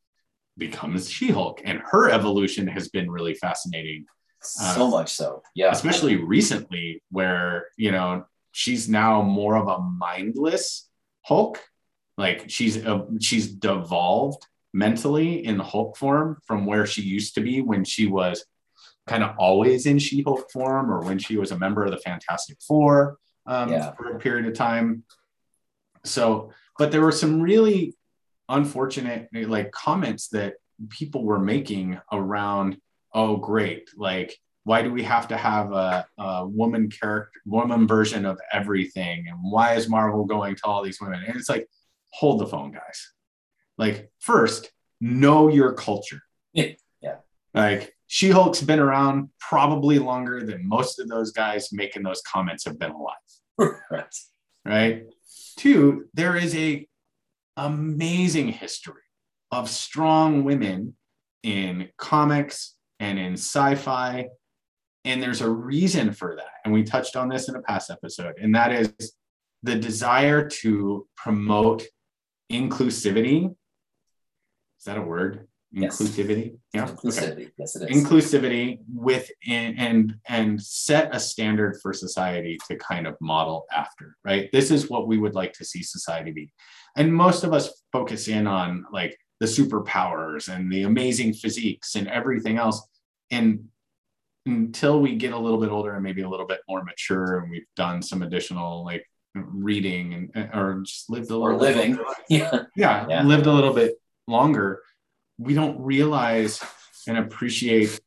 becomes 0.57 1.09
She-Hulk, 1.09 1.61
and 1.65 1.81
her 1.91 2.09
evolution 2.09 2.67
has 2.67 2.87
been 2.87 3.11
really 3.11 3.33
fascinating 3.33 4.05
so 4.39 4.87
much 4.87 5.11
so. 5.11 5.43
Yeah. 5.55 5.71
especially 5.71 6.15
recently 6.15 7.03
where 7.09 7.67
you 7.75 7.91
know 7.91 8.25
she's 8.53 8.87
now 8.87 9.21
more 9.21 9.57
of 9.57 9.67
a 9.67 9.81
mindless 9.81 10.87
hulk 11.23 11.59
like 12.17 12.45
she's 12.47 12.85
uh, 12.85 13.05
she's 13.19 13.51
devolved 13.51 14.45
mentally 14.71 15.43
in 15.43 15.59
hulk 15.59 15.97
form 15.97 16.37
from 16.45 16.65
where 16.65 16.85
she 16.85 17.01
used 17.01 17.35
to 17.35 17.41
be 17.41 17.59
when 17.59 17.83
she 17.83 18.05
was 18.05 18.45
kind 19.08 19.24
of 19.24 19.36
always 19.38 19.86
in 19.86 19.99
she-hulk 19.99 20.49
form 20.51 20.91
or 20.91 21.01
when 21.01 21.20
she 21.20 21.38
was 21.38 21.51
a 21.51 21.60
member 21.60 21.84
of 21.86 21.91
the 21.91 21.97
fantastic 21.97 22.58
four 22.68 23.18
um, 23.45 23.72
Yeah. 23.72 23.91
for 23.93 24.12
a 24.16 24.20
period 24.20 24.45
of 24.47 24.53
time 24.53 25.03
so 26.03 26.51
but 26.78 26.91
there 26.91 27.01
were 27.01 27.12
some 27.12 27.41
really 27.41 27.93
unfortunate 28.49 29.28
like 29.47 29.72
comments 29.72 30.28
that 30.30 30.56
people 30.89 31.24
were 31.24 31.39
making 31.39 31.99
around 32.12 32.78
oh 33.14 33.38
great 33.38 33.89
like 33.97 34.38
why 34.66 34.82
do 34.82 34.91
we 34.91 35.03
have 35.03 35.28
to 35.28 35.38
have 35.38 35.72
a, 35.72 36.06
a 36.18 36.45
woman 36.47 36.89
character 36.89 37.39
woman 37.45 37.88
version 37.88 38.26
of 38.26 38.39
everything 38.51 39.28
and 39.28 39.38
why 39.41 39.74
is 39.76 39.89
marvel 39.89 40.26
going 40.26 40.56
to 40.56 40.66
all 40.66 40.84
these 40.84 40.99
women 41.01 41.24
and 41.26 41.36
it's 41.36 41.49
like 41.49 41.68
hold 42.12 42.39
the 42.39 42.45
phone 42.47 42.72
guys 42.72 43.14
like 43.78 44.12
first 44.20 44.72
know 45.01 45.47
your 45.47 45.74
culture 45.74 46.22
Yeah. 46.53 46.72
Yeah. 47.01 47.16
like 47.53 47.94
she-hulk's 48.08 48.62
been 48.62 48.80
around 48.80 49.30
probably 49.39 49.99
longer 49.99 50.45
than 50.45 50.68
most 50.68 50.99
of 50.99 51.08
those 51.08 51.32
guys 51.32 51.70
making 51.72 52.03
those 52.03 52.22
comments 52.22 52.66
have 52.66 52.78
been 52.78 52.91
alive 52.91 53.16
right. 53.89 54.16
right? 54.66 55.03
Two, 55.58 56.06
there 56.14 56.36
is 56.36 56.56
a 56.56 56.88
amazing 57.58 58.49
history 58.49 59.01
of 59.51 59.70
strong 59.70 60.43
women 60.43 60.95
in 61.43 61.89
comics 61.97 62.76
and 62.99 63.18
in 63.18 63.34
sci-fi 63.34 64.28
and 65.06 65.22
there's 65.22 65.41
a 65.41 65.49
reason 65.49 66.12
for 66.12 66.36
that 66.36 66.49
and 66.64 66.74
we 66.74 66.84
touched 66.84 67.16
on 67.16 67.30
this 67.30 67.47
in 67.47 67.56
a 67.56 67.62
past 67.62 67.89
episode 67.89 68.34
and 68.41 68.53
that 68.56 68.72
is 68.72 69.14
the 69.64 69.76
desire 69.76 70.47
to 70.49 71.08
promote 71.16 71.84
inclusivity 72.51 73.45
is 73.45 74.86
that 74.86 74.97
a 74.97 75.01
word 75.01 75.47
Yes. 75.78 75.99
inclusivity 76.01 76.57
yeah 76.73 76.84
Okay 76.86 76.93
Inclusivity. 76.93 77.51
Yes, 77.57 77.76
it 77.76 77.89
is. 77.91 78.03
inclusivity 78.03 78.80
with 78.93 79.30
and, 79.47 80.15
and 80.28 80.61
set 80.61 81.13
a 81.13 81.19
standard 81.19 81.78
for 81.82 81.91
society 81.91 82.57
to 82.67 82.76
kind 82.78 83.05
of 83.05 83.15
model 83.19 83.65
after 83.76 84.15
right 84.23 84.49
this 84.53 84.71
is 84.71 84.89
what 84.89 85.07
we 85.07 85.17
would 85.17 85.36
like 85.36 85.53
to 85.53 85.65
see 85.65 85.84
society 85.84 86.32
be 86.32 86.51
and 86.95 87.13
most 87.13 87.43
of 87.43 87.53
us 87.53 87.84
focus 87.91 88.28
in 88.30 88.47
on 88.47 88.86
like 88.91 89.17
the 89.41 89.45
superpowers 89.45 90.47
and 90.47 90.71
the 90.71 90.84
amazing 90.84 91.34
physiques 91.34 91.95
and 91.95 92.07
everything 92.07 92.57
else 92.57 92.88
and 93.32 93.65
until 94.45 95.01
we 95.01 95.15
get 95.15 95.34
a 95.34 95.38
little 95.38 95.59
bit 95.59 95.71
older 95.71 95.93
and 95.95 96.03
maybe 96.03 96.21
a 96.21 96.30
little 96.30 96.45
bit 96.47 96.59
more 96.69 96.84
mature 96.84 97.39
and 97.39 97.51
we've 97.51 97.65
done 97.76 98.01
some 98.01 98.21
additional 98.21 98.86
like 98.86 99.03
reading 99.34 100.30
and 100.36 100.49
or 100.53 100.82
just 100.86 101.09
lived 101.09 101.32
a 101.32 101.38
little 101.38 101.59
bit 101.59 101.76
living. 101.76 101.99
yeah. 102.30 102.61
yeah, 102.78 103.05
Yeah. 103.09 103.23
lived 103.23 103.47
a 103.47 103.51
little 103.51 103.73
bit 103.73 103.95
longer, 104.28 104.82
we 105.38 105.53
don't 105.53 105.79
realize 105.79 106.61
and 107.07 107.17
appreciate 107.17 107.99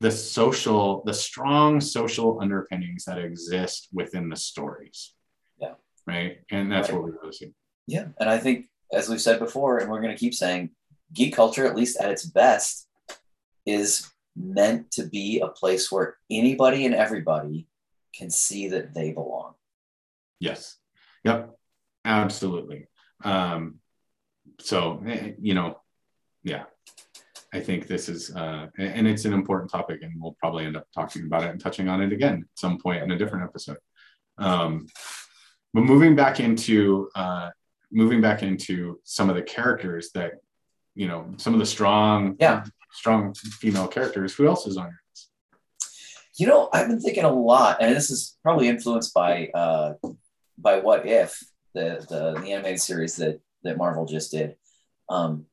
the 0.00 0.10
social, 0.10 1.02
the 1.04 1.14
strong 1.14 1.80
social 1.80 2.40
underpinnings 2.40 3.04
that 3.04 3.18
exist 3.18 3.88
within 3.92 4.28
the 4.28 4.36
stories. 4.36 5.14
Yeah. 5.60 5.74
Right. 6.06 6.38
And 6.50 6.70
that's 6.72 6.88
Right. 6.88 6.96
what 6.96 7.04
we 7.04 7.10
really 7.12 7.32
see. 7.32 7.52
Yeah. 7.86 8.08
And 8.18 8.28
I 8.28 8.38
think, 8.38 8.66
as 8.92 9.08
we've 9.08 9.20
said 9.20 9.38
before, 9.38 9.78
and 9.78 9.90
we're 9.90 10.00
going 10.00 10.14
to 10.14 10.18
keep 10.18 10.34
saying, 10.34 10.70
geek 11.12 11.34
culture, 11.34 11.66
at 11.66 11.76
least 11.76 12.00
at 12.00 12.10
its 12.10 12.24
best, 12.24 12.88
is 13.66 14.10
meant 14.34 14.90
to 14.92 15.06
be 15.06 15.40
a 15.40 15.48
place 15.48 15.92
where 15.92 16.16
anybody 16.30 16.86
and 16.86 16.94
everybody 16.94 17.68
can 18.14 18.30
see 18.30 18.68
that 18.68 18.94
they 18.94 19.12
belong. 19.12 19.54
Yes. 20.40 20.78
Yep. 21.24 21.54
Absolutely. 22.04 22.86
Um, 23.22 23.78
so, 24.58 25.00
eh, 25.06 25.32
you 25.40 25.54
know, 25.54 25.80
yeah, 26.44 26.64
I 27.52 27.60
think 27.60 27.86
this 27.86 28.08
is, 28.08 28.34
uh, 28.34 28.66
and 28.78 29.06
it's 29.06 29.24
an 29.24 29.32
important 29.32 29.70
topic, 29.70 30.00
and 30.02 30.12
we'll 30.20 30.36
probably 30.40 30.64
end 30.64 30.76
up 30.76 30.86
talking 30.94 31.24
about 31.26 31.44
it 31.44 31.50
and 31.50 31.60
touching 31.60 31.88
on 31.88 32.02
it 32.02 32.12
again 32.12 32.34
at 32.42 32.58
some 32.58 32.78
point 32.78 33.02
in 33.02 33.10
a 33.10 33.18
different 33.18 33.44
episode. 33.44 33.78
Um, 34.38 34.86
but 35.74 35.82
moving 35.82 36.16
back 36.16 36.40
into 36.40 37.08
uh, 37.14 37.50
moving 37.90 38.20
back 38.20 38.42
into 38.42 38.98
some 39.04 39.28
of 39.28 39.36
the 39.36 39.42
characters 39.42 40.10
that 40.14 40.32
you 40.94 41.06
know 41.06 41.32
some 41.36 41.52
of 41.52 41.60
the 41.60 41.66
strong 41.66 42.36
Yeah. 42.40 42.64
strong 42.92 43.34
female 43.34 43.88
characters 43.88 44.34
who 44.34 44.46
else 44.46 44.66
is 44.66 44.76
on 44.76 44.84
your 44.86 45.00
list 45.10 45.30
You 46.38 46.46
know, 46.46 46.68
I've 46.72 46.88
been 46.88 47.00
thinking 47.00 47.24
a 47.24 47.30
lot, 47.32 47.78
and 47.80 47.94
this 47.94 48.10
is 48.10 48.38
probably 48.42 48.68
influenced 48.68 49.12
by 49.14 49.48
uh, 49.54 49.94
by 50.58 50.80
What 50.80 51.06
If, 51.06 51.42
the, 51.74 52.04
the 52.08 52.40
the 52.40 52.52
animated 52.52 52.80
series 52.80 53.16
that 53.16 53.40
that 53.64 53.76
Marvel 53.76 54.06
just 54.06 54.30
did. 54.32 54.56
Um, 55.08 55.46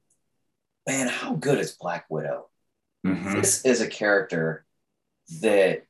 man, 0.89 1.07
how 1.07 1.35
good 1.35 1.59
is 1.59 1.73
Black 1.79 2.05
Widow? 2.09 2.49
Mhm. 3.05 3.33
This 3.35 3.63
is 3.63 3.79
a 3.79 3.87
character 3.87 4.65
that 5.41 5.83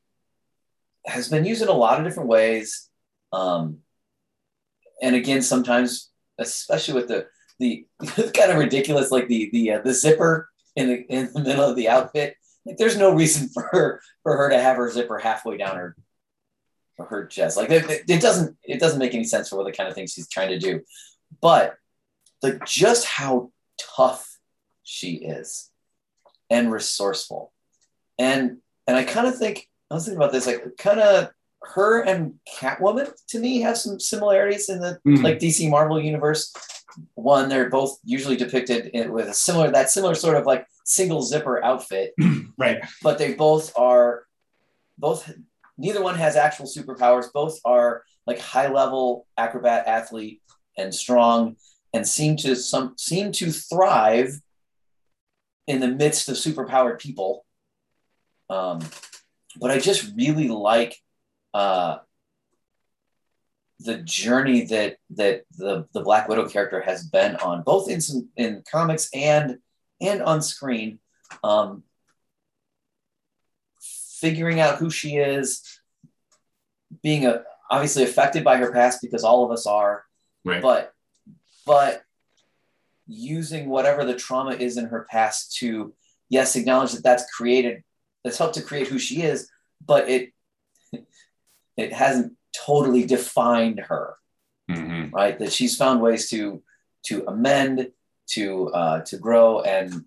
has 1.06 1.30
been 1.30 1.46
used 1.46 1.62
in 1.62 1.70
a 1.70 1.74
lot 1.86 1.98
of 2.00 2.06
different 2.06 2.28
ways. 2.28 2.90
Um, 3.32 3.80
and 5.02 5.16
again, 5.16 5.42
sometimes, 5.42 6.10
especially 6.38 6.96
with 6.96 7.08
the 7.08 7.28
the 7.60 7.86
kind 8.36 8.52
of 8.52 8.58
ridiculous, 8.58 9.10
like 9.10 9.28
the 9.30 9.50
the 9.54 9.72
uh, 9.72 9.82
the 9.82 9.94
zipper 9.94 10.50
in 10.76 10.88
the 10.90 10.96
in 11.10 11.32
the 11.34 11.40
middle 11.42 11.64
of 11.64 11.78
the 11.78 11.88
outfit. 11.88 12.36
Like, 12.66 12.76
there's 12.78 12.98
no 12.98 13.14
reason 13.14 13.48
for 13.54 13.64
her 13.72 14.02
for 14.24 14.36
her 14.36 14.50
to 14.50 14.60
have 14.60 14.76
her 14.76 14.92
zipper 14.92 15.18
halfway 15.18 15.56
down 15.58 15.78
her 15.78 15.96
her 16.98 17.26
chest. 17.28 17.56
Like 17.56 17.70
it, 17.70 17.90
it- 17.90 18.10
it 18.10 18.22
doesn't 18.22 18.58
it 18.64 18.80
doesn't 18.82 19.00
make 19.00 19.14
any 19.16 19.24
sense 19.24 19.48
for 19.48 19.56
what 19.56 19.66
the 19.66 19.72
kind 19.72 19.88
of 19.88 19.96
things 19.96 20.12
she's 20.12 20.28
trying 20.28 20.50
to 20.50 20.60
do. 20.60 20.82
But 21.42 21.78
like 22.44 22.66
just 22.66 23.06
how 23.06 23.52
tough 23.96 24.29
she 24.90 25.16
is 25.18 25.70
and 26.50 26.72
resourceful. 26.72 27.54
And 28.18 28.58
and 28.88 28.98
I 28.98 29.04
kind 29.04 29.28
of 29.28 29.38
think 29.38 29.70
I 29.92 29.94
was 29.94 30.06
thinking 30.06 30.18
about 30.18 30.32
this, 30.32 30.48
like 30.48 30.64
kind 30.78 31.00
of 31.00 31.30
her 31.76 32.02
and 32.02 32.34
Catwoman 32.58 33.12
to 33.28 33.40
me 33.40 33.62
have 33.62 33.78
some 33.78 34.00
similarities 34.00 34.70
in 34.70 34.80
the 34.80 35.00
Mhm. 35.06 35.24
like 35.24 35.40
DC 35.40 35.70
Marvel 35.70 36.02
universe. 36.02 36.52
One, 37.14 37.50
they're 37.50 37.70
both 37.70 38.00
usually 38.04 38.36
depicted 38.36 38.88
in, 38.88 39.12
with 39.14 39.28
a 39.30 39.34
similar 39.34 39.70
that 39.72 39.92
similar 39.92 40.16
sort 40.16 40.38
of 40.38 40.46
like 40.48 40.66
single 40.86 41.22
zipper 41.22 41.64
outfit, 41.64 42.14
right 42.58 42.80
but 43.04 43.18
they 43.20 43.34
both 43.34 43.72
are 43.78 44.24
both 44.98 45.32
neither 45.78 46.02
one 46.02 46.16
has 46.16 46.36
actual 46.36 46.66
superpowers. 46.66 47.32
Both 47.32 47.60
are 47.64 48.04
like 48.26 48.40
high 48.40 48.70
level 48.72 49.28
acrobat 49.38 49.86
athlete 49.88 50.42
and 50.78 50.94
strong 50.94 51.56
and 51.94 52.08
seem 52.08 52.36
to 52.38 52.56
some 52.56 52.96
seem 52.98 53.32
to 53.34 53.52
thrive 53.52 54.32
in 55.70 55.80
the 55.80 55.88
midst 55.88 56.28
of 56.28 56.36
superpowered 56.36 57.00
people. 57.00 57.46
Um, 58.50 58.80
but 59.58 59.70
I 59.70 59.78
just 59.78 60.12
really 60.18 60.48
like 60.48 60.98
uh, 61.54 62.00
the 63.80 63.98
journey 63.98 64.66
that 64.66 64.98
that 65.12 65.44
the 65.58 65.88
the 65.94 66.02
Black 66.02 66.28
Widow 66.28 66.50
character 66.50 66.82
has 66.82 67.06
been 67.06 67.36
on, 67.38 67.62
both 67.62 67.88
in 67.88 68.02
some 68.02 68.30
in 68.36 68.64
comics 68.70 69.10
and 69.14 69.60
and 70.02 70.24
on 70.24 70.42
screen. 70.42 71.00
Um, 71.44 71.84
figuring 73.80 74.60
out 74.60 74.80
who 74.80 74.90
she 74.90 75.18
is, 75.18 75.80
being 77.04 77.28
a, 77.28 77.44
obviously 77.70 78.04
affected 78.04 78.44
by 78.44 78.58
her 78.58 78.72
past 78.74 79.02
because 79.04 79.24
all 79.24 79.46
of 79.46 79.52
us 79.52 79.68
are, 79.68 80.04
right 80.44 80.64
but 80.64 80.94
but 81.68 82.02
using 83.10 83.68
whatever 83.70 84.06
the 84.06 84.14
trauma 84.16 84.52
is 84.52 84.78
in 84.78 84.86
her 84.86 85.08
past 85.10 85.56
to 85.58 85.94
yes 86.30 86.56
acknowledge 86.56 86.92
that 86.94 87.04
that's 87.04 87.26
created 87.32 87.84
that's 88.24 88.38
helped 88.38 88.54
to 88.54 88.62
create 88.62 88.88
who 88.88 89.00
she 89.00 89.24
is 89.24 89.50
but 89.86 90.08
it 90.08 90.30
it 91.78 91.92
hasn't 91.92 92.34
totally 92.56 93.06
defined 93.06 93.80
her 93.80 94.16
Mhm. 94.70 95.12
right 95.12 95.40
that 95.40 95.52
she's 95.52 95.76
found 95.76 96.00
ways 96.02 96.30
to 96.30 96.62
to 97.08 97.26
amend 97.28 97.92
to 98.28 98.68
uh 98.70 99.02
to 99.02 99.18
grow 99.18 99.62
and 99.62 100.06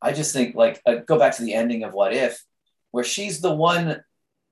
i 0.00 0.12
just 0.12 0.32
think 0.32 0.54
like 0.54 0.80
uh, 0.86 0.96
go 1.06 1.18
back 1.18 1.34
to 1.36 1.42
the 1.42 1.54
ending 1.54 1.82
of 1.82 1.92
what 1.94 2.12
if 2.12 2.44
where 2.92 3.02
she's 3.02 3.40
the 3.40 3.52
one 3.52 4.04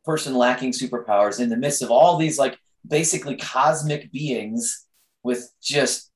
person 0.04 0.34
lacking 0.34 0.72
superpowers 0.72 1.38
in 1.38 1.48
the 1.48 1.56
midst 1.56 1.82
of 1.82 1.90
all 1.92 2.16
these 2.16 2.38
like 2.38 2.58
basically 2.86 3.36
cosmic 3.36 4.10
beings 4.10 4.86
with 5.22 5.52
just 5.62 6.09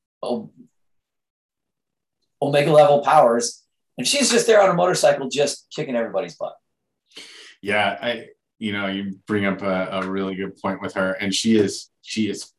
omega 2.43 2.72
level 2.72 3.01
powers 3.03 3.62
and 3.97 4.07
she's 4.07 4.31
just 4.31 4.47
there 4.47 4.61
on 4.61 4.70
a 4.70 4.75
motorcycle 4.75 5.29
just 5.29 5.66
kicking 5.75 5.97
everybody's 5.97 6.35
butt. 6.37 6.55
Yeah 7.62 7.99
i 8.01 8.27
you 8.59 8.72
know 8.72 8.87
you 8.87 9.18
bring 9.27 9.47
up 9.47 9.62
a, 9.62 9.89
a 9.93 10.07
really 10.07 10.35
good 10.35 10.57
point 10.57 10.81
with 10.83 10.95
her 10.95 11.12
and 11.12 11.35
she 11.35 11.57
is 11.57 11.91
she 12.03 12.29
is 12.29 12.53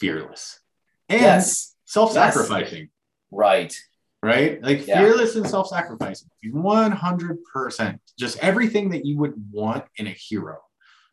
fearless 0.00 0.60
and 1.08 1.20
yes. 1.20 1.74
self-sacrificing. 1.86 2.90
Right. 3.30 3.74
Right? 4.22 4.62
Like 4.62 4.86
Yeah. 4.86 5.00
fearless 5.00 5.36
and 5.36 5.48
self-sacrificing. 5.48 6.28
100% 6.44 7.98
just 8.18 8.38
everything 8.38 8.90
that 8.90 9.06
you 9.06 9.16
would 9.18 9.34
want 9.50 9.84
in 9.96 10.06
a 10.06 10.10
hero 10.10 10.58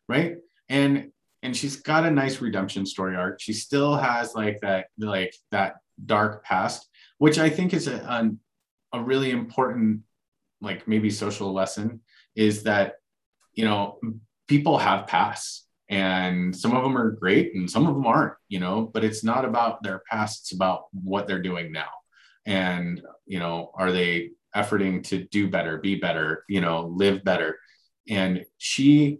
right? 0.07 0.37
And 0.69 1.11
and 1.43 1.55
she's 1.55 1.75
got 1.75 2.05
a 2.05 2.11
nice 2.11 2.41
redemption 2.41 2.85
story 2.85 3.15
arc. 3.15 3.39
She 3.39 3.53
still 3.53 3.95
has 3.95 4.33
like 4.33 4.61
that 4.61 4.87
like 4.97 5.35
that 5.51 5.75
dark 6.03 6.43
past 6.43 6.89
which 7.17 7.37
i 7.37 7.49
think 7.49 7.73
is 7.73 7.87
a, 7.87 7.97
a, 7.97 8.97
a 8.97 9.01
really 9.01 9.31
important 9.31 10.01
like 10.61 10.87
maybe 10.87 11.09
social 11.09 11.53
lesson 11.53 12.01
is 12.35 12.63
that 12.63 12.95
you 13.53 13.65
know 13.65 13.99
people 14.47 14.77
have 14.77 15.07
pasts 15.07 15.65
and 15.89 16.55
some 16.55 16.75
of 16.75 16.83
them 16.83 16.97
are 16.97 17.11
great 17.11 17.53
and 17.53 17.69
some 17.69 17.85
of 17.85 17.93
them 17.93 18.05
aren't 18.05 18.33
you 18.49 18.59
know 18.59 18.89
but 18.93 19.03
it's 19.03 19.23
not 19.23 19.45
about 19.45 19.83
their 19.83 20.01
past 20.09 20.41
it's 20.41 20.53
about 20.53 20.85
what 20.91 21.27
they're 21.27 21.41
doing 21.41 21.71
now. 21.71 21.89
And 22.45 23.01
you 23.25 23.39
know 23.39 23.71
are 23.75 23.91
they 23.91 24.31
efforting 24.55 25.03
to 25.05 25.25
do 25.25 25.49
better 25.49 25.77
be 25.77 25.95
better 25.95 26.43
you 26.49 26.61
know 26.61 26.87
live 26.87 27.23
better? 27.23 27.57
And 28.09 28.45
she 28.57 29.19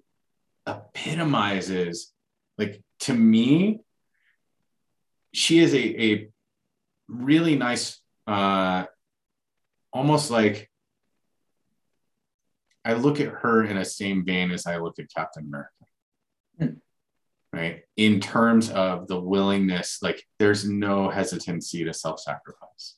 epitomizes 0.68 2.12
like 2.58 2.82
to 3.02 3.14
me 3.14 3.82
she 5.34 5.60
is 5.60 5.74
a, 5.74 6.02
a 6.02 6.30
really 7.08 7.56
nice 7.56 8.00
uh 8.28 8.86
almost 9.94 10.32
like 10.32 10.70
i 12.84 12.94
look 12.94 13.20
at 13.20 13.30
her 13.30 13.64
in 13.64 13.78
a 13.78 13.86
same 13.86 14.26
vein 14.26 14.52
as 14.52 14.66
i 14.66 14.78
look 14.78 14.98
at 15.00 15.14
captain 15.14 15.46
america. 15.46 15.70
Hmm. 16.60 16.78
right? 17.54 17.84
In 17.98 18.20
terms 18.20 18.70
of 18.70 19.08
the 19.08 19.20
willingness 19.20 20.00
like 20.02 20.26
there's 20.40 20.68
no 20.68 21.10
hesitancy 21.10 21.84
to 21.84 21.94
self-sacrifice. 21.94 22.96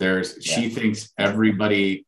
There's 0.00 0.38
she 0.40 0.68
thinks 0.68 1.12
everybody 1.18 2.06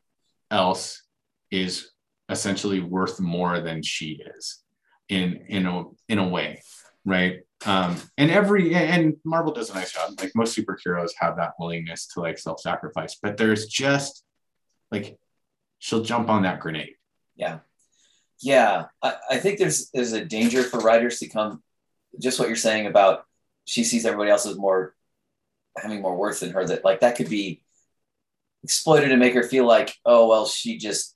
else 0.50 1.02
is 1.50 1.90
essentially 2.28 2.80
worth 2.80 3.20
more 3.20 3.60
than 3.60 3.82
she 3.82 4.20
is 4.36 4.62
in 5.08 5.44
in 5.48 5.66
a 5.66 5.84
in 6.08 6.18
a 6.18 6.28
way 6.28 6.60
right 7.04 7.40
um 7.64 7.96
and 8.18 8.30
every 8.30 8.74
and 8.74 9.16
marvel 9.24 9.52
does 9.52 9.70
a 9.70 9.74
nice 9.74 9.92
job 9.92 10.12
like 10.20 10.32
most 10.34 10.56
superheroes 10.56 11.12
have 11.18 11.36
that 11.36 11.52
willingness 11.58 12.06
to 12.06 12.20
like 12.20 12.38
self-sacrifice 12.38 13.16
but 13.22 13.38
there's 13.38 13.66
just 13.66 14.24
like 14.90 15.16
she'll 15.78 16.02
jump 16.02 16.28
on 16.28 16.42
that 16.42 16.60
grenade 16.60 16.94
Yeah. 17.34 17.60
Yeah. 18.40 18.86
I, 19.02 19.14
I 19.30 19.36
think 19.38 19.58
there's 19.58 19.90
there's 19.90 20.12
a 20.12 20.24
danger 20.24 20.62
for 20.62 20.80
writers 20.80 21.18
to 21.20 21.28
come 21.28 21.62
just 22.20 22.38
what 22.38 22.48
you're 22.48 22.56
saying 22.56 22.86
about 22.86 23.24
she 23.64 23.82
sees 23.84 24.04
everybody 24.06 24.30
else 24.30 24.46
as 24.46 24.56
more 24.56 24.94
having 25.76 26.00
more 26.00 26.16
worth 26.16 26.40
than 26.40 26.52
her, 26.52 26.64
that 26.66 26.84
like 26.84 27.00
that 27.00 27.16
could 27.16 27.28
be 27.28 27.62
exploited 28.62 29.08
to 29.08 29.16
make 29.16 29.34
her 29.34 29.42
feel 29.42 29.66
like, 29.66 29.94
oh 30.04 30.28
well, 30.28 30.46
she 30.46 30.78
just 30.78 31.15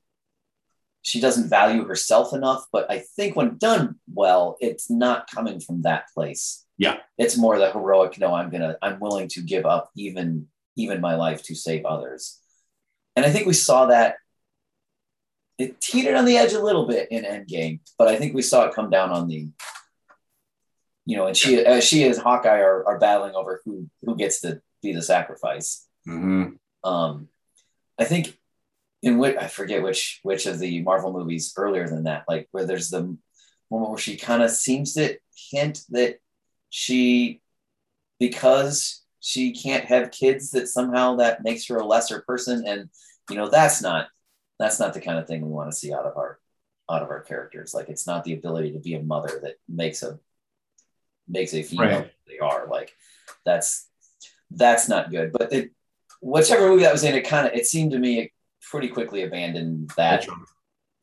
she 1.03 1.20
doesn't 1.20 1.48
value 1.48 1.84
herself 1.84 2.32
enough. 2.32 2.66
But 2.72 2.90
I 2.90 2.98
think 2.98 3.36
when 3.36 3.59
done 3.59 3.96
well, 4.12 4.57
it's 4.61 4.90
not 4.90 5.30
coming 5.30 5.61
from 5.61 5.82
that 5.82 6.05
place. 6.14 6.64
Yeah. 6.78 6.98
It's 7.18 7.36
more 7.36 7.59
the 7.59 7.70
heroic, 7.70 8.18
no, 8.18 8.34
I'm 8.34 8.51
gonna, 8.51 8.76
I'm 8.80 9.01
willing 9.01 9.28
to 9.28 9.42
give 9.42 9.66
up 9.66 9.90
even 9.96 10.48
even 10.76 11.01
my 11.01 11.14
life 11.16 11.42
to 11.44 11.55
save 11.55 11.84
others. 11.84 12.38
And 13.16 13.26
I 13.26 13.30
think 13.30 13.46
we 13.46 13.53
saw 13.53 13.86
that 13.86 14.16
it 15.59 15.80
teetered 15.80 16.14
on 16.14 16.24
the 16.24 16.38
edge 16.38 16.55
a 16.55 16.62
little 16.62 16.86
bit 16.86 17.09
in 17.11 17.24
Endgame, 17.24 17.80
but 17.98 18.09
I 18.09 18.16
think 18.16 18.34
we 18.34 18.40
saw 18.40 18.64
it 18.64 18.74
come 18.74 18.88
down 18.88 19.11
on 19.11 19.28
the, 19.28 19.48
you 21.05 21.16
know, 21.18 21.26
and 21.26 21.36
she, 21.36 21.62
uh, 21.62 21.80
she 21.80 22.07
and 22.07 22.16
Hawkeye 22.16 22.61
are, 22.61 22.86
are 22.86 22.98
battling 22.98 23.34
over 23.34 23.61
who 23.64 23.90
who 24.03 24.16
gets 24.16 24.40
to 24.40 24.62
be 24.82 24.94
the 24.94 25.03
sacrifice. 25.03 25.86
Mhm. 26.09 26.57
Um, 26.82 27.28
I 27.98 28.05
think 28.05 28.39
in 29.03 29.18
which 29.18 29.36
I 29.36 29.46
forget 29.48 29.82
which 29.82 30.20
which 30.22 30.46
of 30.46 30.59
the 30.59 30.82
Marvel 30.82 31.12
movies 31.12 31.55
earlier 31.57 31.88
than 31.88 32.05
that, 32.05 32.24
like 32.28 32.48
where 32.53 32.66
there's 32.66 32.90
the 32.90 33.16
moment 33.70 33.90
where 33.90 33.98
she 33.98 34.16
kind 34.16 34.42
of 34.42 34.51
seems 34.51 34.94
to 34.94 35.16
hint 35.51 35.82
that 35.90 36.18
she, 36.68 37.40
because 38.18 39.03
she 39.20 39.53
can't 39.53 39.84
have 39.84 40.11
kids, 40.11 40.51
that 40.51 40.68
somehow 40.68 41.16
that 41.16 41.42
makes 41.42 41.66
her 41.68 41.76
a 41.78 41.86
lesser 41.86 42.20
person, 42.26 42.64
and 42.66 42.90
you 43.30 43.36
know 43.36 43.48
that's 43.48 43.80
not 43.82 44.09
that's 44.59 44.78
not 44.78 44.92
the 44.94 45.01
kind 45.01 45.18
of 45.18 45.26
thing 45.26 45.40
we 45.40 45.51
want 45.51 45.70
to 45.70 45.76
see 45.76 45.92
out 45.92 46.05
of 46.05 46.16
our 46.16 46.38
out 46.90 47.03
of 47.03 47.09
our 47.11 47.20
characters. 47.20 47.72
Like 47.72 47.88
it's 47.88 48.07
not 48.07 48.24
the 48.24 48.34
ability 48.34 48.72
to 48.72 48.78
be 48.80 48.94
a 48.94 49.03
mother 49.03 49.40
that 49.42 49.55
makes 49.68 50.03
a 50.03 50.18
makes 51.28 51.55
a 51.55 51.62
female 51.62 52.01
Right. 52.01 52.12
they 52.26 52.38
are. 52.38 52.66
Like 52.66 52.92
that's 53.44 53.88
that's 54.51 54.88
not 54.88 55.11
good. 55.11 55.32
But 55.32 55.53
it, 55.53 55.70
whichever 56.20 56.68
movie 56.68 56.82
that 56.82 56.92
was 56.92 57.05
in, 57.05 57.14
it 57.14 57.26
kind 57.26 57.46
of 57.46 57.55
it 57.55 57.66
seemed 57.66 57.92
to 57.92 57.98
me 57.98 58.18
it 58.20 58.30
pretty 58.70 58.88
quickly 58.88 59.22
abandoned 59.22 59.90
that. 59.96 60.20
Ultron. 60.20 60.44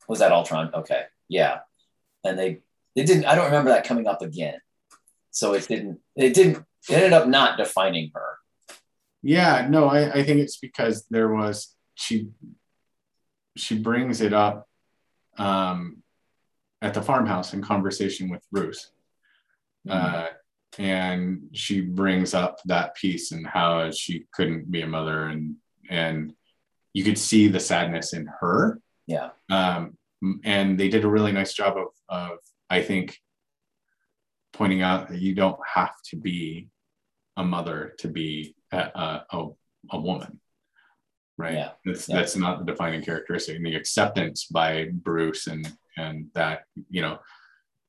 Was 0.08 0.18
that 0.20 0.32
Ultron? 0.32 0.70
Okay, 0.74 1.02
yeah, 1.28 1.58
and 2.24 2.38
they 2.38 2.60
they 2.96 3.04
didn't. 3.04 3.26
I 3.26 3.34
don't 3.34 3.46
remember 3.46 3.70
that 3.70 3.84
coming 3.84 4.06
up 4.06 4.22
again. 4.22 4.58
So 5.30 5.52
it 5.54 5.68
didn't. 5.68 6.00
It 6.16 6.34
didn't. 6.34 6.64
It 6.88 6.94
ended 6.94 7.12
up 7.12 7.28
not 7.28 7.58
defining 7.58 8.10
her. 8.14 8.38
Yeah, 9.22 9.66
no, 9.68 9.86
I, 9.86 10.10
I 10.10 10.24
think 10.24 10.40
it's 10.40 10.56
because 10.56 11.04
there 11.10 11.28
was 11.28 11.76
she 11.94 12.28
she 13.56 13.78
brings 13.78 14.20
it 14.20 14.32
up 14.32 14.66
um, 15.36 16.02
at 16.80 16.94
the 16.94 17.02
farmhouse 17.02 17.52
in 17.52 17.62
conversation 17.62 18.30
with 18.30 18.42
Bruce. 18.50 18.90
Uh, 19.88 20.26
and 20.78 21.48
she 21.52 21.80
brings 21.80 22.34
up 22.34 22.58
that 22.66 22.94
piece 22.94 23.32
and 23.32 23.46
how 23.46 23.90
she 23.90 24.26
couldn't 24.32 24.70
be 24.70 24.82
a 24.82 24.86
mother 24.86 25.26
and 25.26 25.56
and 25.88 26.34
you 26.92 27.04
could 27.04 27.18
see 27.18 27.48
the 27.48 27.60
sadness 27.60 28.12
in 28.12 28.28
her. 28.40 28.80
Yeah, 29.06 29.30
um, 29.50 29.96
and 30.44 30.78
they 30.78 30.88
did 30.88 31.04
a 31.04 31.08
really 31.08 31.32
nice 31.32 31.52
job 31.54 31.76
of, 31.76 31.88
of 32.08 32.38
i 32.68 32.82
think 32.82 33.16
pointing 34.52 34.82
out 34.82 35.08
that 35.08 35.20
you 35.20 35.34
don't 35.34 35.60
have 35.64 35.94
to 36.10 36.16
be 36.16 36.68
a 37.36 37.44
mother 37.44 37.94
to 37.98 38.08
be 38.08 38.56
a, 38.72 38.78
a, 38.78 39.26
a, 39.32 39.46
a 39.92 40.00
woman 40.00 40.40
right? 41.38 41.54
Yeah. 41.54 41.70
that's 41.84 42.08
Yeah. 42.08 42.16
that's 42.16 42.36
not 42.36 42.58
the 42.58 42.72
defining 42.72 43.02
characteristic. 43.02 43.56
And 43.56 43.64
the 43.64 43.76
acceptance 43.76 44.46
by 44.46 44.88
bruce 44.92 45.46
and 45.46 45.72
and 45.96 46.26
that 46.34 46.62
you 46.90 47.00
know 47.00 47.20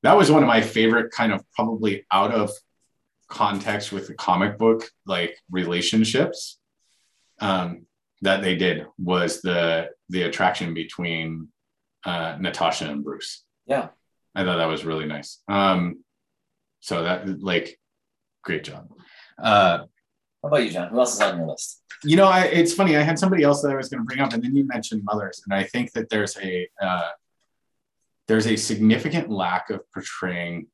that 0.04 0.16
was 0.16 0.32
one 0.32 0.44
of 0.44 0.48
my 0.48 0.62
favorite 0.62 1.12
kind 1.12 1.34
of 1.34 1.44
probably 1.54 2.06
out 2.12 2.32
of 2.32 2.52
context 3.28 3.92
with 3.92 4.08
the 4.08 4.14
comic 4.14 4.58
book 4.58 4.90
like 5.06 5.36
relationships. 5.52 6.60
Um, 7.42 7.86
that 8.22 8.42
they 8.42 8.56
did 8.56 8.86
was 8.98 9.42
the 9.42 9.90
the 10.10 10.24
attraction 10.24 10.74
between 10.74 11.50
uh, 12.06 12.38
Natasha 12.40 12.90
and 12.90 13.04
Bruce. 13.04 13.44
Yeah. 13.66 13.90
I 14.36 14.44
thought 14.44 14.58
that 14.58 14.66
was 14.66 14.86
really 14.86 15.06
nice. 15.06 15.42
Um, 15.48 16.04
so 16.80 17.04
that 17.04 17.42
like 17.42 17.80
great 18.44 18.64
job. 18.64 18.90
Uh, 19.42 19.80
How 20.42 20.48
about 20.48 20.64
you, 20.64 20.72
John? 20.72 20.90
Who 20.90 21.00
else 21.00 21.14
is 21.16 21.22
on 21.22 21.38
your 21.38 21.48
list? 21.48 21.82
you 22.04 22.16
know, 22.16 22.28
I, 22.28 22.46
it's 22.46 22.74
funny. 22.74 22.96
I 22.96 23.02
had 23.02 23.20
somebody 23.20 23.44
else 23.44 23.62
that 23.62 23.72
I 23.72 23.76
was 23.76 23.90
going 23.90 24.00
to 24.02 24.06
bring 24.06 24.20
up, 24.20 24.34
and 24.34 24.44
then 24.44 24.56
you 24.56 24.66
mentioned 24.66 25.04
mothers, 25.04 25.42
and 25.46 25.54
I 25.54 25.64
think 25.64 25.92
that 25.94 26.10
there's 26.10 26.38
a 26.38 26.68
uh, 26.82 27.10
there's 28.28 28.48
a 28.48 28.56
significant 28.56 29.30
lack 29.30 29.70
of 29.70 29.82
portraying 29.92 30.68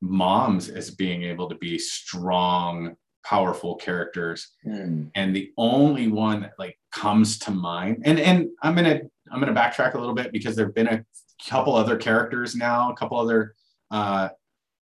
moms 0.00 0.68
as 0.68 0.90
being 0.90 1.24
able 1.24 1.48
to 1.48 1.56
be 1.56 1.78
strong, 1.78 2.96
powerful 3.28 3.76
characters. 3.76 4.48
Hmm. 4.64 5.04
And 5.14 5.34
the 5.34 5.52
only 5.56 6.08
one 6.08 6.40
that 6.42 6.52
like 6.58 6.78
comes 6.92 7.38
to 7.40 7.50
mind, 7.50 8.02
and 8.04 8.18
and 8.18 8.48
I'm 8.62 8.74
gonna 8.74 9.00
I'm 9.30 9.40
gonna 9.40 9.52
backtrack 9.54 9.94
a 9.94 9.98
little 9.98 10.14
bit 10.14 10.32
because 10.32 10.56
there've 10.56 10.74
been 10.74 10.86
a 10.88 11.04
couple 11.48 11.74
other 11.74 11.96
characters 11.96 12.54
now, 12.54 12.90
a 12.90 12.96
couple 12.96 13.18
other 13.18 13.54
uh, 13.90 14.28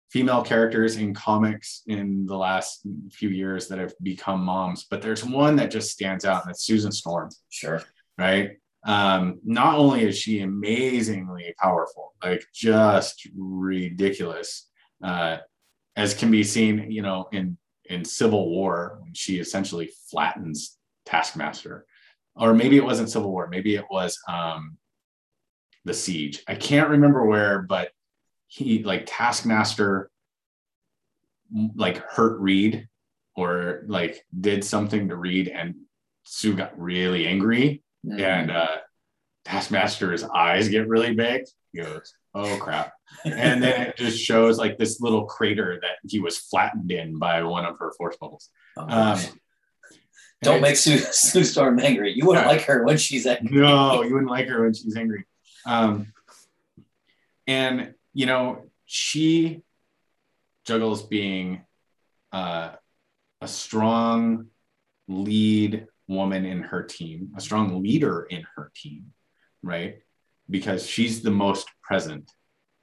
female 0.09 0.41
characters 0.41 0.95
in 0.97 1.13
comics 1.13 1.83
in 1.87 2.25
the 2.25 2.35
last 2.37 2.81
few 3.11 3.29
years 3.29 3.67
that 3.67 3.77
have 3.77 3.93
become 4.01 4.43
moms, 4.43 4.85
but 4.89 5.01
there's 5.01 5.23
one 5.23 5.55
that 5.57 5.69
just 5.71 5.91
stands 5.91 6.25
out, 6.25 6.43
and 6.43 6.51
it's 6.51 6.63
Susan 6.63 6.91
Storm, 6.91 7.29
Sure. 7.49 7.81
right? 8.17 8.57
Um, 8.85 9.39
not 9.43 9.75
only 9.75 10.03
is 10.03 10.17
she 10.17 10.39
amazingly 10.39 11.53
powerful, 11.61 12.13
like 12.23 12.43
just 12.53 13.27
ridiculous, 13.37 14.67
uh, 15.03 15.37
as 15.95 16.13
can 16.15 16.31
be 16.31 16.43
seen, 16.43 16.89
you 16.89 17.01
know, 17.03 17.27
in 17.31 17.57
in 17.89 18.05
Civil 18.05 18.49
War 18.49 18.99
when 19.01 19.13
she 19.13 19.39
essentially 19.39 19.89
flattens 20.09 20.77
Taskmaster, 21.05 21.85
or 22.35 22.53
maybe 22.53 22.77
it 22.77 22.85
wasn't 22.85 23.09
Civil 23.09 23.31
War, 23.31 23.47
maybe 23.47 23.75
it 23.75 23.85
was 23.89 24.17
um, 24.27 24.77
the 25.85 25.93
Siege. 25.93 26.43
I 26.47 26.55
can't 26.55 26.89
remember 26.89 27.25
where, 27.25 27.61
but 27.63 27.89
he 28.47 28.83
like 28.83 29.03
Taskmaster 29.05 30.09
like 31.75 31.97
hurt 31.97 32.39
Reed 32.39 32.87
or 33.35 33.83
like 33.87 34.23
did 34.39 34.63
something 34.63 35.09
to 35.09 35.15
Reed 35.15 35.47
and 35.47 35.75
Sue 36.23 36.55
got 36.55 36.79
really 36.79 37.27
angry 37.27 37.83
Hmm. 38.05 38.19
and 38.19 38.51
uh 38.51 38.77
Taskmaster's 39.45 40.23
eyes 40.23 40.69
get 40.69 40.87
really 40.87 41.13
big. 41.13 41.43
He 41.73 41.81
goes, 41.81 42.13
Oh 42.35 42.57
crap. 42.57 42.93
And 43.25 43.61
then 43.63 43.81
it 43.81 43.97
just 43.97 44.19
shows 44.19 44.57
like 44.57 44.77
this 44.77 45.01
little 45.01 45.25
crater 45.25 45.79
that 45.81 45.97
he 46.07 46.19
was 46.19 46.37
flattened 46.37 46.91
in 46.91 47.17
by 47.17 47.41
one 47.43 47.65
of 47.65 47.77
her 47.79 47.91
force 47.97 48.17
bubbles. 48.17 48.49
Oh, 48.77 48.85
Um. 48.87 49.19
Don't 50.41 50.61
make 50.61 50.77
Sue, 50.77 50.99
Sue 50.99 51.43
Storm 51.43 51.79
angry. 51.79 52.13
You 52.13 52.25
wouldn't 52.25 52.47
like 52.47 52.61
her 52.61 52.85
when 52.85 52.95
she's 52.97 53.25
angry. 53.25 53.59
no, 53.59 54.03
you 54.03 54.13
wouldn't 54.13 54.31
like 54.31 54.47
her 54.47 54.63
when 54.63 54.73
she's 54.73 54.95
angry. 54.95 55.25
Um, 55.65 56.13
and 57.45 57.93
you 58.13 58.25
know, 58.25 58.69
she 58.85 59.63
juggles 60.65 61.03
being 61.03 61.61
uh, 62.31 62.69
a 63.41 63.47
strong 63.49 64.45
lead 65.09 65.87
woman 66.07 66.45
in 66.45 66.61
her 66.61 66.83
team, 66.83 67.33
a 67.35 67.41
strong 67.41 67.81
leader 67.83 68.23
in 68.23 68.43
her 68.55 68.71
team, 68.75 69.07
right? 69.61 69.99
Because 70.49 70.87
she's 70.87 71.21
the 71.21 71.31
most 71.31 71.67
present 71.83 72.31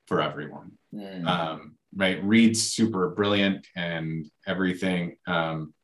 for 0.06 0.20
everyone. 0.20 0.72
Hmm. 0.94 1.26
um, 1.26 1.76
right? 1.94 2.22
Reed's 2.22 2.62
super 2.62 3.10
brilliant 3.10 3.66
and 3.74 4.30
everything 4.46 5.16
um, 5.26 5.74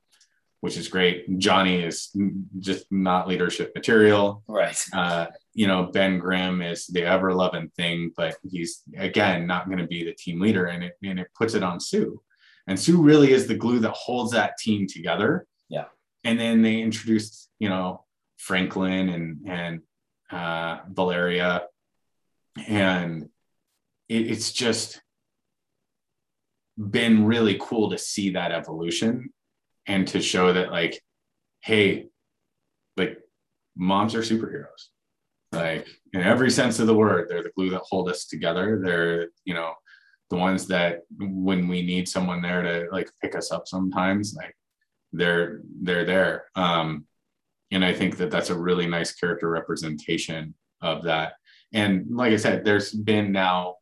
which 0.63 0.77
is 0.77 0.87
great. 0.87 1.39
Johnny 1.39 1.83
is 1.83 2.17
just 2.61 2.87
not 2.93 3.27
leadership 3.27 3.73
material. 3.75 4.45
Right. 4.47 4.81
uh, 4.93 5.27
you 5.55 5.67
know 5.67 5.91
ben 5.93 6.19
grimm 6.19 6.63
is 6.63 6.87
the 6.87 7.03
ever 7.03 7.35
loving 7.35 7.69
thing 7.77 8.11
but 8.17 8.37
he's 8.43 8.83
again 8.97 9.47
not 9.47 9.67
going 9.67 9.79
to 9.79 9.87
be 9.87 10.03
the 10.03 10.15
team 10.15 10.41
leader 10.41 10.67
and 10.67 10.83
it, 10.85 10.95
and 11.03 11.19
it 11.21 11.29
puts 11.35 11.55
it 11.55 11.63
on 11.63 11.81
sue. 11.81 12.23
And 12.67 12.79
sue 12.79 13.03
really 13.03 13.33
is 13.33 13.47
the 13.47 13.57
glue 13.57 13.81
that 13.81 13.91
holds 13.91 14.33
that 14.33 14.57
team 14.57 14.87
together. 14.87 15.47
Yeah. 15.69 15.87
and 16.25 16.39
then 16.39 16.63
they 16.63 16.81
introduced 16.81 17.51
you 17.59 17.69
know 17.69 18.05
franklin 18.39 19.09
and 19.09 19.39
and 19.47 19.81
uh, 20.31 20.81
valeria 20.89 21.63
and 22.67 23.29
it, 24.09 24.31
it's 24.31 24.53
just 24.53 25.01
been 26.79 27.25
really 27.25 27.59
cool 27.61 27.91
to 27.91 27.99
see 27.99 28.31
that 28.31 28.53
evolution 28.53 29.31
and 29.87 30.09
to 30.09 30.21
show 30.21 30.53
that 30.53 30.71
like 30.71 31.01
hey 31.61 32.07
like 32.97 33.19
moms 33.77 34.15
are 34.15 34.21
superheroes. 34.21 34.89
Like 35.53 35.87
in 36.13 36.23
every 36.23 36.51
sense 36.51 36.79
of 36.79 36.87
the 36.87 36.95
word 36.95 37.29
they're 37.29 37.43
the 37.43 37.53
glue 37.57 37.71
that 37.71 37.83
hold 37.89 38.09
us 38.09 38.27
together. 38.27 38.81
They're 38.83 39.29
you 39.45 39.55
know 39.55 39.75
the 40.31 40.37
ones 40.37 40.67
that 40.69 41.01
when 41.19 41.69
we 41.69 41.83
need 41.83 42.09
someone 42.09 42.41
there 42.41 42.63
to 42.63 42.89
like 42.91 43.11
pick 43.21 43.37
us 43.37 43.53
up 43.53 43.69
sometimes 43.69 44.35
like 44.35 44.57
they're 45.13 45.61
they're 45.83 46.07
there. 46.07 46.45
Um 46.55 47.07
and 47.73 47.85
i 47.85 47.93
think 47.93 48.19
that 48.19 48.31
that's 48.31 48.51
a 48.51 48.59
really 48.59 48.87
nice 48.87 49.13
character 49.13 49.49
representation 49.49 50.55
of 50.83 51.03
that 51.03 51.33
and 51.73 52.07
like 52.11 52.33
i 52.33 52.37
said 52.37 52.65
there's 52.65 52.93
been 52.93 53.33
now 53.33 53.77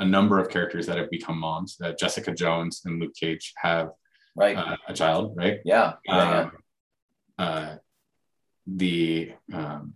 a 0.00 0.04
number 0.04 0.38
of 0.38 0.48
characters 0.48 0.86
that 0.86 0.96
have 0.98 1.10
become 1.10 1.38
moms 1.38 1.76
that 1.78 1.98
jessica 1.98 2.32
jones 2.32 2.82
and 2.84 3.00
luke 3.00 3.14
cage 3.14 3.52
have 3.56 3.90
Right. 4.36 4.56
uh, 4.56 4.76
a 4.86 4.94
child 4.94 5.34
right 5.36 5.58
yeah. 5.64 5.94
Yeah. 6.04 6.16
yeah. 6.16 6.40
um, 6.40 6.52
uh, 7.38 7.74
the 8.66 9.32
um, 9.52 9.94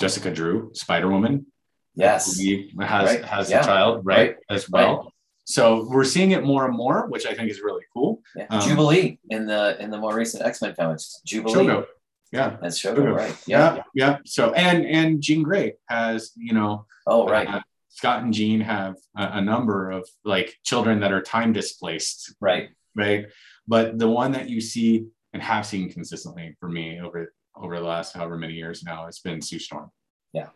Jessica 0.00 0.30
Drew, 0.30 0.70
Spider 0.74 1.08
Woman, 1.08 1.46
yes. 1.94 2.38
has 2.38 3.06
Right. 3.06 3.24
has 3.24 3.50
Yeah. 3.50 3.60
a 3.60 3.64
child, 3.64 4.04
right, 4.04 4.30
Right. 4.30 4.36
as 4.50 4.68
well. 4.68 5.12
So 5.44 5.86
we're 5.88 6.04
seeing 6.04 6.30
it 6.32 6.42
more 6.42 6.64
and 6.66 6.74
more, 6.76 7.06
which 7.08 7.26
I 7.26 7.34
think 7.34 7.50
is 7.50 7.60
really 7.60 7.84
cool. 7.92 8.22
Yeah. 8.34 8.46
um, 8.50 8.60
Jubilee 8.60 9.18
in 9.30 9.46
the 9.46 9.76
in 9.80 9.90
the 9.90 9.98
more 9.98 10.14
recent 10.14 10.44
X 10.44 10.62
Men 10.62 10.74
comics. 10.74 11.20
Jubilee. 11.24 11.54
Shogo, 11.66 11.86
yeah, 12.34 12.56
That's 12.60 12.80
Shogo, 12.80 13.14
right? 13.14 13.36
Yeah. 13.46 13.76
yeah, 13.76 13.82
yeah. 13.94 14.18
So 14.26 14.52
and 14.52 14.84
and 14.84 15.22
Jean 15.22 15.42
Grey 15.42 15.74
has, 15.88 16.32
you 16.36 16.52
know, 16.52 16.86
Oh, 17.06 17.26
right. 17.28 17.46
uh, 17.48 17.60
Scott 17.88 18.22
and 18.24 18.34
Jean 18.34 18.60
have 18.60 18.96
a, 19.16 19.38
a 19.38 19.40
number 19.40 19.90
of 19.90 20.08
like 20.24 20.56
children 20.64 21.00
that 21.00 21.12
are 21.12 21.22
time 21.22 21.52
displaced 21.52 22.34
right. 22.40 22.70
right? 22.96 23.26
But 23.68 23.98
the 23.98 24.08
one 24.08 24.32
that 24.32 24.48
you 24.50 24.60
see 24.60 25.06
and 25.32 25.42
have 25.42 25.64
seen 25.64 25.90
consistently 25.90 26.56
for 26.58 26.68
me 26.68 27.00
over 27.00 27.32
over 27.56 27.78
the 27.78 27.86
last 27.86 28.14
however 28.14 28.36
many 28.36 28.54
years 28.54 28.82
now, 28.82 29.06
it's 29.06 29.20
been 29.20 29.40
Sue 29.40 29.60
Storm. 29.60 29.90
Yeah. 30.32 30.48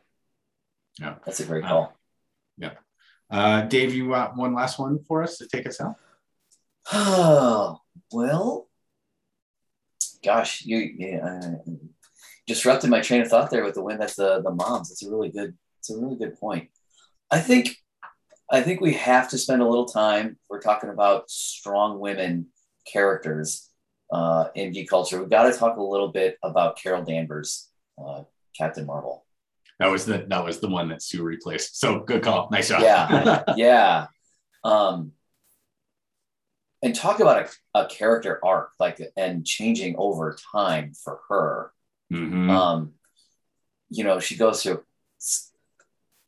Yeah. 1.01 1.15
That's 1.25 1.39
a 1.41 1.45
great 1.47 1.65
Uh, 1.65 1.69
call. 1.69 1.95
Uh, 3.31 3.61
Dave, 3.63 3.95
you 3.95 4.09
got 4.09 4.37
one 4.39 4.55
last 4.55 4.79
one 4.79 4.99
for 5.07 5.23
us 5.23 5.37
to 5.37 5.47
take 5.47 5.67
us 5.67 5.83
out? 5.83 5.97
Oh, 6.93 7.79
well, 8.13 8.68
gosh, 10.25 10.65
you 10.65 11.21
uh, 11.23 11.73
disrupted 12.47 12.91
my 12.91 13.01
train 13.01 13.23
of 13.23 13.29
thought 13.29 13.51
there 13.51 13.65
with 13.65 13.75
the 13.75 13.83
win. 13.83 13.99
That's 13.99 14.17
the 14.17 14.43
the 14.43 14.51
moms. 14.51 14.91
It's 14.91 15.05
a 15.05 15.11
really 15.11 15.31
good. 15.31 15.57
It's 15.79 15.91
a 15.91 15.97
really 15.97 16.17
good 16.17 16.39
point. 16.39 16.71
I 17.31 17.39
think, 17.39 17.77
I 18.51 18.63
think 18.63 18.81
we 18.81 18.95
have 18.95 19.29
to 19.31 19.39
spend 19.39 19.63
a 19.63 19.69
little 19.69 19.87
time. 19.87 20.39
We're 20.49 20.61
talking 20.61 20.91
about 20.91 21.31
strong 21.31 22.01
women 22.01 22.47
characters 22.91 23.69
uh, 24.13 24.49
in 24.55 24.73
geek 24.73 24.89
culture, 24.89 25.19
we've 25.19 25.31
got 25.31 25.51
to 25.51 25.59
talk 25.59 25.77
a 25.77 25.83
little 25.83 26.09
bit 26.09 26.39
about 26.43 26.79
Carol 26.79 27.03
Danvers, 27.03 27.69
uh, 28.03 28.23
Captain 28.57 28.87
Marvel. 28.87 29.25
That 29.79 29.91
was 29.91 30.07
the 30.07 30.27
that 30.29 30.45
was 30.45 30.59
the 30.59 30.69
one 30.69 30.89
that 30.89 31.03
Sue 31.03 31.23
replaced. 31.23 31.79
So 31.79 32.01
good 32.01 32.23
call. 32.23 32.49
Nice 32.51 32.69
job. 32.69 32.83
Yeah, 32.83 33.45
yeah. 33.57 34.07
Um, 34.65 35.13
and 36.83 36.95
talk 36.95 37.21
about 37.21 37.51
a, 37.75 37.81
a 37.81 37.87
character 37.87 38.41
arc, 38.45 38.71
like 38.79 39.01
and 39.17 39.47
changing 39.47 39.97
over 39.99 40.37
time 40.53 40.93
for 40.95 41.21
her. 41.29 41.73
Mhm. 42.13 42.51
Um, 42.51 42.95
you 43.91 44.05
know, 44.05 44.21
she 44.21 44.37
goes 44.37 44.63
through 44.63 44.85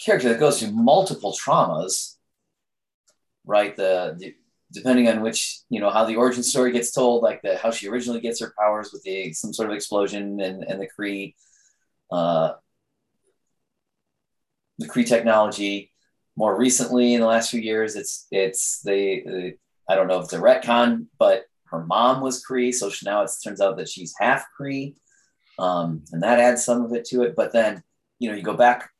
character 0.04 0.30
that 0.30 0.40
goes 0.40 0.60
through 0.60 0.72
multiple 0.72 1.32
traumas, 1.32 2.16
right? 3.44 3.76
The, 3.76 4.16
the 4.18 4.34
depending 4.72 5.08
on 5.08 5.20
which 5.20 5.58
you 5.68 5.80
know 5.80 5.90
how 5.90 6.04
the 6.04 6.16
origin 6.16 6.42
story 6.42 6.72
gets 6.72 6.92
told, 6.92 7.22
like 7.22 7.42
the 7.42 7.56
how 7.56 7.70
she 7.70 7.88
originally 7.88 8.20
gets 8.20 8.40
her 8.40 8.54
powers 8.58 8.92
with 8.92 9.02
the 9.02 9.32
some 9.32 9.52
sort 9.52 9.70
of 9.70 9.74
explosion 9.74 10.40
and 10.40 10.64
and 10.64 10.80
the 10.80 10.88
Kree, 10.88 11.34
uh, 12.10 12.54
the 14.78 14.88
Kree 14.88 15.06
technology. 15.06 15.92
More 16.36 16.56
recently, 16.56 17.14
in 17.14 17.20
the 17.20 17.26
last 17.26 17.50
few 17.50 17.60
years, 17.60 17.96
it's 17.96 18.26
it's 18.30 18.80
the, 18.82 19.22
the 19.26 19.54
I 19.90 19.96
don't 19.96 20.06
know 20.08 20.18
if 20.18 20.24
it's 20.24 20.32
a 20.32 20.38
retcon, 20.38 21.06
but 21.18 21.44
her 21.66 21.84
mom 21.84 22.20
was 22.22 22.44
Kree, 22.44 22.72
so 22.72 22.90
she, 22.90 23.04
now 23.06 23.22
it 23.22 23.30
turns 23.44 23.60
out 23.60 23.76
that 23.78 23.88
she's 23.88 24.14
half 24.18 24.44
Kree, 24.58 24.94
um, 25.58 26.04
and 26.12 26.22
that 26.22 26.38
adds 26.38 26.64
some 26.64 26.84
of 26.84 26.92
it 26.92 27.04
to 27.06 27.22
it. 27.22 27.34
But 27.36 27.52
then 27.52 27.82
you 28.18 28.30
know 28.30 28.36
you 28.36 28.42
go 28.42 28.56
back 28.56 28.90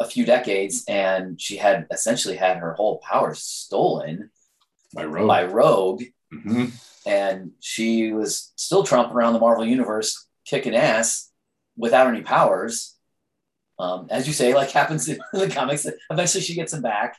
a 0.00 0.06
few 0.06 0.24
decades, 0.24 0.84
and 0.88 1.40
she 1.40 1.56
had 1.56 1.86
essentially 1.90 2.36
had 2.36 2.56
her 2.58 2.72
whole 2.74 2.98
powers 2.98 3.40
stolen 3.42 4.30
By 4.94 5.04
Rogue. 5.04 5.28
by 5.28 5.44
Rogue, 5.44 6.02
Mhm. 6.32 6.72
and 7.06 7.52
she 7.60 8.12
was 8.12 8.52
still 8.56 8.84
tromping 8.84 9.12
around 9.14 9.34
the 9.34 9.38
Marvel 9.40 9.64
universe, 9.66 10.26
kicking 10.46 10.74
ass 10.74 11.30
without 11.76 12.06
any 12.08 12.22
powers. 12.22 12.96
Um, 13.78 14.06
as 14.10 14.26
you 14.26 14.32
say, 14.32 14.54
like 14.54 14.70
happens 14.80 15.08
in 15.08 15.18
the 15.32 15.48
comics, 15.50 15.86
eventually 16.10 16.42
she 16.44 16.54
gets 16.54 16.72
them 16.72 16.82
back, 16.82 17.18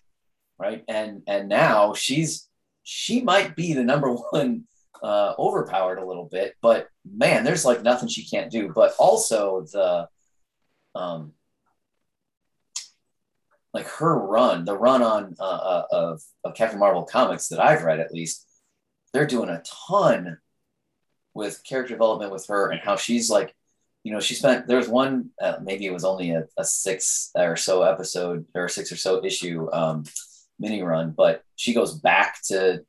right? 0.57 0.83
And 0.87 1.21
and 1.27 1.47
now 1.49 1.93
she's 1.93 2.47
she 2.85 3.21
might 3.21 3.55
be 3.55 3.73
the 3.73 3.83
number 3.83 4.09
one 4.31 4.63
uh, 5.03 5.33
overpowered 5.37 5.99
a 5.99 6.05
little 6.05 6.29
bit, 6.31 6.55
but 6.61 6.87
man, 7.03 7.43
there's 7.43 7.65
like 7.65 7.83
nothing 7.83 8.07
she 8.07 8.25
can't 8.25 8.51
do. 8.51 8.71
But 8.73 8.93
also 8.97 9.65
the 9.73 10.07
um, 10.97 11.33
like 13.73 13.87
her 13.87 14.17
run, 14.17 14.63
the 14.63 14.77
run 14.77 15.03
on 15.03 15.35
uh, 15.39 15.43
uh, 15.43 15.85
of 15.91 16.21
of 16.45 16.55
Captain 16.55 16.79
Marvel 16.79 17.03
comics 17.03 17.49
that 17.49 17.59
I've 17.59 17.83
read 17.83 17.99
at 17.99 18.13
least, 18.13 18.47
they're 19.11 19.27
doing 19.27 19.49
a 19.49 19.61
ton 19.89 20.37
with 21.33 21.61
character 21.67 21.93
development 21.93 22.31
with 22.31 22.47
her 22.47 22.71
and 22.71 22.79
how 22.79 22.95
she's 22.95 23.29
like, 23.29 23.53
you 24.03 24.13
know, 24.13 24.21
she 24.21 24.35
spent 24.35 24.67
there's 24.67 24.87
one 24.87 25.31
uh, 25.41 25.57
maybe 25.61 25.85
it 25.85 25.93
was 25.93 26.05
only 26.05 26.31
a, 26.31 26.45
a 26.57 26.63
six 26.63 27.31
or 27.35 27.57
so 27.57 27.83
episode 27.83 28.45
or 28.55 28.69
six 28.69 28.91
or 28.91 28.95
so 28.95 29.23
issue 29.25 29.67
um, 29.73 30.05
mini 30.59 30.81
run, 30.81 31.11
but 31.11 31.43
she 31.55 31.73
goes 31.73 31.93
back 31.93 32.41
to 32.47 32.83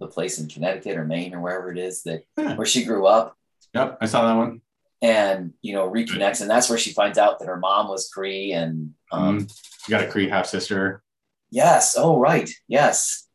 the 0.00 0.06
place 0.06 0.38
in 0.38 0.48
Connecticut 0.48 0.96
or 0.96 1.04
Maine 1.04 1.34
or 1.34 1.40
wherever 1.40 1.70
it 1.72 1.78
is 1.78 2.02
that 2.04 2.22
Yeah. 2.36 2.54
where 2.56 2.66
she 2.66 2.84
grew 2.84 3.06
up 3.06 3.36
Yep, 3.74 3.98
I 4.00 4.06
saw 4.06 4.26
that 4.26 4.36
one. 4.36 4.60
and 5.02 5.52
you 5.62 5.72
know 5.74 5.90
reconnects 5.90 6.40
and 6.40 6.48
that's 6.50 6.68
where 6.68 6.78
she 6.78 6.92
finds 6.92 7.18
out 7.18 7.38
that 7.38 7.46
her 7.48 7.56
mom 7.58 7.88
was 7.88 8.10
Kree 8.16 8.54
and 8.54 8.94
um, 9.12 9.40
Mhm. 9.40 9.58
You 9.88 9.90
got 9.92 10.04
a 10.04 10.08
Kree 10.08 10.28
half 10.28 10.46
sister. 10.46 11.02
Yes. 11.50 11.96
Oh, 11.96 12.18
right. 12.20 12.48
Yes. 12.68 13.26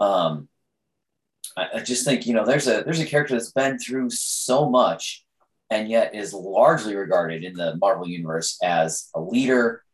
Um, 0.00 0.48
I, 1.56 1.68
I 1.74 1.80
just 1.80 2.04
think 2.04 2.26
you 2.26 2.34
know 2.34 2.44
there's 2.44 2.66
a 2.66 2.82
there's 2.82 3.00
a 3.00 3.06
character 3.06 3.34
that's 3.34 3.52
been 3.52 3.78
through 3.78 4.10
so 4.10 4.68
much, 4.68 5.24
and 5.70 5.88
yet 5.88 6.14
is 6.16 6.34
largely 6.34 6.96
regarded 6.96 7.44
in 7.44 7.54
the 7.54 7.76
Marvel 7.76 8.08
universe 8.08 8.58
as 8.62 9.08
a 9.14 9.20
leader, 9.20 9.84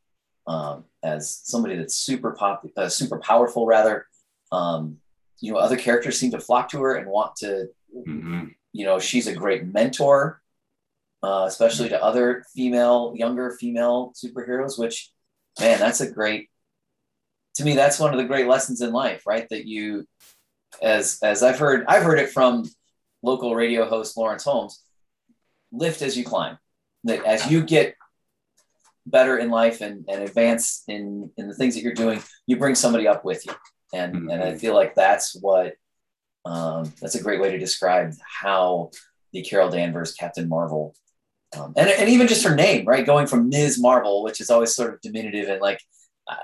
um, 0.46 0.84
as 1.02 1.40
somebody 1.44 1.76
that's 1.76 1.94
super 1.94 2.32
pop, 2.32 2.66
uh, 2.76 2.88
super 2.88 3.18
powerful 3.18 3.66
rather. 3.66 4.06
Um, 4.52 4.98
you 5.40 5.52
know, 5.52 5.58
other 5.58 5.76
characters 5.76 6.18
seem 6.18 6.30
to 6.32 6.40
flock 6.40 6.68
to 6.70 6.82
her 6.82 6.96
and 6.96 7.08
want 7.08 7.36
to. 7.36 7.68
Mhm. 8.06 8.54
You 8.72 8.84
know, 8.84 8.98
she's 8.98 9.26
a 9.26 9.34
great 9.34 9.64
mentor, 9.64 10.42
uh, 11.22 11.44
especially 11.48 11.88
to 11.88 12.02
other 12.02 12.44
female, 12.54 13.14
younger 13.16 13.50
female 13.52 14.12
superheroes. 14.14 14.78
Which, 14.78 15.10
man, 15.58 15.78
that's 15.78 16.00
a 16.00 16.10
great 16.10 16.50
to 17.54 17.64
me 17.64 17.74
that's 17.74 17.98
one 17.98 18.12
of 18.12 18.18
the 18.18 18.24
great 18.24 18.46
lessons 18.46 18.80
in 18.80 18.92
life 18.92 19.26
right 19.26 19.48
that 19.50 19.66
you 19.66 20.06
as 20.80 21.18
as 21.22 21.42
i've 21.42 21.58
heard 21.58 21.84
i've 21.88 22.02
heard 22.02 22.18
it 22.18 22.30
from 22.30 22.64
local 23.22 23.54
radio 23.54 23.88
host 23.88 24.16
lawrence 24.16 24.44
holmes 24.44 24.82
lift 25.72 26.00
as 26.00 26.16
you 26.16 26.24
climb 26.24 26.58
that 27.04 27.24
as 27.24 27.50
you 27.50 27.62
get 27.62 27.96
better 29.10 29.38
in 29.38 29.50
life 29.50 29.80
and, 29.80 30.04
and 30.08 30.22
advance 30.22 30.82
in 30.88 31.30
in 31.36 31.48
the 31.48 31.54
things 31.54 31.74
that 31.74 31.82
you're 31.82 31.92
doing 31.94 32.22
you 32.46 32.56
bring 32.56 32.74
somebody 32.74 33.06
up 33.08 33.24
with 33.24 33.44
you. 33.46 33.52
And 33.92 34.30
and 34.30 34.42
i 34.42 34.56
feel 34.56 34.74
like 34.74 34.94
that's 34.94 35.34
what 35.40 35.74
um, 36.44 36.90
that's 37.00 37.16
a 37.16 37.22
great 37.22 37.40
way 37.40 37.50
to 37.50 37.58
describe 37.58 38.14
how 38.42 38.90
the 39.32 39.42
carol 39.42 39.68
danvers 39.70 40.14
captain 40.14 40.48
marvel 40.48 40.94
um, 41.56 41.72
and, 41.76 41.88
and 41.90 42.08
even 42.08 42.28
just 42.28 42.44
her 42.44 42.54
name 42.54 42.86
right? 42.86 43.04
Going 43.04 43.26
from 43.26 43.48
ms. 43.48 43.78
Marvel 43.80 44.22
which 44.22 44.40
is 44.40 44.50
always 44.50 44.74
sort 44.74 44.94
of 44.94 45.00
diminutive 45.00 45.48
and 45.48 45.60
like 45.60 45.80
uh, 46.30 46.36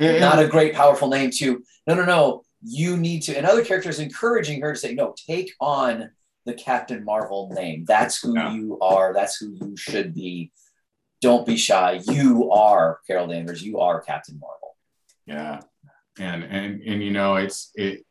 Yeah. 0.00 0.18
not 0.18 0.38
a 0.40 0.48
great 0.48 0.74
powerful 0.74 1.08
name 1.08 1.30
to 1.38 1.62
no 1.86 1.94
no 1.94 2.04
no. 2.04 2.42
You 2.62 2.96
need 2.96 3.22
to 3.24 3.36
and 3.36 3.46
other 3.46 3.64
characters 3.64 4.00
encouraging 4.00 4.60
her 4.62 4.72
to 4.72 4.78
say 4.78 4.94
no 4.94 5.14
take 5.28 5.52
on 5.60 6.10
the 6.46 6.54
captain 6.54 7.04
marvel 7.04 7.50
name. 7.54 7.84
That's 7.86 8.22
who 8.22 8.34
Yeah. 8.34 8.52
you 8.54 8.78
are. 8.80 9.12
That's 9.12 9.36
who 9.36 9.48
you 9.60 9.76
should 9.76 10.14
be. 10.14 10.52
Don't 11.20 11.46
be 11.46 11.56
shy. 11.56 12.00
You 12.08 12.50
are 12.52 13.00
carol 13.06 13.26
danvers. 13.26 13.62
You 13.62 13.80
are 13.80 14.00
captain 14.00 14.38
marvel. 14.38 14.76
Yeah, 15.26 15.60
and 16.18 16.44
and 16.44 16.82
and 16.82 17.02
you 17.02 17.10
know 17.10 17.36
it's 17.36 17.72
it 17.74 18.04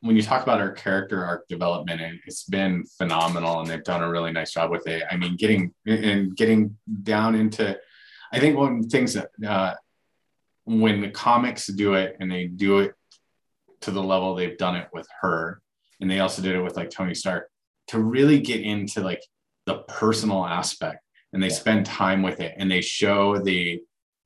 when 0.00 0.16
you 0.16 0.22
talk 0.22 0.42
about 0.42 0.60
our 0.60 0.70
character 0.72 1.24
arc 1.24 1.48
development, 1.48 2.00
it, 2.00 2.20
it's 2.26 2.44
been 2.44 2.84
phenomenal, 2.98 3.60
and 3.60 3.68
they've 3.68 3.82
done 3.82 4.02
a 4.02 4.10
really 4.10 4.30
nice 4.32 4.52
job 4.52 4.70
with 4.70 4.86
it. 4.86 5.02
I 5.10 5.16
mean, 5.16 5.36
getting 5.36 5.72
and 5.86 6.36
getting 6.36 6.76
down 7.02 7.34
into, 7.34 7.78
I 8.32 8.38
think 8.38 8.56
one 8.58 8.76
of 8.76 8.82
the 8.82 8.88
things 8.90 9.14
that 9.14 9.30
uh, 9.46 9.74
when 10.66 11.00
the 11.00 11.10
comics 11.10 11.66
do 11.66 11.94
it 11.94 12.16
and 12.20 12.30
they 12.30 12.44
do 12.46 12.78
it 12.80 12.92
to 13.80 13.90
the 13.90 14.02
level 14.02 14.34
they've 14.34 14.58
done 14.58 14.76
it 14.76 14.88
with 14.92 15.08
her, 15.22 15.62
and 16.00 16.10
they 16.10 16.20
also 16.20 16.42
did 16.42 16.54
it 16.54 16.60
with 16.62 16.76
like 16.76 16.90
Tony 16.90 17.14
Stark, 17.14 17.48
to 17.88 17.98
really 17.98 18.40
get 18.40 18.60
into 18.60 19.00
like 19.00 19.22
the 19.66 19.78
personal 19.88 20.44
aspect, 20.44 21.00
and 21.32 21.42
they 21.42 21.48
Yeah. 21.48 21.54
spend 21.54 21.86
time 21.86 22.22
with 22.22 22.40
it, 22.40 22.54
and 22.58 22.70
they 22.70 22.80
show 22.80 23.38
the 23.38 23.80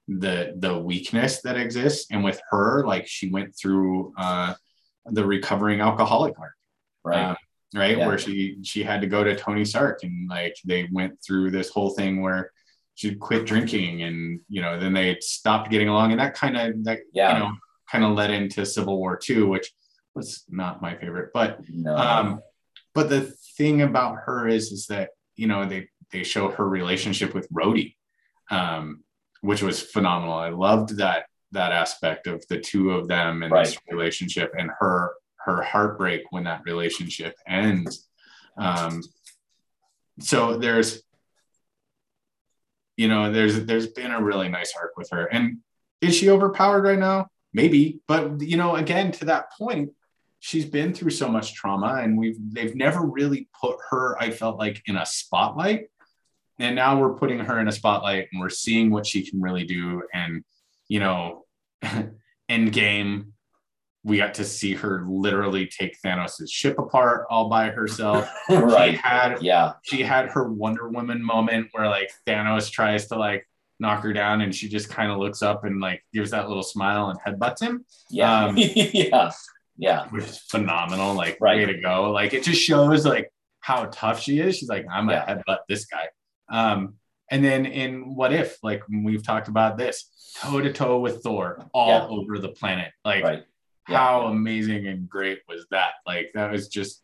the 0.08 0.54
the 0.58 0.78
weakness 0.78 1.42
that 1.42 1.58
exists 1.58 2.06
and 2.10 2.24
with 2.24 2.40
her 2.50 2.82
like 2.86 3.06
she 3.06 3.28
went 3.30 3.54
through 3.54 4.10
uh 4.16 4.54
the 5.04 5.22
recovering 5.22 5.82
alcoholic 5.82 6.32
arc 6.38 6.54
right 7.04 7.22
uh, 7.32 7.34
right 7.74 7.98
Yeah. 7.98 8.06
where 8.06 8.16
she 8.16 8.56
she 8.62 8.82
had 8.82 9.02
to 9.02 9.06
go 9.06 9.22
to 9.22 9.36
tony 9.36 9.66
stark 9.66 9.98
and 10.04 10.26
like 10.30 10.56
they 10.64 10.88
went 10.90 11.18
through 11.22 11.50
this 11.50 11.68
whole 11.68 11.90
thing 11.90 12.22
where 12.22 12.50
she 12.94 13.16
quit 13.16 13.44
drinking 13.44 14.02
and 14.02 14.40
you 14.48 14.62
know 14.62 14.80
then 14.80 14.94
they 14.94 15.18
stopped 15.20 15.70
getting 15.70 15.88
along 15.90 16.12
and 16.12 16.20
that 16.20 16.32
kind 16.32 16.56
of 16.56 16.82
that 16.84 17.00
Yeah. 17.12 17.34
you 17.34 17.38
know 17.40 17.52
kind 17.92 18.02
of 18.02 18.12
led 18.12 18.30
into 18.30 18.64
civil 18.64 18.96
war 18.96 19.14
two 19.14 19.46
which 19.46 19.70
was 20.18 20.44
not 20.48 20.82
my 20.82 20.94
favorite 20.96 21.30
but 21.32 21.50
no. 21.68 21.96
um 21.96 22.40
but 22.94 23.08
the 23.08 23.22
thing 23.56 23.82
about 23.82 24.16
her 24.26 24.48
is 24.48 24.72
is 24.76 24.86
that 24.86 25.10
you 25.36 25.46
know 25.46 25.60
they 25.64 25.88
they 26.12 26.22
show 26.24 26.44
her 26.50 26.66
relationship 26.68 27.34
with 27.34 27.46
Rhodey 27.50 27.94
um 28.50 29.04
which 29.40 29.62
was 29.62 29.80
phenomenal. 29.80 30.34
I 30.34 30.50
loved 30.50 30.96
that 30.98 31.26
that 31.52 31.72
aspect 31.72 32.26
of 32.26 32.44
the 32.48 32.58
two 32.58 32.90
of 32.90 33.08
them 33.08 33.42
and 33.42 33.52
this 33.54 33.78
relationship 33.90 34.52
and 34.58 34.70
her 34.80 35.12
her 35.36 35.62
heartbreak 35.62 36.22
when 36.30 36.44
that 36.44 36.62
relationship 36.64 37.34
ends. 37.46 38.08
Um 38.58 39.02
so 40.20 40.58
there's 40.58 41.02
you 42.96 43.08
know 43.08 43.32
there's 43.32 43.64
there's 43.64 43.86
been 43.86 44.10
a 44.10 44.22
really 44.22 44.48
nice 44.48 44.74
arc 44.78 44.96
with 44.96 45.10
her. 45.10 45.26
And 45.26 45.58
is 46.00 46.14
she 46.16 46.30
overpowered 46.30 46.82
right 46.82 46.98
now? 46.98 47.28
Maybe. 47.52 48.00
But 48.06 48.40
you 48.40 48.56
know 48.56 48.76
again 48.76 49.12
to 49.12 49.26
that 49.26 49.52
point 49.52 49.92
she's 50.40 50.64
been 50.64 50.94
through 50.94 51.10
so 51.10 51.28
much 51.28 51.54
trauma 51.54 52.00
and 52.02 52.16
we've 52.16 52.38
they've 52.52 52.76
never 52.76 53.00
really 53.00 53.48
put 53.60 53.76
her 53.90 54.16
i 54.20 54.30
felt 54.30 54.58
like 54.58 54.82
in 54.86 54.96
a 54.96 55.06
spotlight. 55.06 55.88
And 56.60 56.74
now 56.74 56.98
we're 56.98 57.14
putting 57.14 57.38
her 57.38 57.60
in 57.60 57.68
a 57.68 57.72
spotlight 57.72 58.28
and 58.32 58.40
we're 58.40 58.48
seeing 58.48 58.90
what 58.90 59.06
she 59.06 59.28
can 59.28 59.40
really 59.40 59.64
do 59.64 60.02
and 60.12 60.42
you 60.88 61.00
know 61.00 61.44
end 62.48 62.72
game. 62.72 63.34
We 64.04 64.16
got 64.16 64.34
to 64.34 64.44
see 64.44 64.74
her 64.74 65.04
literally 65.06 65.66
take 65.66 65.96
thanos' 66.04 66.50
ship 66.50 66.78
apart 66.78 67.26
all 67.30 67.48
by 67.48 67.70
herself. 67.70 68.28
She 68.48 68.56
right. 68.56 68.96
had 68.96 69.42
yeah. 69.42 69.74
she 69.82 70.02
had 70.02 70.30
her 70.30 70.50
wonder 70.50 70.88
woman 70.88 71.22
moment 71.22 71.68
where 71.72 71.86
like 71.86 72.10
thanos 72.26 72.70
tries 72.70 73.06
to 73.08 73.16
like 73.16 73.46
knock 73.78 74.02
her 74.02 74.12
down 74.12 74.40
and 74.40 74.52
she 74.52 74.68
just 74.68 74.88
kind 74.88 75.12
of 75.12 75.18
looks 75.18 75.42
up 75.42 75.64
and 75.64 75.80
like 75.80 76.02
gives 76.12 76.32
that 76.32 76.48
little 76.48 76.64
smile 76.64 77.10
and 77.10 77.20
headbutts 77.20 77.60
him. 77.60 77.84
Yeah. 78.10 78.46
Um, 78.46 78.54
yeah 78.56 79.30
Yeah. 79.78 80.08
which 80.08 80.24
is 80.24 80.38
phenomenal. 80.38 81.14
Like, 81.14 81.38
Right. 81.40 81.58
way 81.66 81.72
to 81.72 81.80
go. 81.80 82.10
Like, 82.10 82.34
it 82.34 82.42
just 82.42 82.60
shows 82.60 83.06
like 83.06 83.32
how 83.60 83.86
tough 83.86 84.20
she 84.20 84.40
is. 84.40 84.56
She's 84.58 84.68
like, 84.68 84.84
I'm 84.90 85.06
gonna 85.06 85.24
Yeah. 85.26 85.36
headbutt 85.36 85.58
this 85.68 85.86
guy. 85.86 86.08
Um, 86.50 86.94
and 87.30 87.44
then 87.44 87.64
in 87.66 88.14
What 88.14 88.32
If, 88.32 88.58
like 88.62 88.82
we've 88.88 89.24
talked 89.24 89.48
about 89.48 89.76
this, 89.78 90.10
toe 90.40 90.60
to 90.60 90.72
toe 90.72 90.98
with 90.98 91.22
Thor 91.22 91.64
all 91.72 91.88
Yeah. 91.88 92.06
over 92.08 92.38
the 92.38 92.48
planet. 92.48 92.92
Like, 93.04 93.22
Right. 93.24 93.44
Yeah. 93.88 93.98
how 93.98 94.22
amazing 94.26 94.86
and 94.88 95.08
great 95.08 95.40
was 95.48 95.66
that? 95.70 95.92
Like, 96.06 96.30
that 96.34 96.50
was 96.50 96.68
just 96.68 97.02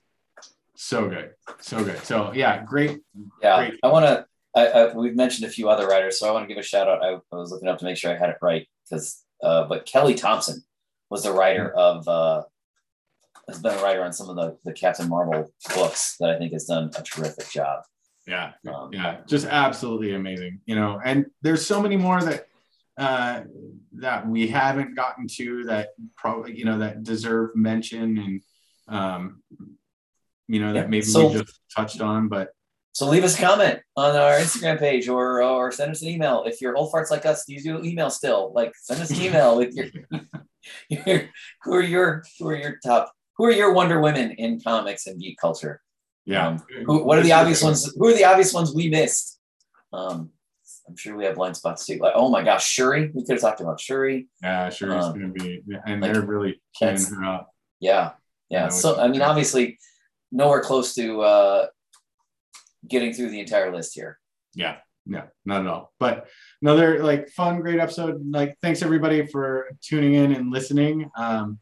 so 0.76 1.08
good, 1.08 1.30
so 1.60 1.84
good. 1.84 1.98
So 2.04 2.32
yeah, 2.32 2.64
great. 2.64 3.00
Yeah. 3.40 3.68
Great. 3.68 3.80
I 3.82 3.88
want 3.88 4.06
to. 4.06 4.26
I, 4.56 4.66
I, 4.68 4.92
we've 4.94 5.16
mentioned 5.16 5.46
a 5.48 5.50
few 5.50 5.68
other 5.68 5.86
writers, 5.86 6.18
so 6.18 6.28
I 6.28 6.32
want 6.32 6.44
to 6.44 6.48
give 6.48 6.58
a 6.58 6.62
shout 6.66 6.88
out. 6.88 7.02
I, 7.02 7.14
I 7.14 7.36
was 7.36 7.50
looking 7.50 7.68
up 7.68 7.78
to 7.78 7.84
make 7.84 7.96
sure 7.96 8.12
I 8.12 8.16
had 8.16 8.30
it 8.30 8.36
right 8.40 8.68
because, 8.88 9.24
uh, 9.42 9.64
but 9.64 9.84
Kelly 9.84 10.14
Thompson 10.14 10.62
was 11.10 11.22
the 11.24 11.32
writer 11.32 11.72
of. 11.72 12.06
Uh, 12.08 12.42
has 13.48 13.60
been 13.60 13.74
a 13.74 13.82
writer 13.82 14.02
on 14.04 14.12
some 14.12 14.28
of 14.30 14.36
the, 14.36 14.56
the 14.64 14.72
Captain 14.72 15.08
Marvel 15.08 15.50
books 15.74 16.16
that 16.20 16.30
I 16.30 16.38
think 16.38 16.52
has 16.52 16.64
done 16.64 16.90
a 16.96 17.02
terrific 17.02 17.48
job. 17.50 17.82
Yeah, 18.26 18.52
Um, 18.72 18.90
yeah, 18.92 19.18
just 19.26 19.46
absolutely 19.46 20.14
amazing. 20.14 20.60
You 20.66 20.76
know, 20.76 21.00
and 21.04 21.26
there's 21.42 21.66
so 21.66 21.82
many 21.82 21.96
more 21.96 22.22
that 22.22 22.46
uh, 22.96 23.42
that 23.94 24.26
we 24.28 24.46
haven't 24.48 24.94
gotten 24.94 25.26
to 25.28 25.64
that 25.64 25.88
probably 26.16 26.56
you 26.56 26.64
know 26.64 26.78
that 26.78 27.02
deserve 27.02 27.50
mention 27.54 28.18
and 28.18 28.40
um, 28.88 29.42
you 30.48 30.60
know 30.60 30.72
that 30.72 30.84
Yeah, 30.84 30.86
maybe 30.86 31.02
so- 31.02 31.28
we 31.28 31.34
just 31.40 31.60
touched 31.76 32.00
on, 32.00 32.28
but 32.28 32.48
So 32.92 33.06
leave 33.10 33.24
us 33.24 33.36
a 33.36 33.42
comment 33.42 33.80
on 33.96 34.14
our 34.16 34.38
Instagram 34.38 34.78
page 34.78 35.08
or 35.08 35.42
or 35.42 35.70
send 35.72 35.90
us 35.90 36.00
an 36.02 36.08
email. 36.08 36.44
If 36.46 36.60
you're 36.62 36.76
old 36.76 36.92
farts 36.92 37.10
like 37.10 37.26
us, 37.26 37.46
use 37.48 37.66
your 37.66 37.84
email 37.84 38.08
still. 38.08 38.52
Like 38.54 38.72
send 38.80 39.02
us 39.02 39.10
an 39.10 39.20
email 39.20 39.56
with 39.58 39.74
your, 39.74 39.86
your 40.88 41.28
who 41.62 41.74
are 41.74 41.82
your 41.82 42.24
who 42.38 42.48
are 42.48 42.56
your 42.56 42.78
top 42.82 43.12
who 43.36 43.44
are 43.44 43.50
your 43.52 43.72
Wonder 43.72 44.00
Women 44.00 44.32
in 44.32 44.60
comics 44.60 45.06
and 45.06 45.20
geek 45.20 45.38
culture? 45.38 45.80
yeah, 46.24 46.48
Um, 46.48 46.62
Who, 46.86 47.04
what 47.04 47.18
are 47.18 47.22
the 47.22 47.32
obvious 47.32 47.62
ones? 47.62 47.92
Who 47.96 48.06
are 48.08 48.14
the 48.14 48.24
obvious 48.24 48.54
ones 48.54 48.74
we 48.74 48.88
missed? 48.88 49.38
Um, 49.92 50.30
I'm 50.88 50.96
sure 50.96 51.16
we 51.16 51.24
have 51.24 51.34
blind 51.36 51.56
spots 51.56 51.86
too. 51.86 51.98
Like, 51.98 52.12
oh 52.16 52.28
my 52.30 52.42
gosh, 52.42 52.66
Shuri. 52.66 53.10
We 53.14 53.22
could 53.24 53.32
have 53.32 53.40
talked 53.40 53.60
about 53.60 53.80
Shuri. 53.80 54.28
Yeah, 54.42 54.70
sure, 54.70 54.94
it's 54.96 55.06
Um, 55.06 55.12
gonna 55.20 55.32
be, 55.32 55.62
and 55.86 56.00
like, 56.00 56.12
they're 56.12 56.22
really 56.22 56.60
keying 56.74 56.96
her 57.02 57.24
up. 57.24 57.50
Yeah, 57.80 58.12
yeah. 58.50 58.64
Yeah, 58.64 58.68
So 58.68 58.98
I 59.00 59.08
mean, 59.08 59.22
obviously, 59.22 59.78
nowhere 60.32 60.60
close 60.62 60.94
to 60.94 61.20
uh, 61.22 61.66
getting 62.88 63.12
through 63.12 63.30
the 63.30 63.40
entire 63.40 63.74
list 63.74 63.94
here. 63.94 64.18
Yeah, 64.54 64.76
no, 65.06 65.22
not 65.44 65.62
at 65.62 65.66
all. 65.66 65.92
But 65.98 66.26
another 66.62 67.02
like 67.02 67.28
fun, 67.30 67.60
great 67.60 67.80
episode. 67.80 68.22
Like, 68.30 68.56
thanks 68.62 68.82
everybody 68.82 69.26
for 69.26 69.68
tuning 69.82 70.14
in 70.14 70.32
and 70.34 70.50
listening. 70.50 71.10
Um, 71.16 71.58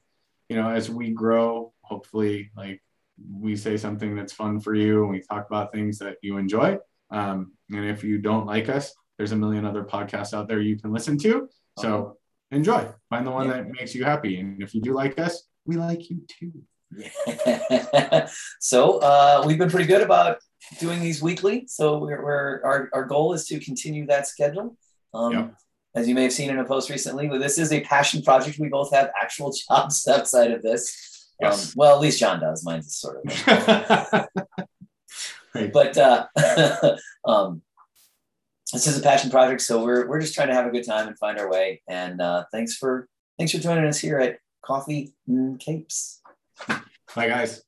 you 0.52 0.58
know, 0.60 0.68
as 0.68 0.90
we 0.90 1.08
grow, 1.10 1.72
hopefully, 1.80 2.50
like 2.54 2.82
we 3.40 3.56
say 3.56 3.78
something 3.78 4.14
that's 4.14 4.34
fun 4.34 4.60
for 4.60 4.74
you 4.74 5.02
and 5.02 5.10
we 5.10 5.20
talk 5.22 5.46
about 5.46 5.72
things 5.72 5.98
that 5.98 6.16
you 6.20 6.36
enjoy. 6.36 6.76
Um, 7.10 7.52
and 7.70 7.86
if 7.86 8.04
you 8.04 8.18
don't 8.18 8.44
like 8.46 8.68
us, 8.68 8.92
there's 9.16 9.32
a 9.32 9.36
million 9.36 9.64
other 9.64 9.82
podcasts 9.82 10.34
out 10.34 10.48
there 10.48 10.60
you 10.60 10.78
can 10.78 10.92
listen 10.92 11.16
to. 11.20 11.48
So 11.78 12.18
enjoy, 12.50 12.86
find 13.08 13.26
the 13.26 13.30
one 13.30 13.46
Yeah. 13.46 13.54
that 13.54 13.68
makes 13.68 13.94
you 13.94 14.04
happy. 14.04 14.40
And 14.40 14.62
if 14.62 14.74
you 14.74 14.82
do 14.82 14.92
like 14.92 15.18
us, 15.18 15.48
we 15.64 15.76
like 15.76 16.10
you 16.10 16.20
too. 16.28 16.52
Yeah. 16.94 18.28
so 18.60 18.98
uh, 18.98 19.44
we've 19.46 19.56
been 19.58 19.70
pretty 19.70 19.86
good 19.86 20.02
about 20.02 20.36
doing 20.80 21.00
these 21.00 21.22
weekly. 21.22 21.64
So 21.66 21.96
we're, 21.96 22.22
we're 22.22 22.60
our, 22.62 22.90
our 22.92 23.04
goal 23.06 23.32
is 23.32 23.46
to 23.46 23.58
continue 23.58 24.04
that 24.08 24.26
schedule. 24.26 24.76
Um, 25.14 25.32
Yep. 25.32 25.54
As 25.94 26.08
you 26.08 26.14
may 26.14 26.22
have 26.22 26.32
seen 26.32 26.50
in 26.50 26.58
a 26.58 26.64
post 26.64 26.88
recently, 26.88 27.28
this 27.38 27.58
is 27.58 27.72
a 27.72 27.80
passion 27.82 28.22
project. 28.22 28.58
We 28.58 28.68
both 28.68 28.92
have 28.92 29.10
actual 29.20 29.52
jobs 29.68 30.06
outside 30.08 30.50
of 30.50 30.62
this. 30.62 31.28
Yes. 31.40 31.68
Um, 31.68 31.72
well, 31.76 31.94
at 31.94 32.00
least 32.00 32.20
John 32.20 32.40
does. 32.40 32.64
Mine's 32.64 32.86
is 32.86 32.96
sort 32.96 33.24
of. 33.24 34.28
Right. 35.54 35.70
but 35.70 35.98
uh, 35.98 36.26
um, 37.26 37.60
this 38.72 38.86
is 38.86 38.98
a 38.98 39.02
passion 39.02 39.30
project, 39.30 39.60
so 39.60 39.84
we're 39.84 40.08
we're 40.08 40.20
just 40.20 40.34
trying 40.34 40.48
to 40.48 40.54
have 40.54 40.66
a 40.66 40.70
good 40.70 40.86
time 40.86 41.08
and 41.08 41.18
find 41.18 41.38
our 41.38 41.50
way. 41.50 41.82
And 41.86 42.22
uh, 42.22 42.44
thanks 42.50 42.74
for 42.74 43.06
thanks 43.38 43.52
for 43.52 43.58
joining 43.58 43.84
us 43.84 43.98
here 43.98 44.18
at 44.18 44.38
Coffee 44.64 45.12
and 45.28 45.58
Capes. 45.58 46.22
Bye, 46.66 47.28
guys. 47.28 47.62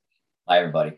Bye, 0.47 0.59
everybody. 0.59 0.93